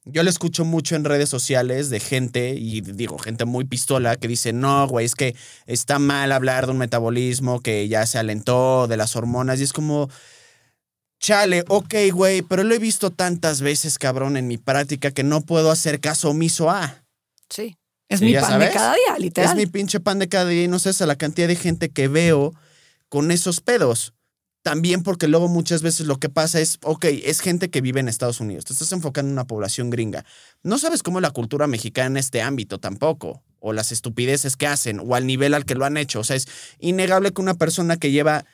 [0.04, 4.28] yo le escucho mucho en redes sociales de gente, y digo, gente muy pistola, que
[4.28, 5.34] dice, no, güey, es que
[5.66, 9.60] está mal hablar de un metabolismo que ya se alentó, de las hormonas.
[9.60, 10.08] Y es como,
[11.18, 15.40] chale, ok, güey, pero lo he visto tantas veces, cabrón, en mi práctica que no
[15.40, 17.04] puedo hacer caso omiso a.
[17.48, 17.76] Sí.
[18.08, 18.68] Es mi pan sabes.
[18.68, 19.50] de cada día, literal.
[19.50, 21.90] Es mi pinche pan de cada día y no sé, a la cantidad de gente
[21.90, 22.54] que veo
[23.08, 24.14] con esos pedos.
[24.62, 28.08] También porque luego muchas veces lo que pasa es, ok, es gente que vive en
[28.08, 30.24] Estados Unidos, te estás enfocando en una población gringa.
[30.62, 34.66] No sabes cómo es la cultura mexicana en este ámbito tampoco, o las estupideces que
[34.66, 36.20] hacen, o al nivel al que lo han hecho.
[36.20, 36.48] O sea, es
[36.80, 38.44] innegable que una persona que lleva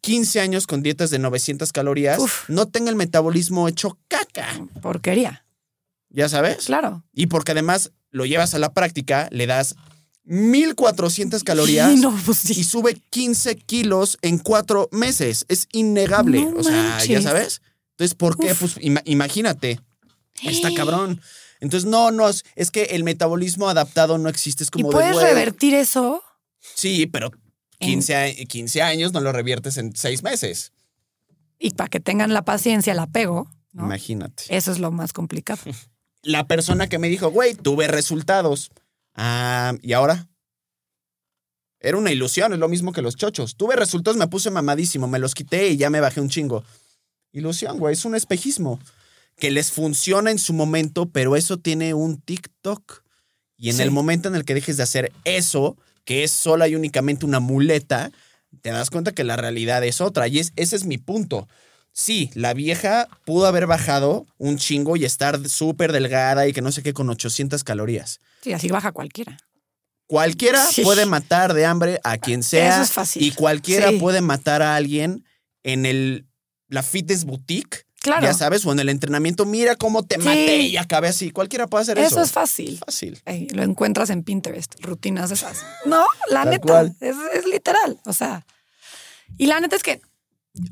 [0.00, 2.48] 15 años con dietas de 900 calorías Uf.
[2.48, 4.46] no tenga el metabolismo hecho caca,
[4.80, 5.44] Porquería.
[6.10, 6.66] ¿ya sabes?
[6.66, 7.04] Claro.
[7.12, 9.74] Y porque además lo llevas a la práctica, le das
[10.24, 12.54] 1400 calorías Y no, pues sí.
[12.60, 15.44] y sube 15 kilos en cuatro meses.
[15.48, 16.44] Es innegable.
[16.44, 17.60] No o sea, ya sabes.
[17.92, 18.52] Entonces, ¿por qué?
[18.52, 18.60] Uf.
[18.60, 19.80] Pues ima- imagínate.
[20.42, 21.20] Está cabrón.
[21.60, 24.62] Entonces, no, no, es- que el metabolismo adaptado no existe.
[24.62, 26.22] Es ¿Y como de, puedes revertir eso?
[26.74, 27.32] Sí, pero
[27.78, 30.72] 15, a- 15 años no lo reviertes en 6 meses.
[31.58, 33.84] Y para que tengan la paciencia, el apego, ¿no?
[33.86, 34.44] Imagínate.
[34.48, 35.60] Eso es lo más complicado.
[36.22, 38.70] La persona que me dijo, güey, tuve resultados.
[39.14, 40.28] Ah, ¿y ahora?
[41.80, 43.56] Era una ilusión, es lo mismo que los chochos.
[43.56, 46.64] Tuve resultados, me puse mamadísimo, me los quité y ya me bajé un chingo.
[47.32, 48.80] Ilusión, güey, es un espejismo.
[49.36, 53.04] Que les funciona en su momento, pero eso tiene un TikTok.
[53.56, 53.82] Y en Sí.
[53.82, 55.76] el momento en el que dejes de hacer eso,
[56.08, 58.10] que es sola y únicamente una muleta,
[58.62, 60.26] te das cuenta que la realidad es otra.
[60.26, 61.48] Y es, ese es mi punto.
[61.92, 66.72] Sí, la vieja pudo haber bajado un chingo y estar súper delgada y que no
[66.72, 68.20] sé qué con 800 calorías.
[68.40, 69.36] Sí, así baja cualquiera.
[70.06, 70.80] Cualquiera Sí.
[70.82, 72.72] puede matar de hambre a quien sea.
[72.76, 73.22] Eso es fácil.
[73.22, 73.98] Y cualquiera Sí.
[73.98, 75.26] puede matar a alguien
[75.62, 76.26] en el,
[76.68, 77.84] la fitness boutique.
[78.08, 78.26] Claro.
[78.26, 79.44] Ya sabes, o en el entrenamiento.
[79.44, 80.22] Mira cómo te Sí.
[80.22, 81.30] maté y acabé así.
[81.30, 82.06] Cualquiera puede hacer eso.
[82.08, 82.78] Eso es fácil.
[82.84, 83.20] fácil.
[83.24, 85.64] Ey, lo encuentras en Pinterest, rutinas esas.
[85.86, 88.00] No, la Tal neta, es, es literal.
[88.04, 88.44] O sea,
[89.36, 90.00] y la neta es que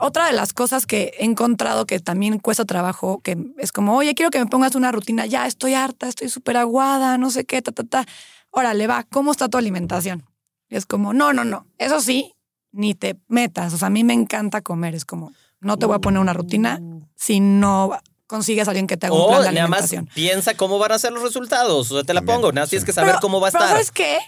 [0.01, 4.15] otra de las cosas que he encontrado que también cuesta trabajo, que es como, oye,
[4.15, 7.63] quiero que me pongas una rutina, ya estoy harta, estoy súper aguada, no sé qué,
[7.63, 8.07] ta, ta, ta.
[8.51, 10.25] Órale, va, ¿cómo está tu alimentación?
[10.69, 12.33] Y es como, no, no, no, eso sí,
[12.73, 13.73] ni te metas.
[13.75, 16.33] O sea, a mí me encanta comer, es como, no te voy a poner una
[16.33, 16.81] rutina
[17.15, 20.07] si no consigues a alguien que te haga un O plan de nada más alimentación.
[20.15, 21.91] piensa cómo van a ser los resultados.
[21.91, 22.51] O sea, te la pongo.
[22.53, 23.77] Nada, más tienes que saber Pero- cómo va a pero estar.
[23.77, 24.19] ¿sabes qué?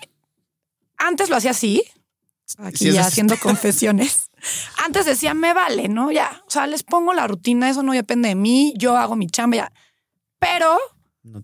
[0.96, 1.82] Antes lo hacía así.
[2.58, 4.30] Aquí Sí, ya es- haciendo confesiones.
[4.84, 6.10] Antes decía, me vale, ¿no?
[6.12, 9.26] Ya, o sea, les pongo la rutina, eso no depende de mí, yo hago mi
[9.26, 9.72] chamba ya.
[10.38, 10.78] Pero,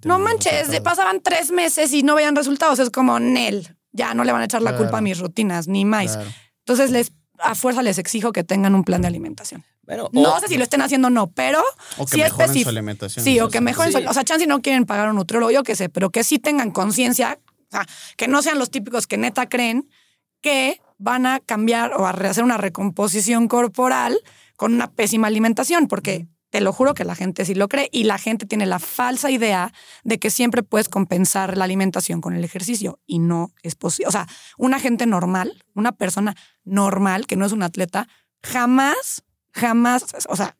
[0.05, 2.78] No, manches, pasaban tres meses y no veían resultados.
[2.78, 4.85] Es como, Nel, ya no le van a echar la Claro.
[4.85, 6.12] culpa a mis rutinas, ni más.
[6.16, 6.31] Claro.
[6.61, 9.65] Entonces, les a fuerza les exijo que tengan un plan de alimentación.
[9.86, 11.62] Bueno, No o- sé si lo estén haciendo o no, pero
[11.98, 13.24] O que sí mejoren su alimentación.
[13.24, 13.93] Sí, o que mejoren.
[13.93, 14.02] Sí.
[14.02, 16.11] su- O sea, chance si no quieren pagar a un nutriólogo, yo qué sé, pero
[16.11, 17.86] que sí tengan conciencia, o sea,
[18.16, 19.89] que no sean los típicos que neta creen
[20.40, 24.19] que van a cambiar o a hacer una recomposición corporal
[24.56, 28.05] con una pésima alimentación, porque te lo juro que la gente sí lo cree y
[28.05, 29.73] la gente tiene la falsa idea
[30.05, 34.06] de que siempre puedes compensar la alimentación con el ejercicio y no es posible.
[34.09, 38.06] O sea, una gente normal, una persona normal que no es un atleta,
[38.44, 39.24] jamás,
[39.55, 40.56] jamás, o sea,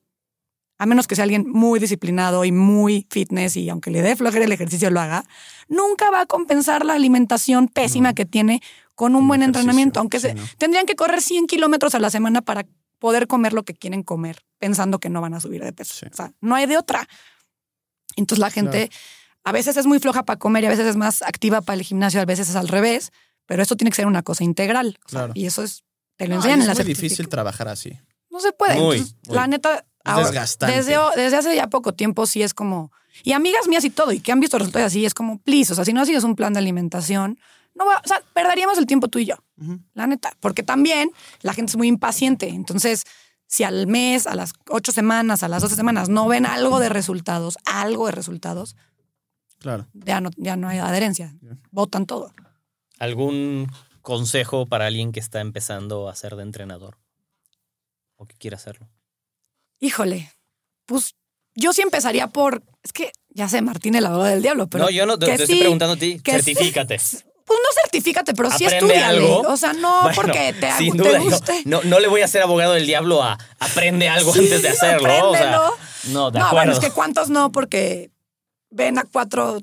[0.79, 4.45] a menos que sea alguien muy disciplinado y muy fitness y aunque le dé flojera
[4.45, 5.25] el ejercicio lo haga,
[5.69, 8.15] nunca va a compensar la alimentación pésima No.
[8.15, 8.61] que tiene
[8.95, 10.43] con un buen entrenamiento, aunque sí, se, no.
[10.59, 12.66] tendrían que correr 100 kilómetros a la semana para
[12.99, 15.95] poder comer lo que quieren comer, pensando que no van a subir de peso.
[15.95, 16.07] Sí.
[16.12, 17.07] O sea, no hay de otra.
[18.16, 18.91] Entonces la gente
[19.45, 21.83] a veces es muy floja para comer y a veces es más activa para el
[21.83, 23.12] gimnasio, a veces es al revés,
[23.47, 24.99] pero esto tiene que ser una cosa integral.
[25.05, 25.33] O sea, Claro.
[25.37, 25.85] y eso es,
[26.16, 27.93] te lo enseñan en la es muy difícil trabajar así.
[28.35, 28.74] No se puede.
[28.78, 29.36] Muy, Entonces, muy.
[29.36, 30.77] La neta, ahora, desgastante.
[30.77, 32.93] desde, desde hace ya poco tiempo sí es como...
[33.23, 35.77] Y amigas mías y todo, y que han visto resultados así, es como, please, o
[35.77, 37.39] sea, si no sigues un plan de alimentación,
[37.74, 39.36] no va, o sea, perderíamos el tiempo tú y yo,
[39.94, 40.32] la neta.
[40.40, 42.48] Porque también la gente es muy impaciente.
[42.48, 43.05] Entonces,
[43.47, 46.89] si al mes, a las ocho semanas, a las doce semanas no ven algo de
[46.89, 48.74] resultados, algo de resultados,
[49.59, 49.86] Claro.
[49.94, 51.35] ya no, ya no hay adherencia.
[51.70, 52.32] Votan todo.
[52.98, 53.70] ¿Algún
[54.02, 56.98] consejo para alguien que está empezando a ser de entrenador?
[58.25, 58.89] O que quiera hacerlo?
[59.81, 60.33] Híjole,
[60.87, 61.15] pues
[61.55, 62.63] yo sí empezaría por.
[62.83, 64.85] Es que ya sé, Martín, el abogado del diablo, pero.
[64.85, 66.21] no, yo no te, estoy preguntando a ti.
[66.25, 66.31] sí.
[66.31, 66.97] Certifícate.
[67.47, 69.19] Pues no certifícate, pero sí ¿Aprende estudiale.
[69.19, 69.41] algo?
[69.53, 71.63] O sea, no Bueno, porque te, sin te duda, guste.
[71.67, 74.71] no, no le voy a ser abogado del diablo a aprende algo Sí, antes de
[74.71, 75.31] hacerlo.
[75.31, 75.61] O sea,
[76.09, 76.53] no, de no, acuerdo.
[76.53, 78.11] bueno, es que cuántos no, porque
[78.71, 79.61] ven a cuatro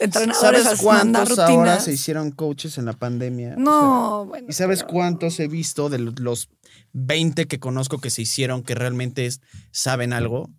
[0.00, 1.84] entrenadores ¿Sabes cuántos ahora rutinas.
[1.84, 3.50] se hicieron coaches en la pandemia?
[3.50, 4.46] O sea, No, bueno.
[4.48, 6.48] ¿Y sabes pero- cuántos he visto de los
[6.92, 9.40] 20 que conozco que se hicieron que realmente es-
[9.70, 10.50] saben algo?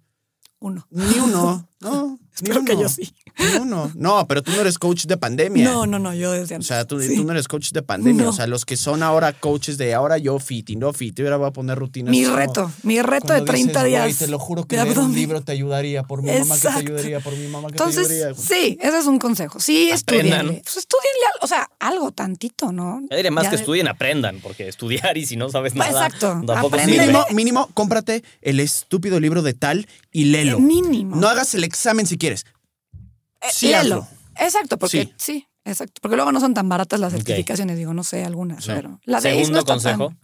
[0.60, 0.88] Uno.
[0.92, 1.68] Ni uno.
[1.80, 2.11] No,
[2.42, 3.14] ni Espero que yo sí.
[3.40, 3.92] Ni uno.
[3.96, 5.64] No, pero tú no eres coach de pandemia.
[5.64, 6.68] No, no, no, yo desde O antes.
[6.68, 7.16] sea, tú, Sí.
[7.16, 8.24] tú no eres coach de pandemia.
[8.24, 8.30] No.
[8.30, 11.24] O sea, los que son ahora coaches de ahora yo fit y no fit, y
[11.24, 12.12] ahora voy a poner rutinas.
[12.12, 14.04] Mi como reto, mi reto de cuando 30 dices, días.
[14.04, 15.16] "Güey, te lo juro que leer un abdomen".
[15.16, 16.04] libro te ayudaría.
[16.04, 16.80] Por mi mamá que te Exacto.
[16.80, 17.20] ayudaría.
[17.22, 18.36] Por mi mamá que Entonces, te ayudaría.
[18.42, 19.60] sí, ese es un consejo.
[19.60, 20.62] Sí, estudienle.
[20.64, 23.02] Pues estudienle, o sea, algo tantito, ¿no?
[23.10, 25.90] Yo diría más Ya que de- estudien, aprendan, porque estudiar y si no sabes nada,
[25.92, 26.78] exacto, tampoco.
[26.86, 30.60] Mínimo, mínimo, cómprate el estúpido libro de tal y léelo.
[30.60, 31.16] Mínimo.
[31.16, 32.31] No hagas el examen si quieres.
[32.34, 33.80] Eh, sí, léelo.
[34.04, 34.08] hazlo.
[34.40, 35.14] Exacto, porque Sí.
[35.18, 35.48] sí.
[35.66, 36.00] exacto.
[36.02, 39.30] Porque luego no son tan baratas las certificaciones, digo, no sé, algunas, pero la de
[39.32, 40.08] Segundo no está consejo.
[40.10, 40.20] tan-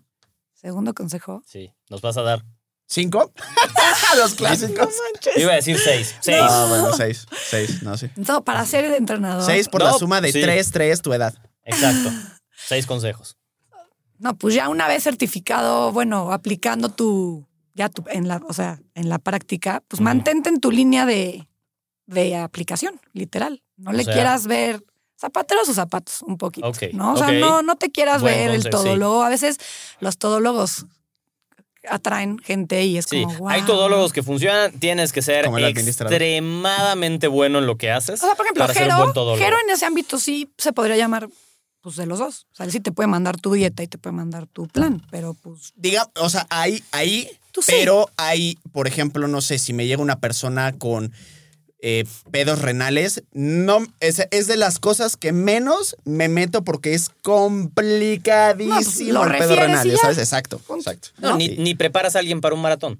[0.54, 1.44] Segundo consejo.
[1.46, 2.44] Sí, nos vas a dar.
[2.90, 3.32] ¿Cinco?
[4.18, 4.90] Los clásicos.
[5.36, 6.16] Iba a decir seis.
[6.22, 6.40] Seis.
[6.42, 7.26] Ah, bueno, seis.
[7.50, 8.10] Seis, no, sí.
[8.16, 9.44] No, para ser entrenador.
[9.44, 10.42] Seis por No, la suma de sí.
[10.42, 11.34] tres, tres, tu edad.
[11.64, 12.10] Exacto.
[12.68, 13.38] Seis consejos.
[14.20, 18.80] No, pues ya una vez certificado, bueno, aplicando tu, ya tu, en la, o sea,
[18.96, 21.47] en la práctica, pues mantente en tu línea de,
[22.08, 23.62] de aplicación, literal.
[23.78, 24.84] No O le sea- quieras ver
[25.20, 26.68] zapateros o zapatos, un poquito.
[26.68, 27.14] Ok, ¿no?
[27.14, 28.84] O sea, no, no te quieras Buen ver el consejo, sí.
[28.86, 29.24] todólogo.
[29.24, 29.58] A veces
[30.00, 30.86] los todólogos
[31.90, 33.50] atraen gente y es Sí, como, wow.
[33.50, 34.72] hay todólogos que funcionan.
[34.80, 38.22] Tienes que ser extremadamente bueno en lo que haces.
[38.24, 39.38] O sea, por ejemplo, Jero, todólogo.
[39.64, 41.30] En ese ámbito sí se podría llamar
[41.82, 42.46] pues de los dos.
[42.52, 45.02] O sea, él sí te puede mandar tu dieta y te puede mandar tu plan,
[45.12, 47.72] pero pues Diga, o sea, ahí, ahí, Tú sí.
[47.74, 51.14] pero hay, por ejemplo, no sé, si me llega una persona con
[51.80, 57.12] eh, pedos renales, no, es, es de las cosas que menos me meto porque es
[57.22, 61.10] complicadísimo No, pues, lo el pedo renal, sabes, exacto, exacto.
[61.20, 62.99] No, ni, ni preparas a alguien para un maratón.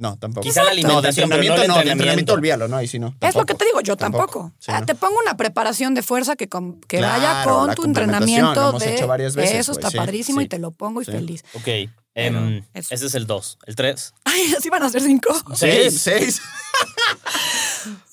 [0.00, 0.42] No, tampoco.
[0.46, 1.92] Quizá la No, de alimentación, pero no entrenamiento el no, de entrenamiento.
[1.92, 3.14] entrenamiento olvídalo, no, ahí sí no.
[3.20, 4.52] Es lo que te digo, yo tampoco.
[4.58, 4.86] Sí, Ah, no.
[4.86, 8.82] Te pongo una preparación de fuerza que, con- que vaya con tu entrenamiento lo hemos
[8.82, 10.46] de hecho varias veces, eso está sí, padrísimo sí.
[10.46, 11.12] y te lo pongo y Sí.
[11.12, 11.44] feliz.
[11.54, 11.68] Ok.
[12.14, 13.58] em, ese es el 2.
[13.66, 14.14] El 3.
[14.24, 15.32] Ay, así van a ser cinco.
[15.54, 15.92] Seis.
[15.92, 16.40] Sí, seis.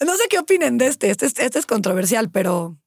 [0.05, 1.09] No sé qué opinen de este.
[1.09, 2.77] Este, es- este es controversial, pero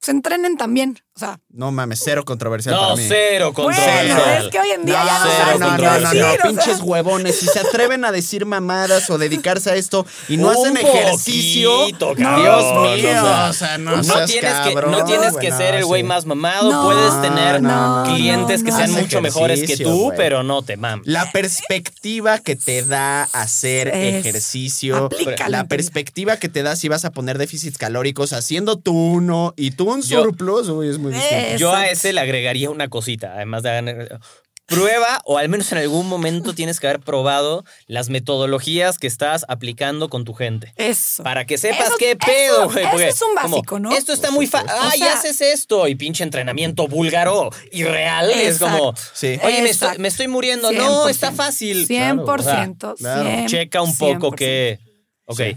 [0.00, 0.98] se entrenen también.
[1.20, 3.04] Sea, No mames, cero controversial No, para mí.
[3.06, 4.44] cero bueno, controversial.
[4.44, 6.38] es que hoy en día ya no cero sabes no, no, no, no, sea.
[6.42, 7.38] pinches huevones.
[7.38, 11.78] Si se atreven a decir mamadas o dedicarse a esto y no Un hacen ejercicio,
[11.78, 15.32] poquito, Dios mío, o sea, o sea, no, No seas tienes que, no cabrón, tienes
[15.32, 16.08] güey, que no, ser el güey sí.
[16.08, 16.70] más mamado.
[16.72, 20.16] No, Puedes tener no, no, clientes que sean mucho mejores que tú, güey.
[20.16, 21.06] pero no te mames.
[21.06, 26.88] La perspectiva que te da hacer Es- ejercicio, aplícala la perspectiva que te da si
[26.88, 30.98] vas a poner déficits calóricos haciendo tú uno y tú un Yo- surplus, uy, es
[30.98, 31.36] muy distinto.
[31.36, 34.20] Eh, Yo a ese le agregaría una cosita, además de ganar-
[34.66, 39.44] Prueba, o al menos en algún momento tienes que haber probado las metodologías que estás
[39.48, 40.72] aplicando con tu gente.
[40.76, 41.24] Eso.
[41.24, 42.84] Para que sepas Eso- qué pedo, güey.
[42.84, 43.90] eso es un como, básico, ¿no?
[43.90, 44.70] Esto está muy fácil.
[44.72, 45.88] Ah, O y sea- haces esto.
[45.88, 48.30] Y pinche entrenamiento búlgaro y real.
[48.30, 49.40] Es como, Sí.
[49.42, 49.98] oye, me estoy, Exacto.
[50.02, 50.70] me estoy muriendo.
[50.70, 51.08] No, 100%.
[51.08, 51.86] está fácil.
[51.88, 52.94] 100%.
[52.94, 53.28] Claro, claro.
[53.28, 53.46] 100%.
[53.50, 54.78] Checa un poco que.
[55.26, 55.36] Ok.
[55.40, 55.56] Sí.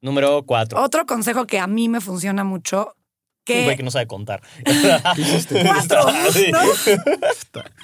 [0.00, 0.80] Número cuatro.
[0.82, 2.94] Otro consejo que a mí me funciona mucho,
[3.54, 4.40] Un güey que que no sabe contar.
[5.64, 6.50] cuatro, Sí.
[6.50, 6.60] ¿no?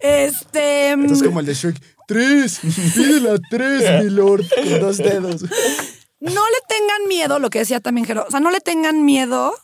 [0.00, 0.92] Este.
[0.92, 1.76] Esto es como el de Shrek.
[2.06, 2.60] Tres,
[2.94, 5.42] pídela tres, mi lord, con dos dedos.
[5.42, 9.54] no le tengan miedo, lo que decía también Jero, o sea, no le tengan miedo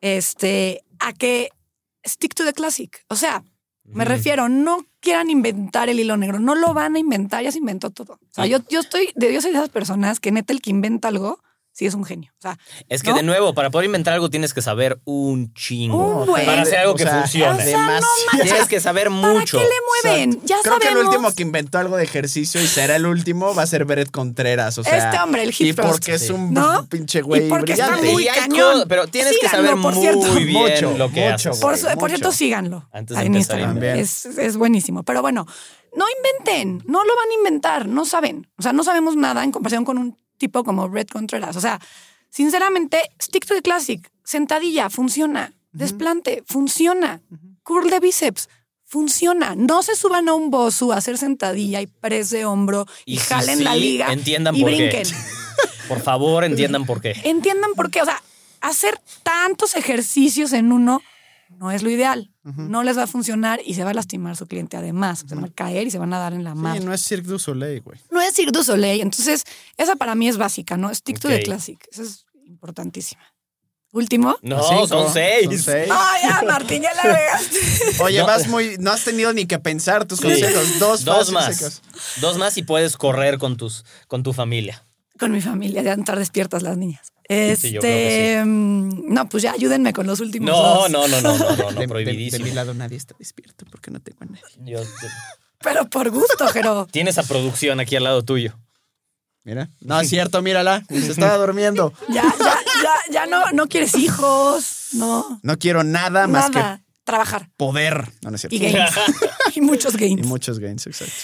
[0.00, 1.50] este, a que
[2.06, 3.04] stick to the classic.
[3.08, 3.42] O sea,
[3.84, 7.58] me refiero, no quieran inventar el hilo negro, no lo van a inventar, ya se
[7.58, 8.14] inventó todo.
[8.14, 10.70] O sea, yo, yo estoy, de yo soy de esas personas que neta el que
[10.70, 11.40] inventa algo,
[11.74, 12.32] sí es un genio.
[12.38, 12.56] O sea,
[12.88, 13.16] Es que ¿no?
[13.16, 16.20] de nuevo, para poder inventar algo tienes que saber un chingo.
[16.22, 16.46] Un buen.
[16.46, 17.62] para hacer algo que sea, funcione.
[17.62, 18.42] o sea, no demasiado.
[18.44, 19.58] Tienes que saber mucho.
[19.58, 20.40] ¿para qué le mueven?
[20.46, 23.64] Ya Creo que el último que inventó algo de ejercicio y será el último va
[23.64, 24.78] a ser Beret Contreras.
[24.78, 25.90] O sea, Este hombre, el Y hip thrust.
[25.90, 26.86] porque es un ¿No?
[26.88, 28.10] pinche güey Y brillante.
[28.12, 28.84] muy Y hay cañón.
[28.88, 30.32] pero tienes que saber por muy cierto.
[30.34, 31.60] bien Mucho, lo que mucho, haces.
[31.60, 32.88] Por, por cierto, síganlo.
[32.92, 33.70] Antes de en Instagram.
[33.72, 33.98] También.
[33.98, 35.02] Es, es buenísimo.
[35.02, 35.44] Pero bueno,
[35.96, 38.48] no inventen, no lo van a inventar, no saben.
[38.58, 41.56] O sea, no sabemos nada en comparación con un tipo como Red Contreras.
[41.56, 41.80] O sea,
[42.30, 44.10] sinceramente, stick to the classic.
[44.24, 45.52] Sentadilla, funciona.
[45.72, 47.20] Desplante, funciona.
[47.62, 48.48] Curl de bíceps.
[48.84, 49.54] Funciona.
[49.56, 53.18] No se suban a un bosu a hacer sentadilla y press de hombro y, Y
[53.18, 54.76] si jalen la liga entiendan y por qué.
[54.76, 55.06] brinquen.
[55.88, 57.14] Por favor, entiendan por qué.
[57.24, 58.00] Entiendan por qué.
[58.00, 58.22] O sea,
[58.62, 61.02] hacer tantos ejercicios en uno
[61.58, 62.30] no es lo ideal.
[62.44, 65.24] No les va a funcionar y se va a lastimar su cliente además.
[65.26, 66.80] Se van a caer y se van a dar en la madre.
[66.80, 67.98] Sí, no es Cirque du Soleil, güey.
[68.10, 69.00] No es Cirque du Soleil.
[69.00, 69.44] Entonces,
[69.78, 70.94] esa para mí es básica, ¿no?
[70.94, 71.78] Stick to the classic.
[71.90, 73.22] Esa es importantísima.
[73.92, 74.36] Último.
[74.42, 75.44] No, Cinco, son seis.
[75.46, 75.88] son seis.
[75.90, 78.02] Ah, ya, Martín, ya la regaste.
[78.02, 78.26] Oye, No.
[78.26, 78.76] vas muy.
[78.78, 80.24] No has tenido ni que pensar tus Sí.
[80.24, 80.78] consejos.
[80.80, 81.56] Dos, más.
[81.56, 81.80] secos.
[82.20, 84.84] Dos más y puedes correr con, tus, con tu familia.
[85.18, 87.12] Con mi familia, ya estar despiertas las niñas.
[87.26, 90.90] Este, Sí, yo creo que mm, no, pues ya ayúdenme con los últimos No, dos.
[90.90, 92.44] no, no, no, no, no, no, De- de- prohibidísimo.
[92.44, 94.42] De, mi lado nadie está despierto porque no tengo a nadie.
[94.72, 94.82] Yo-
[95.60, 96.86] Pero por gusto, Jero.
[96.92, 98.58] tienes a producción aquí al lado tuyo.
[99.42, 99.68] Mira.
[99.80, 100.84] No, es cierto, mírala.
[100.88, 101.92] Se estaba durmiendo.
[102.08, 105.38] Ya, ya, ya, ya no, no quieres hijos, no.
[105.42, 106.82] No quiero nada más Nada.
[107.04, 107.46] Trabajar.
[107.48, 108.08] que poder.
[108.22, 108.56] No, no es cierto.
[108.56, 108.90] Y gains.
[109.54, 110.26] y muchos Y gains.
[110.26, 111.14] muchos gains, exacto.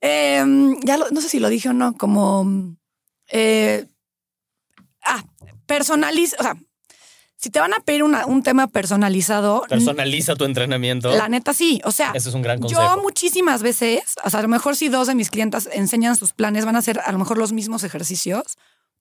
[0.00, 0.44] Eh,
[0.84, 2.76] ya lo- no sé si lo dije o no, como.
[3.30, 3.86] eh,
[5.04, 5.22] ah,
[5.68, 6.36] personaliza.
[6.40, 6.56] O sea,
[7.36, 11.12] si te van a pedir una- un tema personalizado, Personaliza tu entrenamiento.
[11.16, 11.80] la neta sí.
[11.84, 13.00] O sea, Ese es un gran yo consejo.
[13.02, 16.64] muchísimas veces, o sea, a lo mejor si dos de mis clientas enseñan sus planes,
[16.64, 18.56] van a hacer a lo mejor los mismos ejercicios,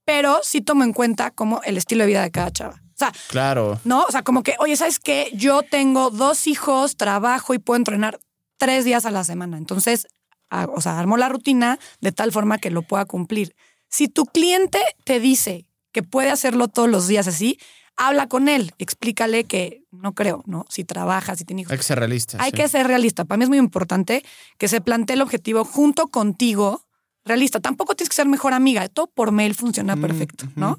[0.06, 2.76] pero sí tomo en cuenta como el estilo de vida de cada chava.
[2.94, 3.80] O sea, Claro.
[3.84, 4.04] ¿no?
[4.04, 5.32] O sea, como que, oye, ¿sabes qué?
[5.34, 8.20] Yo tengo dos hijos, trabajo y puedo entrenar
[8.58, 9.58] tres días a la semana.
[9.58, 10.08] Entonces,
[10.50, 13.56] a- o sea, armo la rutina de tal forma que lo pueda cumplir.
[13.90, 15.67] Si tu cliente te dice
[15.98, 17.58] que puede hacerlo todos los días así,
[17.96, 20.64] habla con él, explícale que no creo, ¿no?
[20.70, 21.72] Si trabaja, si tiene hijos.
[21.72, 22.38] Hay que ser realista.
[22.40, 22.58] Hay sí.
[22.58, 23.26] que ser realista.
[23.26, 24.24] Para mí es muy importante
[24.60, 26.84] que se plantee el objetivo junto contigo,
[27.26, 27.60] realista.
[27.62, 28.88] Tampoco tienes que ser mejor amiga.
[28.90, 30.46] Todo por mail funciona Mm, perfecto.
[30.56, 30.78] ¿no?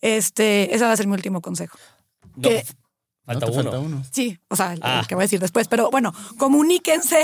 [0.00, 1.76] Este, ese va a ser mi último consejo.
[2.36, 2.64] No, que-
[3.26, 3.54] No, falta uno.
[3.62, 4.02] falta uno.
[4.10, 5.00] Sí, o sea, el- Ah.
[5.00, 7.22] el que voy a decir después, pero bueno, comuníquense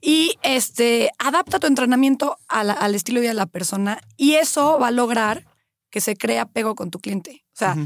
[0.00, 4.34] y este, adapta tu entrenamiento a la- al estilo de vida de la persona y
[4.36, 5.44] eso va a lograr
[5.90, 7.44] que se cree apego con tu cliente.
[7.54, 7.76] O sea,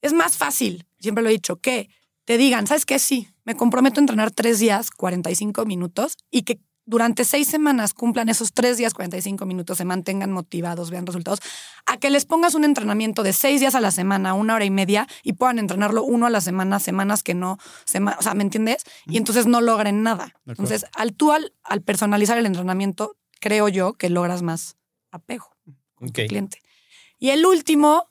[0.00, 1.88] es más fácil, siempre lo he dicho, que
[2.24, 2.98] te digan, ¿sabes qué?
[2.98, 8.28] Sí, me comprometo a entrenar tres días, 45 minutos y que durante seis semanas cumplan
[8.28, 11.38] esos tres días, 45 minutos, se mantengan motivados, vean resultados,
[11.86, 14.70] a que les pongas un entrenamiento de seis días a la semana, una hora y
[14.70, 18.42] media y puedan entrenarlo uno a la semana, semanas que no, sema- o sea, ¿me
[18.42, 18.82] entiendes?
[19.06, 20.34] Y entonces no logren nada.
[20.46, 24.76] Entonces, al tú al, al personalizar el entrenamiento, creo yo que logras más
[25.12, 25.46] apego
[26.00, 26.18] Ok.
[26.28, 26.58] cliente.
[27.22, 28.08] Y el último,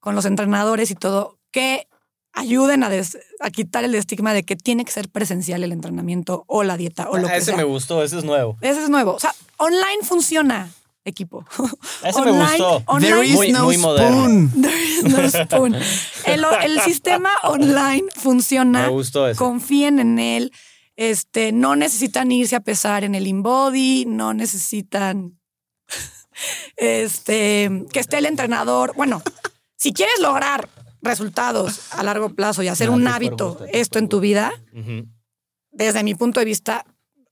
[0.00, 1.86] con los entrenadores y todo, que
[2.32, 6.42] ayuden a, des- a quitar el estigma de que tiene que ser presencial el entrenamiento
[6.48, 7.56] o la dieta o lo Ah, que ese sea.
[7.56, 8.56] me gustó, ese es nuevo.
[8.60, 9.12] Ese es nuevo.
[9.12, 10.68] O sea, online funciona,
[11.04, 11.44] equipo.
[12.04, 12.82] Ese me Online- gustó.
[12.86, 14.50] online- There is Muy- no muy spoon.
[14.62, 15.76] There is no spoon.
[16.26, 18.82] El, el sistema online funciona.
[18.82, 19.38] Me gustó ese.
[19.38, 20.50] Confíen en él.
[20.96, 25.38] Este, no necesitan irse a pesar en el InBody, no necesitan
[26.76, 28.94] este, que esté el entrenador.
[28.96, 29.22] Bueno,
[29.76, 30.68] si quieres lograr
[31.02, 34.52] resultados a largo plazo y hacer No, un hábito esto en tu vida,
[35.70, 36.84] desde mi punto de vista,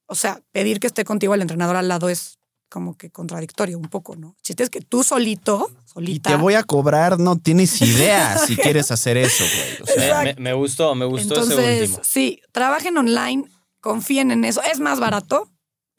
[0.07, 2.39] o sea, pedir que esté contigo el entrenador al lado es
[2.69, 4.35] como que contradictorio un poco, ¿no?
[4.43, 6.31] Si es que tú solito, Y solita.
[6.31, 9.83] te voy a cobrar, no tienes idea si quieres hacer eso, güey.
[9.83, 12.01] O sea, Me, gustó, me gustó ese Entonces, último.
[12.03, 13.45] sí, trabajen online,
[13.81, 14.63] confíen en eso.
[14.63, 15.51] Es más barato,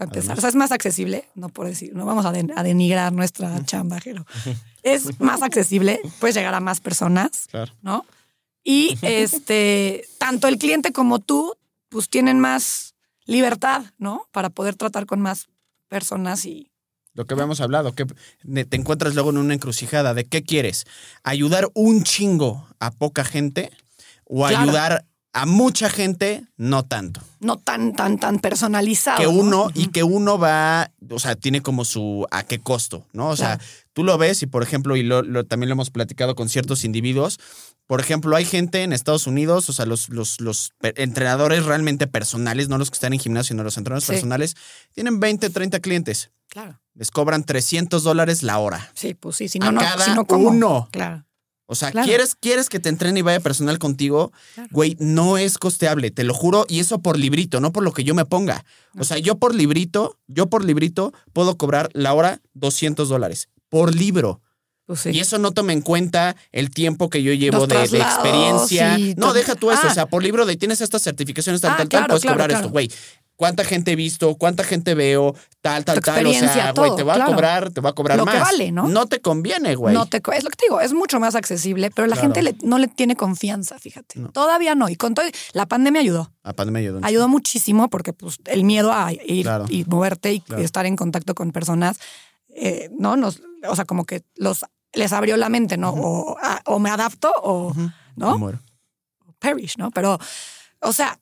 [0.04, 0.24] empezar.
[0.32, 0.38] Además.
[0.38, 1.30] O sea, es más accesible.
[1.36, 4.26] No por decir, no vamos a, den- a denigrar nuestra chamba, pero
[4.84, 6.00] es más accesible.
[6.20, 7.72] Puedes llegar a más personas, claro.
[7.82, 8.06] ¿no?
[8.64, 11.56] Y este, tanto el cliente como tú,
[11.90, 14.28] pues tienen más libertad, ¿no?
[14.32, 15.48] Para poder tratar con más
[15.88, 16.72] personas y
[17.14, 20.86] Lo que habíamos hablado, que te encuentras luego en una encrucijada de qué quieres,
[21.24, 23.72] ayudar un chingo a poca gente
[24.26, 24.58] o Claro.
[24.64, 27.20] ayudar a mucha gente, no tanto.
[27.40, 29.18] no tan, tan, tan personalizado.
[29.18, 29.32] que ¿no?
[29.32, 33.30] uno y que uno va, o sea, tiene como su a qué costo, ¿no?
[33.30, 33.60] O sea,
[33.94, 36.84] tú lo ves y por ejemplo, y lo, lo- también lo hemos platicado con ciertos
[36.86, 37.40] individuos,
[37.88, 42.70] por ejemplo, hay gente en Estados Unidos, o sea, los, los, los entrenadores realmente personales,
[42.70, 44.12] no los que están en gimnasio, sino los entrenadores Sí.
[44.14, 44.56] personales,
[44.94, 46.32] tienen 20, 30 clientes.
[46.48, 46.80] Claro.
[46.94, 48.92] Les cobran 300 dólares la hora.
[48.94, 50.50] Sí, pues sí, si A no, no, cada si no, ¿cómo?
[50.50, 50.88] uno.
[50.92, 51.26] Claro.
[51.66, 52.06] O sea, Claro.
[52.06, 54.70] ¿quieres, quieres que te entrene y vaya personal contigo, Claro.
[54.72, 58.04] güey, no es costeable, te lo juro, y eso por librito, no por lo que
[58.04, 58.66] yo me ponga.
[59.00, 63.96] O sea, yo por librito, yo por librito puedo cobrar la hora 200 dólares por
[63.96, 64.42] libro.
[64.86, 65.12] Pues sí.
[65.12, 68.96] Y eso no toma en cuenta el tiempo que yo llevo de, experiencia.
[68.98, 69.82] sí, no, deja tú eso.
[69.86, 69.90] Ah.
[69.90, 72.36] O sea, por libro de tienes estas certificaciones, tal, Ah, tal, claro, tal, puedes claro,
[72.36, 72.66] cobrar claro.
[72.66, 72.92] esto, güey.
[73.36, 74.36] ¿Cuánta gente he visto?
[74.36, 75.36] ¿Cuánta gente veo?
[75.62, 76.26] Tal, tal, tal.
[76.28, 78.42] O sea, güey, te va a cobrar, te va a cobrar Lo que más.
[78.42, 78.88] vale, ¿no?
[78.88, 79.94] No te conviene, güey.
[79.94, 82.28] No te, es lo que te digo, es mucho más accesible, pero la Claro.
[82.34, 84.20] gente le- no le tiene confianza, fíjate.
[84.20, 84.30] No.
[84.30, 84.88] Todavía no.
[84.88, 86.32] Y con todo, la pandemia ayudó.
[86.44, 89.66] A pandemia ayudó Ayudó muchísimo porque pues, el miedo a ir Claro.
[89.68, 92.00] y moverte y estar en contacto con personas,
[92.56, 93.18] eh, ¿no?
[93.18, 95.90] Nos, o sea, como que los les abrió la mente, ¿no?
[95.90, 97.90] o, a- o me adapto o, Ujú.
[98.16, 98.38] ¿no?
[98.38, 98.60] Muero.
[99.40, 99.90] perish, ¿no?
[99.92, 100.20] Pero,
[100.86, 101.18] O sea,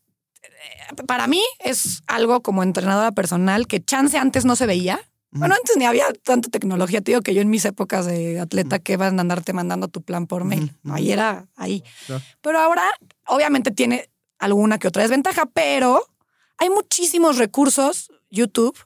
[1.07, 4.99] para mí es algo como entrenadora personal que chance antes no se veía.
[5.33, 8.79] Bueno, antes ni había tanta tecnología, te digo que yo en mis épocas de atleta
[8.79, 10.75] que van a andarte mandando tu plan por mail.
[10.83, 11.83] Ujú, Ahí era ahí.
[12.41, 12.83] Pero ahora,
[13.27, 14.09] obviamente, tiene
[14.39, 16.05] alguna que otra desventaja, pero
[16.57, 18.11] hay muchísimos recursos.
[18.29, 18.77] YouTube.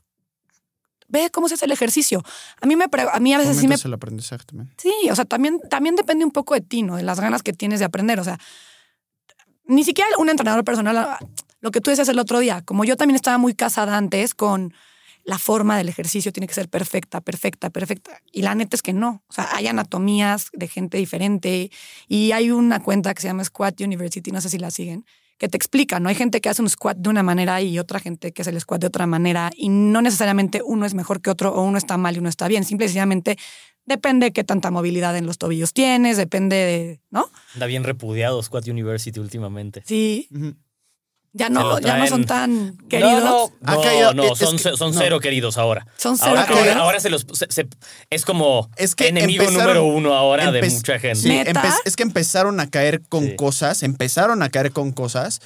[1.08, 2.24] Ve cómo se hace el ejercicio.
[2.62, 4.72] A mí me a mí a veces sí me Fomentas el aprendizaje también.
[4.78, 6.96] Sí, o sea, también, también depende un poco de ti, ¿no?
[6.96, 8.20] De las ganas que tienes de aprender.
[8.20, 8.40] O sea,
[9.66, 11.18] ni siquiera un entrenador personal,
[11.66, 14.72] lo que tú decías el otro día, como yo también estaba muy casada antes con
[15.24, 18.22] la forma del ejercicio tiene que ser perfecta, perfecta, perfecta.
[18.32, 19.24] Y la neta es que no.
[19.28, 21.72] O sea, hay anatomías de gente diferente
[22.08, 25.06] y hay una cuenta que se llama Squat University, no sé si la siguen,
[25.40, 26.10] que te explica, ¿no?
[26.10, 28.62] Hay gente que hace un squat de una manera y otra gente que hace el
[28.62, 31.98] squat de otra manera y no necesariamente uno es mejor que otro o uno está
[31.98, 32.64] mal y uno está bien.
[32.64, 33.38] Simple y sencillamente
[33.86, 37.32] depende de qué tanta movilidad en los tobillos tienes, depende de, ¿no?
[37.56, 39.82] Anda bien repudiado Squat University últimamente.
[39.86, 40.30] Sí.
[41.38, 43.24] Ya no, ya no son tan queridos.
[43.24, 45.00] No, no, no, caído- no, es son, que- son no.
[45.00, 45.86] cero queridos ahora.
[45.98, 46.68] Son cero Ahora, queridos.
[46.70, 47.68] ahora, ahora se los se- se-
[48.10, 51.46] es como Es que enemigo empezaron- número uno ahora de mucha gente.
[51.84, 53.36] Es que empezaron a caer con Sí.
[53.36, 55.42] cosas, empezaron a caer con cosas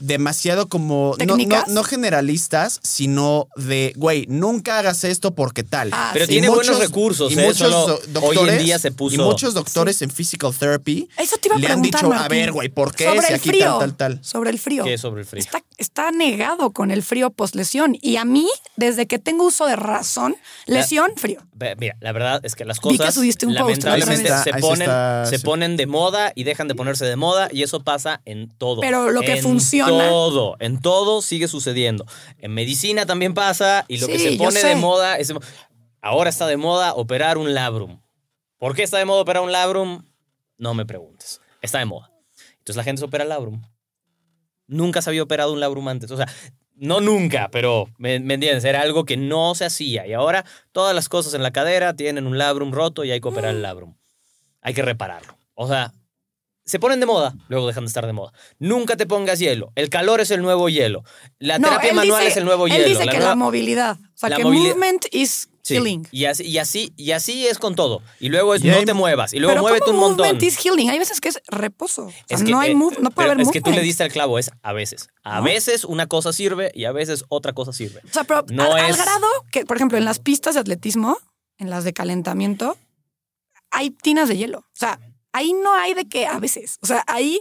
[0.00, 1.68] demasiado como, no, no, ¿Técnicas?
[1.68, 5.90] no generalistas, sino de, güey, nunca hagas esto porque tal.
[5.92, 6.32] Ah, Pero sí.
[6.32, 7.42] tiene buenos recursos, y ¿eh?
[7.46, 11.08] muchos Solo do- hoy en doctores, día se puso- Y muchos doctores en physical therapy
[11.16, 13.04] Eso te iba a le han dicho, a ver, güey, ¿por qué?
[13.04, 13.64] Sobre Si el aquí frío.
[13.64, 14.24] tal, tal, tal.
[14.24, 14.84] Sobre el frío.
[14.84, 15.40] ¿Qué es sobre el frío?
[15.42, 17.96] Está, está negado con el frío post-lesión.
[18.00, 20.36] Y a mí, desde que tengo uso de razón,
[20.66, 21.42] lesión, frío.
[21.78, 24.52] Mira, la verdad es que las Vi que cosas subiste un post, lamentablemente sí se,
[24.54, 25.44] sí ponen, está, se sí.
[25.44, 28.80] ponen de moda y dejan de ponerse de moda y eso pasa en todo.
[28.80, 32.06] Pero lo que En funciona- todo, en todo sigue sucediendo.
[32.38, 35.32] En medicina también pasa y lo que se pone de moda es
[36.00, 38.00] ahora está de moda operar un labrum.
[38.58, 40.04] ¿Por qué está de moda operar un labrum?
[40.58, 41.40] No me preguntes.
[41.62, 42.10] Está de moda.
[42.58, 43.62] Entonces la gente se opera el labrum.
[44.66, 46.10] Nunca se había operado un labrum antes.
[46.10, 46.28] O sea,
[46.74, 48.64] no nunca, pero ¿me, me entiendes?
[48.64, 50.06] Era algo que no se hacía.
[50.06, 53.28] Y ahora todas las cosas en la cadera tienen un labrum roto y hay que
[53.28, 53.56] operar Mm.
[53.56, 53.94] el labrum.
[54.62, 55.36] Hay que repararlo.
[55.54, 55.92] O sea,
[56.70, 58.32] se ponen de moda, luego dejan de estar de moda.
[58.58, 59.72] Nunca te pongas hielo.
[59.74, 61.02] El calor es el nuevo hielo.
[61.38, 62.86] La No, terapia manual dice- es el nuevo él hielo.
[62.88, 63.96] dice La que nueva- la movilidad.
[63.98, 66.06] O sea, la que movilidad- movement is Sí, healing.
[66.10, 68.00] Y así, y así, y así es con todo.
[68.18, 69.34] Y luego es Y no hay- te muevas.
[69.34, 70.26] Y luego Pero muévete un ¿cómo montón.
[70.26, 70.88] movement is healing?
[70.90, 72.06] Hay veces que es reposo.
[72.06, 73.82] O sea, Es que, no hay eh, move, no puede haber Es que tú le
[73.82, 75.08] diste al clavo, es a veces.
[75.22, 75.44] A ¿No?
[75.44, 78.00] veces una cosa sirve y a veces otra cosa sirve.
[78.08, 81.18] O sea, pero No al, al grado que, por ejemplo, en las pistas de atletismo,
[81.58, 82.78] en las de calentamiento,
[83.70, 84.58] hay tinas de hielo.
[84.60, 84.98] O sea,
[85.32, 86.78] ahí no hay de que a veces.
[86.82, 87.40] O sea, ahí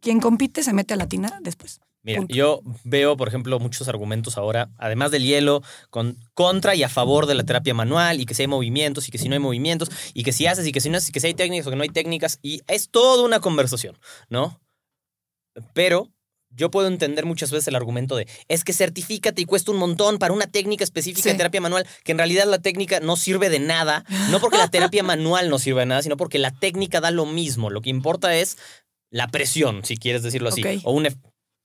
[0.00, 1.80] quien compite se mete a la tina después.
[2.02, 2.34] Mira, Punto.
[2.36, 7.26] yo veo, por ejemplo, muchos argumentos ahora, además del hielo, con, contra y a favor
[7.26, 9.90] de la terapia manual, y que si hay movimientos, y que si no hay movimientos,
[10.14, 11.70] y que si haces, y que si no haces, y que si hay técnicas o
[11.70, 13.98] que no hay técnicas, y es toda una conversación,
[14.28, 14.60] ¿no?
[15.72, 16.12] Pero
[16.56, 20.18] yo puedo entender muchas veces el argumento de, es que certifícate y cuesta un montón
[20.18, 21.28] para una técnica específica Sí.
[21.30, 24.68] de terapia manual, que en realidad la técnica no sirve de nada, no porque la
[24.68, 27.70] terapia manual no sirva de nada, sino porque la técnica da lo mismo.
[27.70, 28.56] Lo que importa es
[29.10, 31.06] la presión, si quieres decirlo así, o un,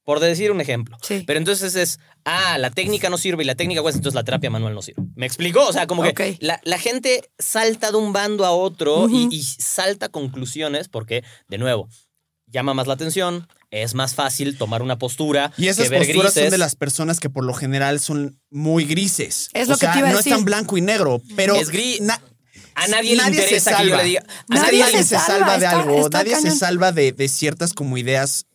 [0.03, 0.97] por decir un ejemplo.
[1.01, 1.23] Sí.
[1.25, 4.49] Pero entonces es, ah, la técnica no sirve y la técnica cuesta, entonces la terapia
[4.49, 5.03] manual no sirve.
[5.15, 5.65] ¿Me explicó?
[5.67, 9.41] O sea, como que la, la gente salta de un bando a otro y- y,
[9.43, 11.87] salta conclusiones porque, de nuevo,
[12.47, 16.33] llama más la atención, es más fácil tomar una postura Y esas que ver posturas
[16.33, 19.49] son de las personas que por lo general son muy grises.
[19.53, 20.33] Es o lo que sea, te iba a no decir.
[20.33, 22.01] es tan blanco y negro, pero Es gris.
[22.01, 22.21] na-
[22.75, 23.97] A nadie, le se interesa que yo salva.
[23.97, 24.23] le diga.
[24.49, 27.11] A Nadie nadie, se se salva, salva, de está- algo, está nadie se salva de,
[27.13, 28.45] de ciertas como ideas.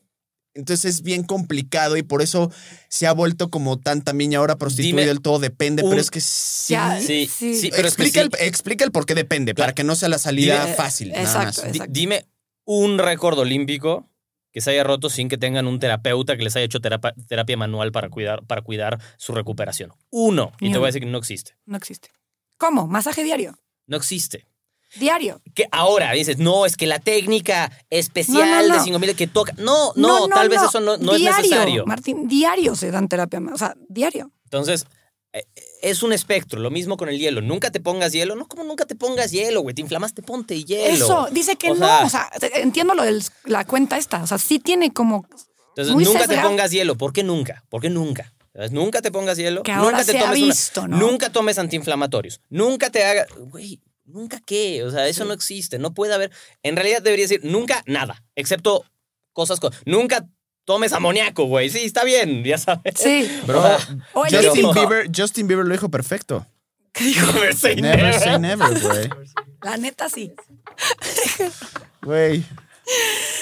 [0.55, 2.51] Entonces es bien complicado y por eso
[2.89, 6.11] se ha vuelto como tan también ahora prostituido Dime el todo depende, un- pero es
[6.11, 6.73] que sí.
[6.73, 7.59] Ya, Sí, Sí.
[7.61, 8.29] sí, pero es que explica, sí.
[8.41, 9.67] el, explica el por qué depende, Claro.
[9.69, 11.09] para que no sea la salida Dime- fácil.
[11.11, 11.71] nada Exacto, más.
[11.73, 11.93] Exacto.
[11.93, 12.27] dime
[12.65, 14.09] un récord olímpico
[14.57, 17.93] que se haya roto sin que tengan un terapeuta que les haya hecho terapia manual
[17.93, 19.93] para cuidar, para cuidar su recuperación.
[20.09, 20.51] Uno.
[20.61, 21.59] Y te voy a decir que no existe.
[21.67, 22.09] No existe.
[22.57, 22.87] ¿Cómo?
[22.87, 23.59] Masaje diario.
[23.87, 24.47] No existe.
[24.99, 25.43] Diario.
[25.55, 28.75] Que ahora dices, no, es que la técnica especial No, no, no.
[28.77, 29.53] de 5000 que toca.
[29.59, 31.85] No, no, tal vez eso no, no es Diario, necesario.
[31.85, 33.43] Martín, diario se dan terapia.
[33.53, 34.33] O sea, diario.
[34.45, 34.87] Entonces,
[35.35, 35.45] eh,
[35.91, 36.61] es un espectro.
[36.61, 37.41] Lo mismo con el hielo.
[37.41, 38.35] Nunca te pongas hielo.
[38.37, 39.75] No, como nunca te pongas hielo, güey.
[39.75, 40.95] Te inflamaste, ponte hielo.
[40.95, 41.87] Eso, dice que O no.
[41.87, 44.23] sea- o sea, entiendo lo de la cuenta esta.
[44.23, 45.27] O sea, sí tiene como.
[45.71, 46.97] Entonces, muy nunca te pongas hielo.
[46.97, 47.65] ¿Por qué nunca?
[47.69, 48.33] ¿Por qué nunca?
[48.55, 48.73] ¿Sabes?
[48.73, 49.63] Nunca te pongas hielo.
[49.63, 50.97] Que ahora nunca te se ha tomes una- visto, ¿no?
[50.97, 52.41] Nunca tomes antiinflamatorios.
[52.49, 53.27] Nunca te haga.
[53.39, 54.83] Güey, ¿nunca qué?
[54.85, 55.79] O sea, eso no existe.
[55.79, 56.31] No puede haber.
[56.63, 58.25] En realidad debería decir nunca nada.
[58.35, 58.85] Excepto
[59.35, 59.61] cosas.
[59.61, 60.27] co- Nunca
[60.67, 61.71] tomes amoníaco, güey.
[61.71, 62.95] Sí, está bien, ya sabes.
[62.97, 63.41] Sí.
[63.47, 63.65] Bro,
[64.13, 64.73] O sea, Justin.
[64.75, 66.47] Bieber, Justin Bieber lo dijo perfecto.
[67.01, 68.21] never say Never never.
[68.21, 69.09] say never, güey.
[69.63, 70.35] La neta sí.
[72.03, 72.45] Güey.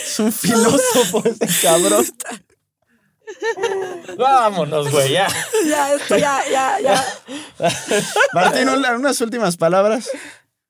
[0.07, 2.07] Es un filósofo ese cabrón.
[4.19, 5.27] Vámonos, güey, ya.
[5.67, 7.05] Ya, esto ya, ya, ya.
[8.33, 10.11] Martín, una- unas últimas palabras.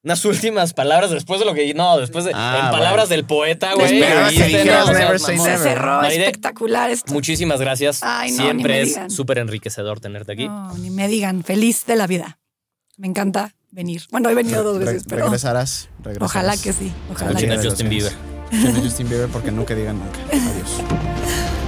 [0.04, 1.72] Unas últimas palabras después de lo que.
[1.72, 2.32] No, después de.
[2.34, 3.16] Ah, en palabras bueno.
[3.16, 3.88] del poeta, güey.
[5.18, 7.12] Se cerró espectacular esto.
[7.12, 8.00] Muchísimas gracias.
[8.02, 9.10] Ay, no, Siempre es digan.
[9.10, 10.46] súper enriquecedor tenerte aquí.
[10.46, 12.38] No, ni me digan, feliz de la vida.
[12.98, 14.02] Me encanta venir.
[14.10, 16.30] Bueno, he venido dos Re- veces, pero regresarás, regresarás.
[16.30, 16.92] ojalá que sí.
[17.10, 17.66] Ojalá que sí.
[17.68, 18.12] Justin Bieber.
[18.82, 20.18] Justin Bieber porque nunca digan nunca.
[20.30, 21.63] Adiós.